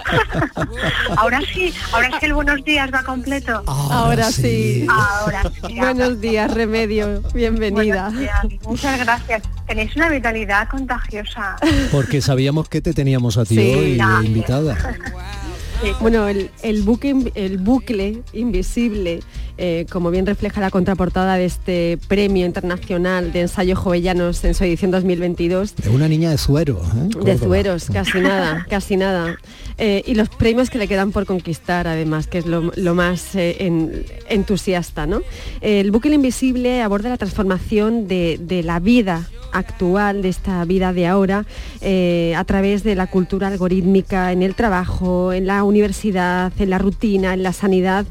ahora 1.17 1.41
sí, 1.53 1.73
ahora 1.93 2.09
es 2.09 2.15
que 2.21 2.27
el 2.27 2.35
buenos 2.35 2.65
días 2.65 2.91
va 2.93 3.03
completo. 3.03 3.63
Ahora 3.67 4.31
sí. 4.31 4.87
Ahora 4.89 5.43
sí. 5.67 5.75
Buenos 5.83 6.21
días, 6.21 6.53
Remedio. 6.53 7.23
Bienvenida. 7.35 8.05
Buenos 8.11 8.21
días, 8.21 8.63
Muchas 8.67 8.99
gracias. 9.01 9.43
Tenéis 9.67 9.95
una 9.97 10.09
vitalidad 10.09 10.69
contagiosa. 10.69 11.57
Porque 11.91 12.21
sabíamos 12.21 12.69
que 12.69 12.81
te 12.81 12.93
teníamos 12.93 13.37
a 13.39 13.45
ti 13.45 13.57
Sí. 13.57 13.75
hoy 13.75 13.97
Gracias. 13.97 14.25
invitada. 14.25 14.77
Bueno, 16.01 16.26
el, 16.28 16.51
el 16.62 16.83
buque 16.83 17.09
in- 17.11 17.30
el 17.35 17.59
bucle 17.59 18.22
invisible, 18.33 19.20
eh, 19.59 19.87
como 19.91 20.11
bien 20.11 20.26
refleja 20.26 20.61
la 20.61 20.70
contraportada 20.70 21.37
de 21.37 21.45
este 21.45 21.99
Premio 22.09 22.45
Internacional 22.47 23.33
de 23.33 23.43
Ensayo 23.43 23.76
Jovellanos 23.76 24.45
en 24.45 24.55
su 24.55 24.64
edición 24.64 24.91
2022, 24.91 25.74
Es 25.80 25.87
una 25.89 26.09
niña 26.09 26.30
de 26.30 26.39
suero. 26.39 26.80
¿eh? 26.97 27.24
de. 27.24 27.39
Zueros, 27.39 27.87
casi 27.93 28.20
nada, 28.20 28.66
casi 28.70 28.97
nada. 28.97 29.37
Eh, 29.78 30.03
y 30.07 30.14
los 30.14 30.28
premios 30.28 30.70
que 30.70 30.78
le 30.78 30.89
quedan 30.89 31.12
por 31.12 31.24
conquistar, 31.26 31.87
además, 31.87 32.26
que 32.26 32.39
es 32.39 32.47
lo, 32.47 32.72
lo 32.76 32.95
más 32.95 33.35
eh, 33.35 33.57
en- 33.61 34.05
entusiasta. 34.28 35.07
¿no? 35.07 35.20
El 35.61 35.91
bucle 35.91 36.14
invisible 36.14 36.83
aborda 36.83 37.09
la 37.11 37.16
transformación 37.18 38.09
de, 38.09 38.39
de 38.41 38.62
la 38.62 38.80
vida 38.80 39.28
actual, 39.53 40.22
de 40.22 40.28
esta 40.28 40.64
vida 40.64 40.92
de 40.92 41.07
ahora, 41.07 41.44
eh, 41.80 42.34
a 42.36 42.44
través 42.44 42.82
de 42.82 42.94
la 42.94 43.07
cultura 43.07 43.48
algorítmica 43.48 44.32
en 44.32 44.42
el 44.42 44.55
trabajo, 44.55 45.32
en 45.32 45.46
la 45.46 45.62
universidad, 45.64 46.53
en 46.59 46.70
la 46.70 46.78
rutina, 46.78 47.34
en 47.34 47.42
la 47.42 47.53
sanidad 47.53 48.07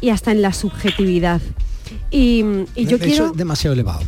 y 0.00 0.10
hasta 0.10 0.32
en 0.32 0.42
la 0.42 0.52
subjetividad. 0.52 1.40
Y, 2.10 2.44
y 2.74 2.86
yo 2.86 2.96
Eso 2.96 3.04
quiero... 3.04 3.26
es 3.26 3.36
demasiado 3.36 3.74
elevado. 3.74 4.00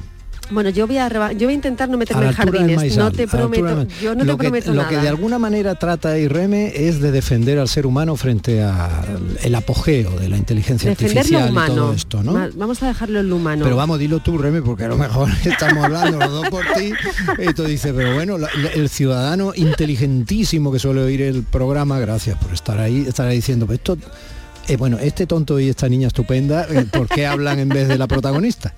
Bueno, 0.50 0.68
yo 0.70 0.86
voy 0.86 0.98
a, 0.98 1.08
reba- 1.08 1.32
yo 1.32 1.46
voy 1.46 1.52
a 1.52 1.54
intentar 1.54 1.88
no 1.88 1.96
meterme 1.96 2.26
en 2.26 2.32
jardines, 2.32 2.96
no 2.98 3.10
te 3.10 3.26
prometo, 3.26 3.86
yo 4.02 4.14
no 4.14 4.24
lo 4.24 4.32
te 4.36 4.42
que, 4.42 4.48
prometo 4.48 4.70
Lo 4.74 4.82
nada. 4.82 4.88
que 4.90 4.98
de 4.98 5.08
alguna 5.08 5.38
manera 5.38 5.74
trata 5.74 6.18
IREME 6.18 6.86
es 6.86 7.00
de 7.00 7.10
defender 7.12 7.58
al 7.58 7.66
ser 7.68 7.86
humano 7.86 8.14
frente 8.16 8.62
al 8.62 9.54
apogeo 9.54 10.10
de 10.18 10.28
la 10.28 10.36
inteligencia 10.36 10.90
Defender 10.90 11.14
lo 11.30 11.38
artificial 11.38 11.52
y 11.72 11.74
todo 11.74 11.92
esto, 11.94 12.22
¿no? 12.22 12.48
Vamos 12.56 12.82
a 12.82 12.88
dejarlo 12.88 13.20
en 13.20 13.30
lo 13.30 13.36
humano. 13.36 13.64
Pero 13.64 13.76
vamos, 13.76 13.98
dilo 13.98 14.20
tú, 14.20 14.36
Reme, 14.36 14.60
porque 14.60 14.84
a 14.84 14.88
lo 14.88 14.98
mejor 14.98 15.28
estamos 15.44 15.82
hablando 15.84 16.18
los 16.18 16.30
dos 16.30 16.48
por 16.50 16.64
ti. 16.76 16.92
Y 17.38 17.54
tú 17.54 17.64
dices, 17.64 17.92
pero 17.96 18.14
bueno, 18.14 18.36
la- 18.36 18.50
el 18.74 18.88
ciudadano 18.90 19.52
inteligentísimo 19.54 20.70
que 20.72 20.78
suele 20.78 21.02
oír 21.02 21.22
el 21.22 21.42
programa, 21.42 21.98
gracias 21.98 22.36
por 22.38 22.52
estar 22.52 22.78
ahí, 22.78 23.06
estará 23.08 23.30
diciendo, 23.30 23.66
pues 23.66 23.78
esto, 23.78 23.96
eh, 24.68 24.76
bueno, 24.76 24.98
este 24.98 25.26
tonto 25.26 25.58
y 25.58 25.68
esta 25.70 25.88
niña 25.88 26.08
estupenda, 26.08 26.66
eh, 26.68 26.84
¿por 26.90 27.08
qué 27.08 27.26
hablan 27.26 27.58
en 27.60 27.68
vez 27.70 27.88
de 27.88 27.96
la 27.98 28.06
protagonista? 28.06 28.74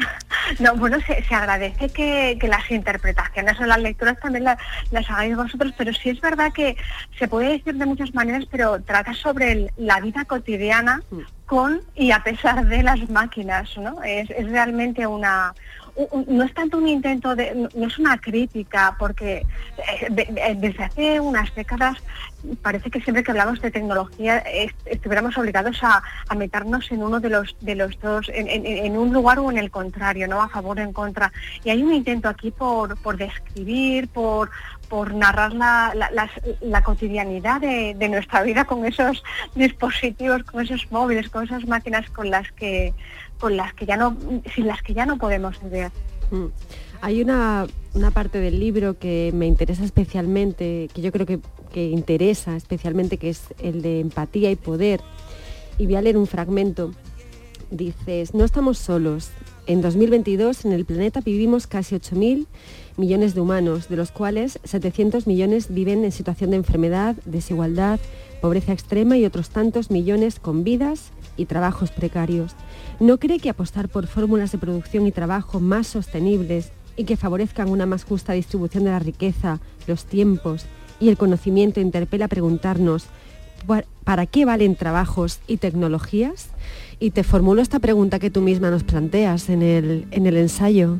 No, 0.58 0.74
bueno, 0.74 0.98
se, 1.06 1.22
se 1.24 1.34
agradece 1.34 1.90
que, 1.90 2.36
que 2.40 2.48
las 2.48 2.68
interpretaciones 2.70 3.58
o 3.60 3.64
las 3.66 3.78
lecturas 3.78 4.18
también 4.20 4.44
la- 4.44 4.58
las 4.90 5.08
hagáis 5.08 5.36
vosotros, 5.36 5.72
pero 5.76 5.92
sí 5.92 6.10
es 6.10 6.20
verdad 6.20 6.52
que 6.52 6.76
se 7.18 7.28
puede 7.28 7.50
decir 7.50 7.74
de 7.74 7.86
muchas 7.86 8.12
maneras, 8.14 8.44
pero 8.50 8.80
trata 8.82 9.14
sobre 9.14 9.52
el- 9.52 9.70
la 9.76 10.00
vida 10.00 10.24
cotidiana 10.24 11.02
con 11.46 11.80
y 11.94 12.10
a 12.12 12.22
pesar 12.22 12.66
de 12.66 12.82
las 12.82 13.08
máquinas, 13.10 13.76
¿no? 13.76 14.02
Es, 14.02 14.30
es 14.30 14.48
realmente 14.50 15.06
una... 15.06 15.54
no 16.26 16.44
es 16.44 16.54
tanto 16.54 16.78
un 16.78 16.88
intento 16.88 17.34
de... 17.36 17.54
no- 17.54 17.86
es 17.86 17.98
una 17.98 18.18
crítica, 18.18 18.96
porque 18.98 19.38
eh, 19.78 20.06
de- 20.10 20.24
de- 20.26 20.54
desde 20.56 20.84
hace 20.84 21.20
unas 21.20 21.54
décadas 21.54 21.98
parece 22.62 22.90
que 22.90 23.00
siempre 23.02 23.22
que 23.22 23.32
hablamos 23.32 23.60
de 23.60 23.70
tecnología 23.70 24.38
est- 24.38 24.86
estuviéramos 24.86 25.36
obligados 25.36 25.78
a, 25.82 26.02
meternos 26.34 26.90
en 26.90 27.02
uno 27.02 27.20
de 27.20 27.28
los 27.28 27.54
de 27.60 27.74
los 27.74 27.98
dos, 28.00 28.30
en, 28.32 28.96
un 28.96 29.12
lugar 29.12 29.38
o 29.40 29.50
en 29.50 29.58
el 29.58 29.70
contrario, 29.70 30.26
¿no? 30.26 30.40
A 30.40 30.48
favor 30.48 30.78
o 30.78 30.82
en 30.82 30.92
contra. 30.92 31.30
Y 31.64 31.70
hay 31.70 31.82
un 31.82 31.92
intento 31.92 32.28
aquí 32.28 32.50
por, 32.50 32.96
por 32.98 33.16
describir, 33.16 34.08
por 34.08 34.50
por 34.88 35.14
narrar 35.14 35.52
la, 35.52 35.92
la 36.60 36.82
cotidianidad 36.82 37.60
de, 37.60 37.94
de 37.96 38.08
nuestra 38.08 38.42
vida 38.42 38.64
con 38.64 38.84
esos 38.84 39.22
dispositivos, 39.54 40.42
con 40.42 40.64
esos 40.64 40.90
móviles, 40.90 41.28
con 41.28 41.44
esas 41.44 41.64
máquinas 41.68 42.10
con 42.10 42.28
las 42.28 42.50
que 42.52 42.92
con 43.40 43.56
las 43.56 43.74
que 43.74 43.86
ya 43.86 43.96
no, 43.96 44.16
sin 44.54 44.66
las 44.66 44.82
que 44.82 44.94
ya 44.94 45.06
no 45.06 45.18
podemos 45.18 45.60
vivir. 45.62 45.90
Mm. 46.30 46.46
Hay 47.00 47.22
una, 47.22 47.66
una 47.94 48.10
parte 48.10 48.38
del 48.38 48.60
libro 48.60 48.98
que 48.98 49.32
me 49.34 49.46
interesa 49.46 49.84
especialmente, 49.84 50.88
que 50.94 51.00
yo 51.00 51.10
creo 51.10 51.26
que, 51.26 51.40
que 51.72 51.88
interesa 51.88 52.56
especialmente, 52.56 53.16
que 53.16 53.30
es 53.30 53.46
el 53.58 53.80
de 53.82 54.00
empatía 54.00 54.50
y 54.50 54.56
poder. 54.56 55.00
Y 55.78 55.86
voy 55.86 55.96
a 55.96 56.02
leer 56.02 56.18
un 56.18 56.26
fragmento. 56.26 56.92
Dices, 57.70 58.34
no 58.34 58.44
estamos 58.44 58.78
solos. 58.78 59.30
En 59.66 59.80
2022 59.80 60.64
en 60.66 60.72
el 60.72 60.84
planeta 60.84 61.20
vivimos 61.20 61.66
casi 61.66 61.94
8.000 61.94 62.46
millones 62.96 63.34
de 63.34 63.40
humanos, 63.40 63.88
de 63.88 63.96
los 63.96 64.10
cuales 64.10 64.58
700 64.64 65.26
millones 65.26 65.72
viven 65.72 66.04
en 66.04 66.12
situación 66.12 66.50
de 66.50 66.56
enfermedad, 66.56 67.16
desigualdad, 67.24 67.98
pobreza 68.42 68.72
extrema 68.72 69.16
y 69.16 69.24
otros 69.24 69.50
tantos 69.50 69.90
millones 69.90 70.38
con 70.38 70.64
vidas 70.64 71.12
y 71.36 71.46
trabajos 71.46 71.90
precarios. 71.90 72.52
¿No 72.98 73.18
cree 73.18 73.38
que 73.38 73.50
apostar 73.50 73.88
por 73.88 74.06
fórmulas 74.06 74.52
de 74.52 74.58
producción 74.58 75.06
y 75.06 75.12
trabajo 75.12 75.60
más 75.60 75.86
sostenibles 75.86 76.72
y 76.96 77.04
que 77.04 77.16
favorezcan 77.16 77.68
una 77.70 77.86
más 77.86 78.04
justa 78.04 78.32
distribución 78.34 78.84
de 78.84 78.90
la 78.90 78.98
riqueza, 78.98 79.60
los 79.86 80.04
tiempos 80.04 80.66
y 80.98 81.08
el 81.08 81.16
conocimiento 81.16 81.80
interpela 81.80 82.26
a 82.26 82.28
preguntarnos 82.28 83.06
"¿Pa- 83.66 83.84
¿para 84.04 84.26
qué 84.26 84.44
valen 84.44 84.74
trabajos 84.76 85.40
y 85.46 85.56
tecnologías? 85.58 86.48
Y 86.98 87.10
te 87.12 87.24
formulo 87.24 87.62
esta 87.62 87.78
pregunta 87.78 88.18
que 88.18 88.30
tú 88.30 88.42
misma 88.42 88.70
nos 88.70 88.84
planteas 88.84 89.48
en 89.48 89.62
el, 89.62 90.06
en 90.10 90.26
el 90.26 90.36
ensayo. 90.36 90.98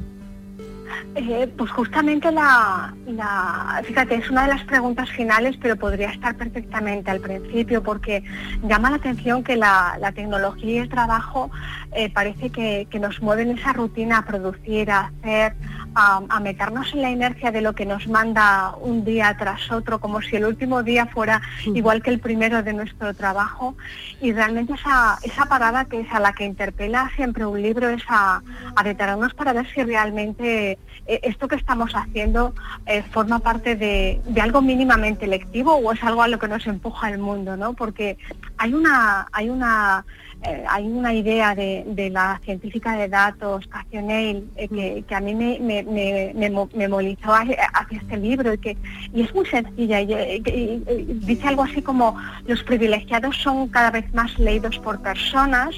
Eh, 1.14 1.52
pues 1.56 1.70
justamente 1.70 2.30
la, 2.30 2.94
la- 3.06 3.82
fíjate, 3.84 4.14
es 4.16 4.30
una 4.30 4.42
de 4.46 4.54
las 4.54 4.64
preguntas 4.64 5.10
finales, 5.10 5.56
pero 5.60 5.76
podría 5.76 6.10
estar 6.10 6.34
perfectamente 6.36 7.10
al 7.10 7.20
principio, 7.20 7.82
porque 7.82 8.22
llama 8.62 8.90
la 8.90 8.96
atención 8.96 9.42
que 9.42 9.56
la, 9.56 9.96
la 10.00 10.12
tecnología 10.12 10.72
y 10.74 10.78
el 10.78 10.88
trabajo 10.88 11.50
eh, 11.92 12.10
parece 12.10 12.50
que, 12.50 12.86
que 12.90 12.98
nos 13.00 13.20
mueven 13.22 13.50
esa 13.50 13.72
rutina 13.72 14.18
a 14.18 14.24
producir, 14.24 14.90
a 14.90 15.06
hacer, 15.18 15.54
a, 15.94 16.22
a 16.28 16.40
meternos 16.40 16.92
en 16.94 17.02
la 17.02 17.10
inercia 17.10 17.50
de 17.50 17.60
lo 17.60 17.74
que 17.74 17.84
nos 17.86 18.06
manda 18.06 18.74
un 18.80 19.04
día 19.04 19.36
tras 19.38 19.70
otro, 19.72 19.98
como 19.98 20.20
si 20.22 20.36
el 20.36 20.44
último 20.44 20.82
día 20.84 21.06
fuera 21.06 21.42
igual 21.66 22.02
que 22.02 22.10
el 22.10 22.20
primero 22.20 22.62
de 22.62 22.72
nuestro 22.72 23.12
trabajo. 23.14 23.74
Y 24.20 24.32
realmente 24.32 24.74
esa, 24.74 25.18
esa 25.22 25.46
parada 25.46 25.86
que 25.86 26.00
es 26.00 26.12
a 26.12 26.20
la 26.20 26.32
que 26.32 26.44
interpela 26.44 27.10
siempre 27.16 27.44
un 27.44 27.60
libro 27.60 27.88
es 27.88 28.02
a, 28.08 28.40
a 28.76 28.82
detenernos 28.84 29.34
para 29.34 29.52
ver 29.52 29.66
si 29.74 29.82
realmente 29.82 30.78
esto 31.06 31.48
que 31.48 31.56
estamos 31.56 31.92
haciendo 31.92 32.54
eh, 32.86 33.02
forma 33.02 33.40
parte 33.40 33.74
de, 33.74 34.20
de 34.24 34.40
algo 34.40 34.62
mínimamente 34.62 35.26
lectivo 35.26 35.74
o 35.74 35.92
es 35.92 36.02
algo 36.04 36.22
a 36.22 36.28
lo 36.28 36.38
que 36.38 36.48
nos 36.48 36.66
empuja 36.66 37.10
el 37.10 37.18
mundo, 37.18 37.56
¿no? 37.56 37.72
Porque 37.72 38.16
hay 38.58 38.74
una, 38.74 39.26
hay 39.32 39.50
una, 39.50 40.04
eh, 40.42 40.64
hay 40.68 40.86
una 40.86 41.12
idea 41.14 41.54
de, 41.54 41.84
de 41.86 42.10
la 42.10 42.40
científica 42.44 42.96
de 42.96 43.08
datos, 43.08 43.66
Cathy 43.68 43.98
O'Neill, 43.98 44.48
eh, 44.56 44.68
que, 44.68 45.04
que 45.06 45.14
a 45.14 45.20
mí 45.20 45.34
me, 45.34 45.58
me, 45.60 45.82
me, 45.82 46.32
me 46.34 46.50
me 46.74 46.88
movilizó 46.88 47.34
hacia, 47.34 47.56
este 47.90 48.16
libro 48.16 48.54
y 48.54 48.58
que 48.58 48.76
y 49.12 49.22
es 49.22 49.34
muy 49.34 49.44
sencilla 49.46 50.00
y, 50.00 50.12
eh, 50.12 50.42
y- 50.46 50.50
y- 50.50 50.84
y 51.10 51.14
dice 51.26 51.48
algo 51.48 51.62
así 51.64 51.82
como 51.82 52.16
los 52.46 52.62
privilegiados 52.62 53.36
son 53.36 53.68
cada 53.68 53.90
vez 53.90 54.12
más 54.14 54.38
leídos 54.38 54.78
por 54.78 55.00
personas 55.02 55.74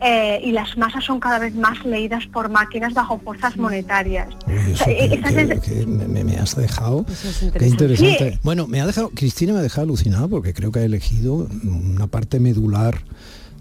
eh, 0.00 0.40
y 0.44 0.50
las 0.52 0.76
masas 0.76 1.04
son 1.04 1.20
cada 1.20 1.38
vez 1.38 1.54
más 1.54 1.84
leídas 1.84 2.26
por 2.26 2.48
máquinas 2.50 2.92
bajo 2.92 3.18
fuerzas 3.20 3.56
monetarias. 3.56 4.28
O 4.72 4.76
sea, 4.76 4.86
que- 4.86 5.60
que 5.60 5.86
me, 5.86 6.06
me- 6.08 6.24
me 6.24 6.36
has 6.36 6.54
dejado. 6.56 6.98
interesante. 7.08 7.58
Qué 7.58 7.66
interesante. 7.68 8.32
Sí. 8.32 8.38
Bueno, 8.42 8.66
me 8.66 8.80
ha 8.80 8.86
dejado, 8.86 9.10
Cristina 9.10 9.52
me 9.52 9.60
ha 9.60 9.62
dejado 9.62 9.82
alucinado 9.84 10.28
porque 10.28 10.52
creo 10.52 10.72
que 10.72 10.80
ha 10.80 10.84
elegido 10.84 11.48
una 11.64 12.06
parte 12.08 12.40
medular 12.40 12.98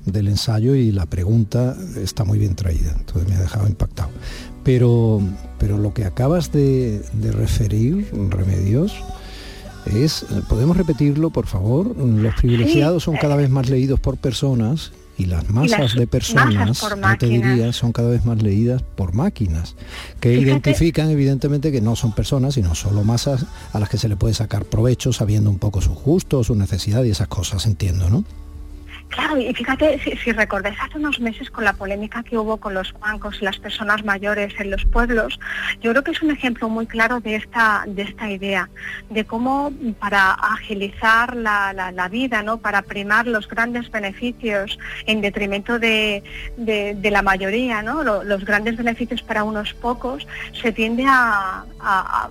del 0.05 0.27
ensayo 0.27 0.75
y 0.75 0.91
la 0.91 1.05
pregunta 1.05 1.75
está 2.01 2.23
muy 2.23 2.37
bien 2.39 2.55
traída. 2.55 2.93
Entonces 2.97 3.29
me 3.29 3.35
ha 3.35 3.41
dejado 3.41 3.67
impactado. 3.67 4.09
Pero, 4.63 5.21
pero 5.59 5.77
lo 5.77 5.93
que 5.93 6.05
acabas 6.05 6.51
de, 6.51 7.01
de 7.13 7.31
referir, 7.31 8.07
Remedios, 8.29 8.93
es, 9.85 10.25
¿podemos 10.47 10.77
repetirlo, 10.77 11.29
por 11.29 11.45
favor? 11.47 11.97
Los 11.97 12.35
privilegiados 12.35 13.03
son 13.03 13.17
cada 13.17 13.35
vez 13.35 13.49
más 13.49 13.69
leídos 13.69 13.99
por 13.99 14.17
personas 14.17 14.93
y 15.17 15.25
las 15.25 15.49
masas 15.49 15.79
las 15.79 15.95
de 15.95 16.07
personas, 16.07 16.81
masas 16.81 16.97
yo 16.99 17.17
te 17.19 17.27
diría, 17.27 17.71
son 17.73 17.91
cada 17.91 18.09
vez 18.09 18.25
más 18.25 18.41
leídas 18.41 18.81
por 18.81 19.13
máquinas, 19.13 19.75
que 20.19 20.29
Fíjate- 20.29 20.41
identifican 20.41 21.09
evidentemente 21.11 21.71
que 21.71 21.81
no 21.81 21.95
son 21.95 22.13
personas, 22.15 22.55
sino 22.55 22.73
solo 22.73 23.03
masas 23.03 23.45
a 23.73 23.79
las 23.79 23.89
que 23.89 23.97
se 23.97 24.07
le 24.09 24.15
puede 24.15 24.33
sacar 24.33 24.65
provecho 24.65 25.13
sabiendo 25.13 25.49
un 25.51 25.59
poco 25.59 25.81
sus 25.81 25.95
gustos, 25.95 26.47
su 26.47 26.55
necesidad 26.55 27.03
y 27.03 27.11
esas 27.11 27.27
cosas, 27.27 27.65
entiendo, 27.67 28.09
¿no? 28.09 28.23
Claro, 29.13 29.37
y 29.37 29.53
fíjate, 29.53 29.99
si, 29.99 30.17
si 30.17 30.31
recordáis 30.31 30.75
hace 30.81 30.97
unos 30.97 31.19
meses 31.19 31.51
con 31.51 31.63
la 31.63 31.73
polémica 31.73 32.23
que 32.23 32.35
hubo 32.37 32.57
con 32.57 32.73
los 32.73 32.93
bancos 32.99 33.37
y 33.39 33.45
las 33.45 33.59
personas 33.59 34.03
mayores 34.03 34.53
en 34.59 34.71
los 34.71 34.85
pueblos, 34.85 35.39
yo 35.81 35.91
creo 35.91 36.03
que 36.03 36.11
es 36.11 36.21
un 36.23 36.31
ejemplo 36.31 36.67
muy 36.67 36.87
claro 36.87 37.19
de 37.19 37.35
esta, 37.35 37.83
de 37.85 38.01
esta 38.01 38.29
idea, 38.31 38.69
de 39.11 39.23
cómo 39.25 39.71
para 39.99 40.31
agilizar 40.31 41.35
la, 41.35 41.73
la- 41.73 41.91
vida, 42.09 42.41
¿no? 42.43 42.57
para 42.57 42.81
primar 42.81 43.27
los 43.27 43.47
grandes 43.47 43.89
beneficios 43.91 44.77
en 45.05 45.21
detrimento 45.21 45.77
de, 45.79 46.23
de- 46.57 47.11
la 47.11 47.21
mayoría, 47.21 47.81
¿no? 47.83 48.03
Lo- 48.03 48.23
los 48.23 48.43
grandes 48.45 48.77
beneficios 48.77 49.21
para 49.21 49.43
unos 49.43 49.73
pocos, 49.75 50.27
se 50.59 50.71
tiende 50.71 51.05
a, 51.07 51.63
a- 51.79 52.29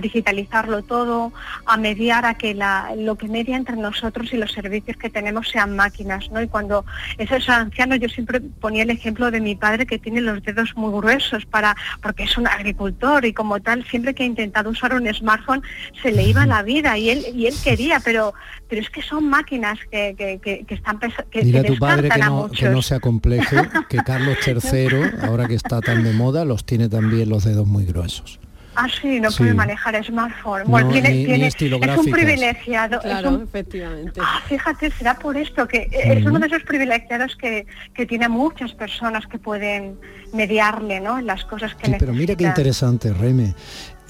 digitalizarlo 0.00 0.82
todo, 0.82 1.32
a 1.66 1.76
mediar 1.78 2.24
a 2.26 2.34
que 2.34 2.54
la- 2.54 2.92
lo 2.96 3.16
que 3.16 3.26
media 3.28 3.56
entre 3.56 3.76
nosotros 3.76 4.32
y 4.32 4.36
los 4.36 4.52
servicios 4.52 4.96
que 4.98 5.08
tenemos 5.10 5.48
sean 5.48 5.74
máquinas, 5.94 6.30
¿no? 6.30 6.42
Y 6.42 6.48
cuando 6.48 6.84
esos 7.18 7.48
ancianos, 7.48 8.00
yo 8.00 8.08
siempre 8.08 8.40
ponía 8.40 8.82
el 8.82 8.90
ejemplo 8.90 9.30
de 9.30 9.40
mi 9.40 9.54
padre 9.54 9.86
que 9.86 9.98
tiene 9.98 10.20
los 10.20 10.42
dedos 10.42 10.70
muy 10.76 10.90
gruesos 10.92 11.46
para, 11.46 11.76
porque 12.02 12.24
es 12.24 12.36
un 12.36 12.46
agricultor 12.48 13.24
y 13.24 13.32
como 13.32 13.60
tal, 13.60 13.84
siempre 13.86 14.14
que 14.14 14.24
ha 14.24 14.26
intentado 14.26 14.70
usar 14.70 14.94
un 14.94 15.12
smartphone 15.14 15.62
se 16.02 16.10
le 16.10 16.24
iba 16.24 16.46
la 16.46 16.62
vida 16.62 16.98
y 16.98 17.10
él, 17.10 17.24
y 17.34 17.46
él 17.46 17.54
quería, 17.62 18.00
pero, 18.00 18.34
pero 18.68 18.80
es 18.80 18.90
que 18.90 19.02
son 19.02 19.28
máquinas 19.28 19.78
que, 19.90 20.14
que- 20.18 20.40
que- 20.42 20.64
que 20.66 20.74
están 20.74 20.98
que, 21.30 21.42
Dile 21.42 21.58
a 21.60 21.62
que 21.62 21.68
tu 21.68 21.78
padre 21.78 22.08
que 22.08 22.18
no, 22.18 22.48
que 22.48 22.68
no 22.70 22.82
se 22.82 22.94
acompleje, 22.94 23.56
que 23.88 23.98
Carlos 23.98 24.36
III, 24.46 25.26
ahora 25.26 25.46
que 25.46 25.54
está 25.54 25.80
tan 25.80 26.02
de 26.04 26.12
moda, 26.12 26.44
los 26.44 26.64
tiene 26.64 26.88
también 26.88 27.28
los 27.28 27.44
dedos 27.44 27.66
muy 27.66 27.84
gruesos. 27.84 28.40
Ah, 28.76 28.86
sí, 29.00 29.20
no 29.20 29.30
Sí. 29.30 29.38
puede 29.38 29.54
manejar 29.54 30.02
smartphone. 30.04 30.62
No, 30.64 30.68
Bueno, 30.70 30.90
tiene- 30.90 31.10
ni- 31.10 31.18
ni 31.18 31.24
tiene- 31.26 31.46
es 31.48 31.98
un 31.98 32.10
privilegiado. 32.10 32.96
es 32.96 33.02
Claro, 33.02 33.30
un- 33.30 33.42
efectivamente. 33.42 34.20
Ah, 34.22 34.40
fíjate, 34.48 34.90
será 34.90 35.18
por 35.18 35.36
esto, 35.36 35.66
que 35.68 35.88
es 35.92 36.18
Ujú. 36.20 36.30
uno 36.30 36.38
de 36.40 36.46
esos 36.48 36.62
privilegiados 36.64 37.36
que, 37.36 37.66
que 37.94 38.06
tiene 38.06 38.28
muchas 38.28 38.72
personas 38.72 39.26
que 39.26 39.38
pueden 39.38 39.98
mediarle 40.32 41.00
¿no? 41.00 41.18
en 41.18 41.26
las 41.26 41.44
cosas 41.44 41.74
que 41.76 41.86
Sí, 41.86 41.94
pero 41.98 42.12
mira 42.12 42.34
qué 42.34 42.44
interesante, 42.44 43.12
Reme. 43.12 43.54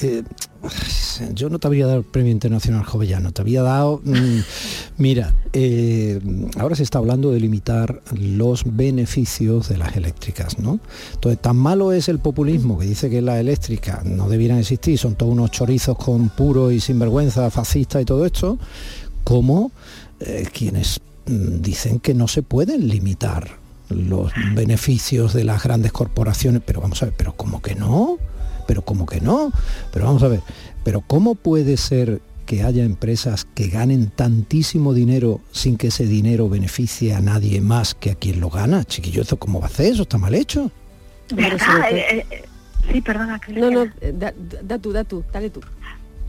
Eh, 0.00 0.22
yo 1.34 1.48
no 1.48 1.58
te 1.58 1.68
había 1.68 1.86
dado 1.86 1.98
el 1.98 2.04
Premio 2.04 2.32
Internacional 2.32 2.84
Jovellano, 2.84 3.32
te 3.32 3.42
había 3.42 3.62
dado... 3.62 4.00
mm, 4.04 4.38
mira, 4.98 5.34
eh, 5.52 6.20
ahora 6.58 6.74
se 6.74 6.82
está 6.82 6.98
hablando 6.98 7.30
de 7.30 7.40
limitar 7.40 8.02
los 8.12 8.64
beneficios 8.64 9.68
de 9.68 9.78
las 9.78 9.96
eléctricas, 9.96 10.58
¿no? 10.58 10.80
Entonces, 11.14 11.40
tan 11.40 11.56
malo 11.56 11.92
es 11.92 12.08
el 12.08 12.18
populismo 12.18 12.78
que 12.78 12.86
dice 12.86 13.10
que 13.10 13.22
las 13.22 13.38
eléctricas 13.38 14.04
no 14.04 14.28
debieran 14.28 14.58
existir, 14.58 14.98
son 14.98 15.14
todos 15.14 15.32
unos 15.32 15.50
chorizos 15.50 15.96
con 15.96 16.28
puro 16.30 16.70
y 16.70 16.80
sinvergüenza, 16.80 17.50
fascista 17.50 18.00
y 18.00 18.04
todo 18.04 18.26
esto, 18.26 18.58
como 19.22 19.70
eh, 20.20 20.48
quienes 20.52 21.00
mm, 21.26 21.60
dicen 21.60 22.00
que 22.00 22.14
no 22.14 22.26
se 22.26 22.42
pueden 22.42 22.88
limitar 22.88 23.58
los 23.90 24.32
beneficios 24.54 25.34
de 25.34 25.44
las 25.44 25.62
grandes 25.62 25.92
corporaciones, 25.92 26.62
pero 26.64 26.80
vamos 26.80 27.02
a 27.02 27.06
ver, 27.06 27.14
pero 27.16 27.34
¿cómo 27.36 27.60
que 27.62 27.74
no? 27.74 28.18
Pero 28.66 28.82
¿cómo 28.82 29.06
que 29.06 29.20
no? 29.20 29.50
Pero 29.92 30.06
vamos 30.06 30.22
a 30.22 30.28
ver, 30.28 30.40
pero 30.84 31.00
¿cómo 31.00 31.34
puede 31.34 31.76
ser 31.76 32.20
que 32.46 32.62
haya 32.62 32.84
empresas 32.84 33.46
que 33.54 33.68
ganen 33.68 34.10
tantísimo 34.10 34.92
dinero 34.92 35.40
sin 35.52 35.76
que 35.78 35.86
ese 35.88 36.04
dinero 36.06 36.48
beneficie 36.48 37.14
a 37.14 37.20
nadie 37.20 37.60
más 37.60 37.94
que 37.94 38.10
a 38.10 38.14
quien 38.14 38.40
lo 38.40 38.50
gana? 38.50 38.84
Chiquillo, 38.84 39.22
¿eso 39.22 39.38
cómo 39.38 39.60
va 39.60 39.66
a 39.66 39.70
hacer? 39.70 39.92
Eso 39.92 40.02
está 40.02 40.18
mal 40.18 40.34
hecho. 40.34 40.70
Todo- 41.28 41.38
Eh, 41.90 42.26
eh, 42.30 42.44
sí, 42.92 43.00
perdona. 43.00 43.40
No, 43.48 43.70
no, 43.70 43.84
eh, 44.00 44.14
da, 44.18 44.32
da 44.62 44.78
tú, 44.78 44.92
da 44.92 45.04
tú, 45.04 45.24
dale 45.32 45.48
tú. 45.50 45.60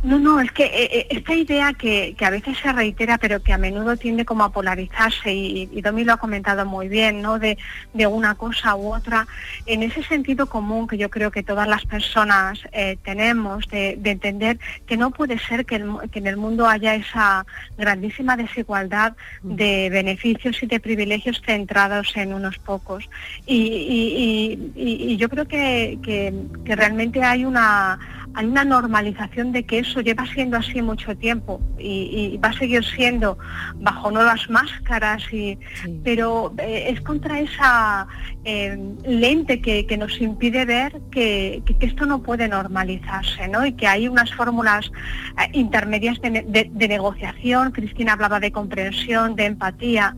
No, 0.05 0.19
no, 0.19 0.39
es 0.39 0.51
que 0.51 0.65
eh, 0.65 0.89
eh, 0.99 1.07
esta 1.09 1.33
idea 1.33 1.73
que, 1.73 2.13
que 2.15 2.25
a 2.25 2.29
veces 2.29 2.55
se 2.59 2.71
reitera, 2.71 3.17
pero 3.17 3.41
que 3.41 3.53
a 3.53 3.57
menudo 3.57 3.97
tiende 3.97 4.23
como 4.23 4.43
a 4.43 4.51
polarizarse, 4.51 5.33
y, 5.33 5.67
y 5.71 5.81
Domi 5.81 6.03
lo 6.03 6.13
ha 6.13 6.17
comentado 6.17 6.63
muy 6.63 6.87
bien, 6.87 7.23
¿no? 7.23 7.39
De, 7.39 7.57
de 7.93 8.05
una 8.05 8.35
cosa 8.35 8.75
u 8.75 8.93
otra, 8.93 9.25
en 9.65 9.81
ese 9.81 10.03
sentido 10.03 10.45
común 10.45 10.87
que 10.87 10.99
yo 10.99 11.09
creo 11.09 11.31
que 11.31 11.41
todas 11.41 11.67
las 11.67 11.85
personas 11.85 12.59
eh, 12.71 12.97
tenemos, 13.03 13.67
de, 13.69 13.95
de 13.99 14.11
entender 14.11 14.59
que 14.85 14.95
no 14.95 15.09
puede 15.09 15.39
ser 15.39 15.65
que, 15.65 15.77
el 15.77 15.87
que 16.11 16.19
en 16.19 16.27
el 16.27 16.37
mundo 16.37 16.67
haya 16.67 16.93
esa 16.93 17.43
grandísima 17.75 18.37
desigualdad 18.37 19.13
de 19.41 19.89
beneficios 19.89 20.61
y 20.61 20.67
de 20.67 20.79
privilegios 20.79 21.41
centrados 21.43 22.15
en 22.15 22.31
unos 22.31 22.59
pocos. 22.59 23.09
Y, 23.47 23.55
y- 23.55 24.51
y- 24.75 24.81
y- 24.83 25.13
y 25.13 25.17
yo 25.17 25.29
creo 25.29 25.47
que- 25.47 25.97
que 26.03 26.75
realmente 26.75 27.23
hay 27.23 27.43
una 27.43 27.97
hay 28.35 28.45
una 28.45 28.65
normalización 28.65 29.51
de 29.51 29.65
que 29.65 29.79
eso 29.79 30.01
lleva 30.01 30.25
siendo 30.25 30.57
así 30.57 30.81
mucho 30.81 31.15
tiempo 31.17 31.61
y, 31.79 32.31
y 32.33 32.37
va 32.37 32.49
a 32.49 32.53
seguir 32.53 32.83
siendo 32.83 33.37
bajo 33.75 34.11
nuevas 34.11 34.49
máscaras 34.49 35.23
y 35.33 35.57
pero 36.03 36.53
eh, 36.57 36.87
es 36.89 37.01
contra 37.01 37.39
esa 37.39 38.07
eh, 38.43 38.77
lente 39.05 39.61
que, 39.61 39.85
que 39.87 39.97
nos 39.97 40.19
impide 40.21 40.65
ver 40.65 41.01
que, 41.11 41.61
que- 41.65 41.77
que 41.77 41.85
esto 41.85 42.05
no 42.05 42.21
puede 42.21 42.47
normalizarse 42.47 43.47
¿no? 43.47 43.65
y 43.65 43.73
que 43.73 43.87
hay 43.87 44.07
unas 44.07 44.33
fórmulas 44.33 44.91
eh, 45.41 45.49
intermedias 45.53 46.19
de, 46.21 46.29
de- 46.47 46.69
de 46.73 46.87
negociación 46.87 47.71
Cristina 47.71 48.13
hablaba 48.13 48.39
de 48.39 48.51
comprensión 48.51 49.35
de 49.35 49.45
empatía 49.45 50.15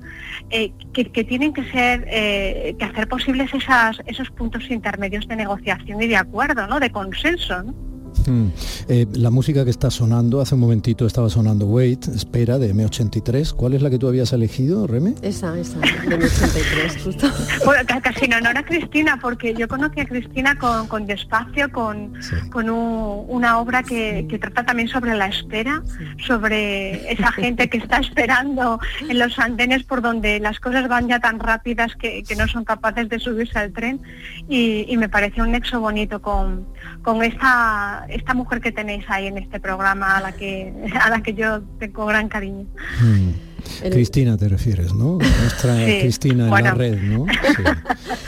que, 0.49 1.05
que 1.11 1.23
tienen 1.23 1.53
que 1.53 1.63
ser 1.71 2.05
que 2.05 2.85
hacer 2.85 3.07
posibles 3.07 3.53
esas, 3.53 4.01
esos 4.05 4.29
puntos 4.31 4.69
intermedios 4.71 5.27
de 5.27 5.35
negociación 5.35 6.01
y 6.01 6.07
de 6.07 6.17
acuerdo 6.17 6.67
¿no? 6.67 6.79
de 6.79 6.89
consenso 6.91 7.63
¿no? 7.63 7.86
Mm. 8.25 8.47
Eh, 8.89 9.05
la 9.13 9.29
música 9.29 9.63
que 9.63 9.69
está 9.71 9.89
sonando, 9.91 10.41
hace 10.41 10.55
un 10.55 10.61
momentito 10.61 11.05
estaba 11.05 11.29
sonando 11.29 11.65
Wait, 11.67 12.07
espera, 12.07 12.57
de 12.57 12.73
M83. 12.73 13.53
¿Cuál 13.53 13.73
es 13.73 13.81
la 13.81 13.89
que 13.89 13.97
tú 13.99 14.07
habías 14.07 14.33
elegido, 14.33 14.87
Reme? 14.87 15.13
Esa, 15.21 15.57
esa, 15.57 15.79
de 15.79 16.17
mi 16.17 16.23
83, 16.25 17.03
justo. 17.03 17.27
Bueno, 17.65 17.83
ca- 17.87 18.01
casi 18.01 18.25
en 18.25 18.33
honor 18.33 18.57
a 18.57 18.65
Cristina, 18.65 19.19
porque 19.21 19.53
yo 19.53 19.67
conocí 19.67 19.99
a 19.99 20.05
Cristina 20.05 20.57
con, 20.57 20.87
con 20.87 21.05
Despacio, 21.05 21.71
con, 21.71 22.13
con 22.51 22.69
un- 22.69 23.25
una 23.27 23.59
obra 23.59 23.83
que, 23.83 24.25
que 24.29 24.39
trata 24.39 24.65
también 24.65 24.87
sobre 24.87 25.15
la 25.15 25.27
espera, 25.27 25.83
sobre 26.25 27.11
esa 27.11 27.31
gente 27.31 27.69
que 27.69 27.77
está 27.77 27.97
esperando 27.97 28.79
en 29.07 29.19
los 29.19 29.37
andenes 29.39 29.83
por 29.83 30.01
donde 30.01 30.39
las 30.39 30.59
cosas 30.59 30.87
van 30.87 31.07
ya 31.07 31.19
tan 31.19 31.39
rápidas 31.39 31.95
que, 31.95 32.23
que 32.23 32.35
no 32.35 32.47
son 32.47 32.63
capaces 32.65 33.09
de 33.09 33.19
subirse 33.19 33.57
al 33.59 33.71
tren. 33.73 34.01
Y, 34.49 34.85
y 34.87 34.97
me 34.97 35.09
pareció 35.09 35.43
un 35.43 35.51
nexo 35.51 35.79
bonito 35.79 36.21
con, 36.21 36.65
con 37.03 37.23
esta, 37.23 38.06
esta 38.09 38.33
mujer 38.33 38.61
que 38.61 38.71
tenéis 38.71 39.05
ahí 39.09 39.27
en 39.27 39.37
este 39.37 39.59
programa, 39.59 40.17
a 40.17 40.21
la 40.21 40.31
que, 40.33 40.73
a 41.01 41.09
la 41.09 41.21
que 41.21 41.33
yo 41.33 41.61
tengo 41.79 42.05
gran 42.05 42.29
cariño. 42.29 42.65
Mm. 43.01 43.89
Cristina 43.91 44.37
te 44.37 44.47
refieres, 44.47 44.93
¿no? 44.93 45.17
Nuestra 45.17 45.75
Sí, 45.85 45.99
Cristina 46.01 46.45
en 46.45 46.49
la 46.49 46.49
bueno. 46.49 46.75
red, 46.75 47.01
¿no? 47.01 47.25
Sí. 47.25 47.63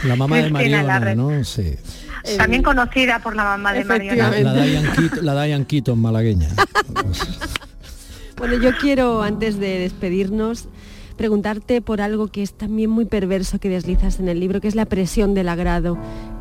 La 0.07 0.15
mamá 0.15 0.37
de 0.37 0.49
Mariona, 0.49 0.99
red. 0.99 1.15
¿no? 1.15 1.43
Sí. 1.43 1.75
También 2.37 2.61
conocida 2.61 3.19
por 3.19 3.35
la 3.35 3.43
mamá 3.43 3.71
de 3.73 3.85
Mariona. 3.85 4.29
La, 4.31 4.53
la 4.53 4.63
Diane 4.63 4.89
Keaton, 4.95 5.25
la 5.25 5.43
Diane 5.43 5.65
Keaton 5.65 5.99
malagueña. 5.99 6.49
Bueno, 8.37 8.55
yo 8.55 8.71
quiero, 8.77 9.21
antes 9.21 9.59
de 9.59 9.79
despedirnos, 9.79 10.67
preguntarte 11.17 11.81
por 11.81 12.01
algo 12.01 12.27
que 12.27 12.41
es 12.41 12.53
también 12.53 12.89
muy 12.89 13.05
perverso 13.05 13.59
que 13.59 13.69
deslizas 13.69 14.19
en 14.19 14.29
el 14.29 14.39
libro, 14.39 14.61
que 14.61 14.67
es 14.67 14.75
la 14.75 14.85
presión 14.85 15.33
del 15.33 15.49
agrado, 15.49 15.97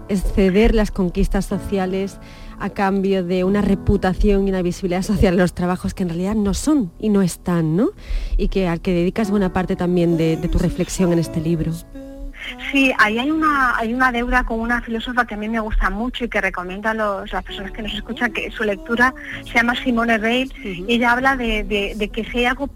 es 0.08 0.22
ceder 0.22 0.74
las 0.74 0.90
conquistas 0.90 1.46
sociales 1.46 2.18
a 2.60 2.70
cambio 2.70 3.24
de 3.24 3.44
una 3.44 3.62
reputación 3.62 4.46
y 4.46 4.50
una 4.50 4.62
visibilidad 4.62 5.02
social 5.02 5.34
en 5.34 5.40
los 5.40 5.52
trabajos 5.52 5.94
que 5.94 6.02
en 6.02 6.10
realidad 6.10 6.34
no 6.34 6.54
son 6.54 6.92
y 6.98 7.08
no 7.08 7.22
están, 7.22 7.76
¿no? 7.76 7.90
Y 8.36 8.48
que 8.48 8.68
al 8.68 8.80
que 8.80 8.92
dedicas 8.92 9.30
buena 9.30 9.52
parte 9.52 9.76
también 9.76 10.16
de, 10.16 10.36
de 10.36 10.48
tu 10.48 10.58
reflexión 10.58 11.12
en 11.12 11.18
este 11.18 11.40
libro. 11.40 11.72
Sí, 12.72 12.92
ahí 12.98 13.18
hay 13.18 13.30
una, 13.30 13.76
hay 13.76 13.92
una 13.94 14.12
deuda 14.12 14.44
con 14.44 14.60
una 14.60 14.80
filósofa 14.82 15.26
que 15.26 15.34
a 15.34 15.36
mí 15.36 15.48
me 15.48 15.60
gusta 15.60 15.90
mucho 15.90 16.24
y 16.24 16.28
que 16.28 16.40
recomiendo 16.40 16.88
a 16.88 16.94
los- 16.94 17.32
las 17.32 17.44
personas 17.44 17.72
que 17.72 17.82
nos 17.82 17.94
escuchan 17.94 18.32
que 18.32 18.50
su 18.50 18.64
lectura 18.64 19.14
se 19.44 19.54
llama 19.54 19.74
Simone 19.76 20.18
Weil 20.18 20.52
y 20.64 20.94
ella 20.94 21.12
habla 21.12 21.36
de, 21.36 21.64
de- 21.64 21.94
de 21.96 22.08
que 22.08 22.24
si 22.24 22.38
hay 22.38 22.44
algo 22.46 22.68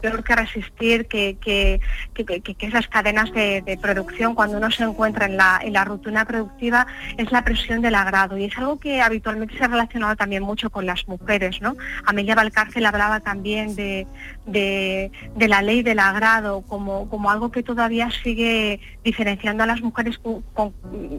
peor 0.00 0.22
que 0.24 0.36
resistir, 0.36 1.06
que, 1.06 1.36
que, 1.40 1.80
que, 2.14 2.24
que- 2.40 2.56
esas 2.66 2.86
cadenas 2.88 3.32
de, 3.32 3.62
de 3.62 3.76
producción 3.78 4.34
cuando 4.34 4.58
uno 4.58 4.70
se 4.70 4.84
encuentra 4.84 5.26
en 5.26 5.36
la, 5.36 5.60
en 5.62 5.72
la 5.72 5.84
rutina 5.84 6.24
productiva 6.24 6.86
es 7.16 7.32
la 7.32 7.42
presión 7.44 7.80
del 7.82 7.94
agrado 7.94 8.36
y 8.38 8.44
es 8.44 8.56
algo 8.58 8.78
que 8.78 9.00
habitualmente 9.00 9.56
se 9.56 9.64
ha 9.64 9.68
relacionado 9.68 10.14
también 10.16 10.42
mucho 10.42 10.70
con 10.70 10.86
las 10.86 11.06
mujeres, 11.08 11.60
¿no? 11.60 11.76
Amelia 12.06 12.34
Valcárcel 12.34 12.86
hablaba 12.86 13.20
también 13.20 13.74
de, 13.76 14.06
de, 14.46 15.10
de 15.36 15.48
la 15.48 15.62
ley 15.62 15.82
del 15.82 15.98
agrado 15.98 16.62
como, 16.62 17.08
como 17.08 17.30
algo 17.30 17.50
que 17.50 17.62
todavía 17.62 18.08
sigue 18.22 18.80
diferenciando 19.20 19.64
a 19.64 19.66
las 19.66 19.82
mujeres 19.82 20.18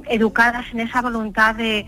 educadas 0.09 0.65
en 0.73 0.79
esa 0.79 1.01
voluntad 1.03 1.53
de, 1.53 1.85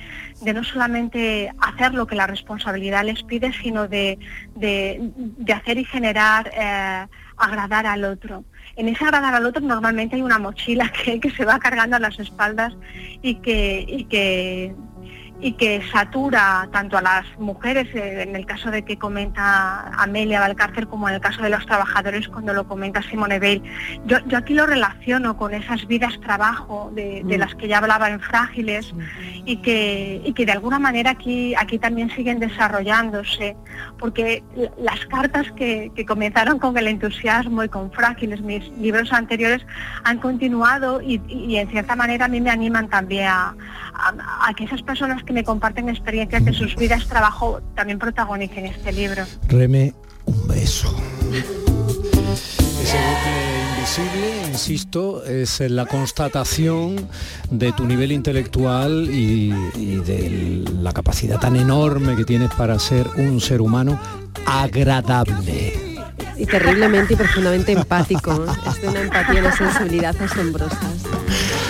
no 0.53 0.63
solamente 0.63 1.51
hacer 1.59 1.95
lo 1.95 2.05
que 2.05 2.15
la 2.15 2.27
responsabilidad 2.27 3.03
les 3.03 3.23
pide, 3.23 3.51
sino 3.53 3.87
de, 3.87 4.19
de- 4.55 4.99
de 5.17 5.53
hacer 5.53 5.79
y 5.79 5.85
generar 5.85 6.51
eh, 6.55 7.07
agradar 7.37 7.87
al 7.87 8.03
otro. 8.03 8.43
En 8.75 8.89
ese 8.89 9.03
agradar 9.05 9.33
al 9.33 9.45
otro 9.47 9.61
normalmente 9.63 10.15
hay 10.15 10.21
una 10.21 10.37
mochila 10.37 10.91
que, 11.03 11.19
que 11.19 11.31
se 11.31 11.45
va 11.45 11.57
cargando 11.57 11.95
a 11.95 11.99
las 11.99 12.19
espaldas 12.19 12.73
y 13.23 13.35
que, 13.35 13.83
y 13.87 14.03
que 14.05 14.75
y 15.41 15.53
que 15.53 15.81
satura 15.91 16.69
tanto 16.71 16.97
a 16.97 17.01
las 17.01 17.25
mujeres, 17.37 17.87
eh, 17.95 18.23
en 18.23 18.35
el 18.35 18.45
caso 18.45 18.71
de 18.71 18.83
que 18.85 18.97
comenta 18.97 19.87
Amelia 20.01 20.39
Valcárcel, 20.39 20.87
como 20.87 21.09
en 21.09 21.15
el 21.15 21.21
caso 21.21 21.41
de 21.41 21.49
los 21.49 21.65
trabajadores 21.65 22.29
cuando 22.29 22.53
lo 22.53 22.65
comenta 22.65 23.01
Simone 23.01 23.39
Veil. 23.39 23.61
Yo, 24.05 24.19
yo 24.27 24.37
aquí 24.37 24.53
lo 24.53 24.65
relaciono 24.65 25.35
con 25.35 25.53
esas 25.53 25.85
vidas 25.87 26.17
trabajo 26.21 26.91
de, 26.95 27.23
de 27.25 27.37
Mm. 27.37 27.39
las 27.39 27.55
que 27.55 27.67
ya 27.67 27.79
hablaba 27.79 28.09
en 28.09 28.21
Frágiles 28.21 28.93
y, 29.45 29.57
que, 29.57 30.21
y 30.23 30.31
que 30.33 30.45
de 30.45 30.53
alguna 30.53 30.79
manera 30.79 31.11
aquí, 31.11 31.53
aquí 31.55 31.77
también 31.77 32.09
siguen 32.11 32.39
desarrollándose, 32.39 33.57
porque 33.99 34.43
las 34.77 35.05
cartas 35.07 35.51
que, 35.53 35.91
que 35.95 36.05
comenzaron 36.05 36.59
con 36.59 36.77
el 36.77 36.87
entusiasmo 36.87 37.63
y 37.63 37.69
con 37.69 37.91
Frágiles, 37.91 38.41
mis 38.41 38.67
libros 38.77 39.11
anteriores, 39.11 39.65
han 40.03 40.19
continuado 40.19 41.01
y, 41.01 41.21
y 41.27 41.57
en 41.57 41.67
cierta 41.69 41.95
manera 41.95 42.25
a 42.25 42.27
mí 42.29 42.39
me 42.39 42.49
animan 42.49 42.87
también 42.87 43.27
a, 43.27 43.55
a- 43.93 44.47
a 44.47 44.53
que 44.53 44.63
esas 44.65 44.81
personas 44.83 45.23
que 45.23 45.32
me 45.33 45.43
comparten 45.43 45.89
experiencias 45.89 46.45
de 46.45 46.53
sus 46.53 46.75
vidas 46.75 47.07
trabajo 47.07 47.61
también 47.75 47.99
protagonicen 47.99 48.65
este 48.65 48.91
libro. 48.91 49.23
Reme, 49.47 49.93
un 50.25 50.47
beso. 50.47 50.95
Ese 52.81 52.97
bucle 52.97 53.63
invisible, 53.75 54.47
insisto, 54.49 55.25
es 55.25 55.59
la 55.59 55.85
constatación 55.85 57.07
de 57.49 57.71
tu 57.71 57.85
nivel 57.85 58.11
intelectual 58.11 59.09
y, 59.09 59.53
y 59.75 59.95
de 59.97 60.63
la 60.81 60.93
capacidad 60.93 61.39
tan 61.39 61.55
enorme 61.55 62.15
que 62.15 62.25
tienes 62.25 62.51
para 62.53 62.77
ser 62.79 63.07
un 63.17 63.41
ser 63.41 63.61
humano 63.61 63.99
agradable. 64.45 65.92
Y 66.37 66.45
terriblemente 66.45 67.13
y 67.13 67.17
profundamente 67.17 67.71
empático. 67.73 68.33
¿no? 68.33 68.71
Es 68.71 68.81
de 68.81 68.87
una 68.87 69.01
empatía 69.01 69.35
y 69.35 69.37
una 69.39 69.55
sensibilidad 69.55 70.15
asombrosas. 70.21 70.79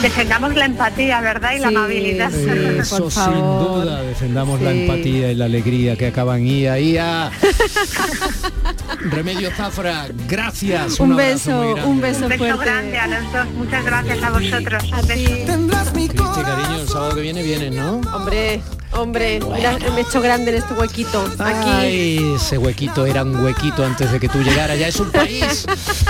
Defendamos 0.02 0.56
la 0.56 0.66
empatía, 0.66 1.22
¿verdad? 1.22 1.54
Y 1.56 1.60
la 1.60 1.68
amabilidad. 1.70 2.34
Eso 2.34 3.10
sin 3.10 3.34
duda, 3.36 4.02
defendamos 4.02 4.62
la 4.62 4.72
empatía 4.72 5.32
y 5.32 5.36
la 5.36 5.46
alegría 5.46 5.96
que 5.96 6.08
acaban 6.08 6.46
ia, 6.46 6.78
ia. 6.80 7.32
Remedio 9.12 9.52
Zafra, 9.52 10.08
gracias. 10.28 11.00
Un 11.00 11.16
beso, 11.16 11.76
un 11.86 12.02
beso 12.02 12.24
Un 12.26 12.30
beso 12.30 12.38
fuerte. 12.38 12.66
grande 12.66 12.98
a 12.98 13.08
los 13.08 13.32
dos. 13.34 13.48
Muchas 13.56 13.86
gracias 13.86 14.24
a 14.24 14.30
vosotros. 14.30 14.84
Beso. 15.08 15.94
Cristi, 15.94 16.18
cariño, 16.18 16.80
el 16.82 16.88
sábado 16.88 17.16
que 17.16 17.22
viene 17.22 17.44
vienes, 17.44 17.72
¿no? 17.74 18.02
Hombre, 18.14 18.62
hombre, 18.96 19.40
mira, 19.54 19.78
me 19.78 20.02
he 20.02 20.02
hecho 20.02 20.22
grande 20.22 20.52
en 20.52 20.58
este 20.58 20.74
huequito. 20.74 21.26
Aquí. 21.40 21.70
Ay, 21.70 22.34
ese 22.36 22.58
huequito 22.58 23.06
era 23.06 23.24
un 23.24 23.36
huequito 23.44 23.86
antes 23.86 24.12
de 24.12 24.20
que 24.20 24.30
tú 24.30 24.42
llegaras, 24.42 24.78
ya 24.80 24.88
es 24.88 25.00
un 25.00 25.12
país. 25.12 25.66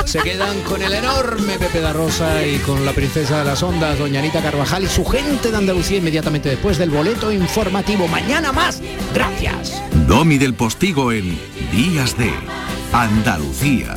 Se 0.06 0.20
quedan 0.20 0.62
con 0.62 0.82
el 0.82 0.94
enorme 0.94 1.58
Pepe 1.60 1.82
da 1.82 1.94
Rosa 1.94 2.46
y 2.46 2.58
con 2.60 2.86
la 2.86 2.94
princesa 2.94 3.40
de 3.40 3.46
las 3.46 3.64
ondas, 3.64 3.98
doña 4.00 4.20
Anita 4.20 4.42
Carvajal 4.42 4.84
y 4.84 4.88
su 4.88 5.06
gente 5.06 5.52
de 5.52 5.58
Andalucía 5.58 5.98
inmediatamente 5.98 6.50
después 6.50 6.78
del 6.78 6.90
boleto 6.90 7.32
informativo. 7.32 8.08
Mañana 8.08 8.52
más. 8.52 8.82
Gracias. 9.14 9.82
Domi 10.08 10.38
del 10.38 10.54
Postigo 10.54 11.12
en 11.12 11.38
Días 11.72 12.18
de 12.18 12.32
Andalucía. 12.92 13.96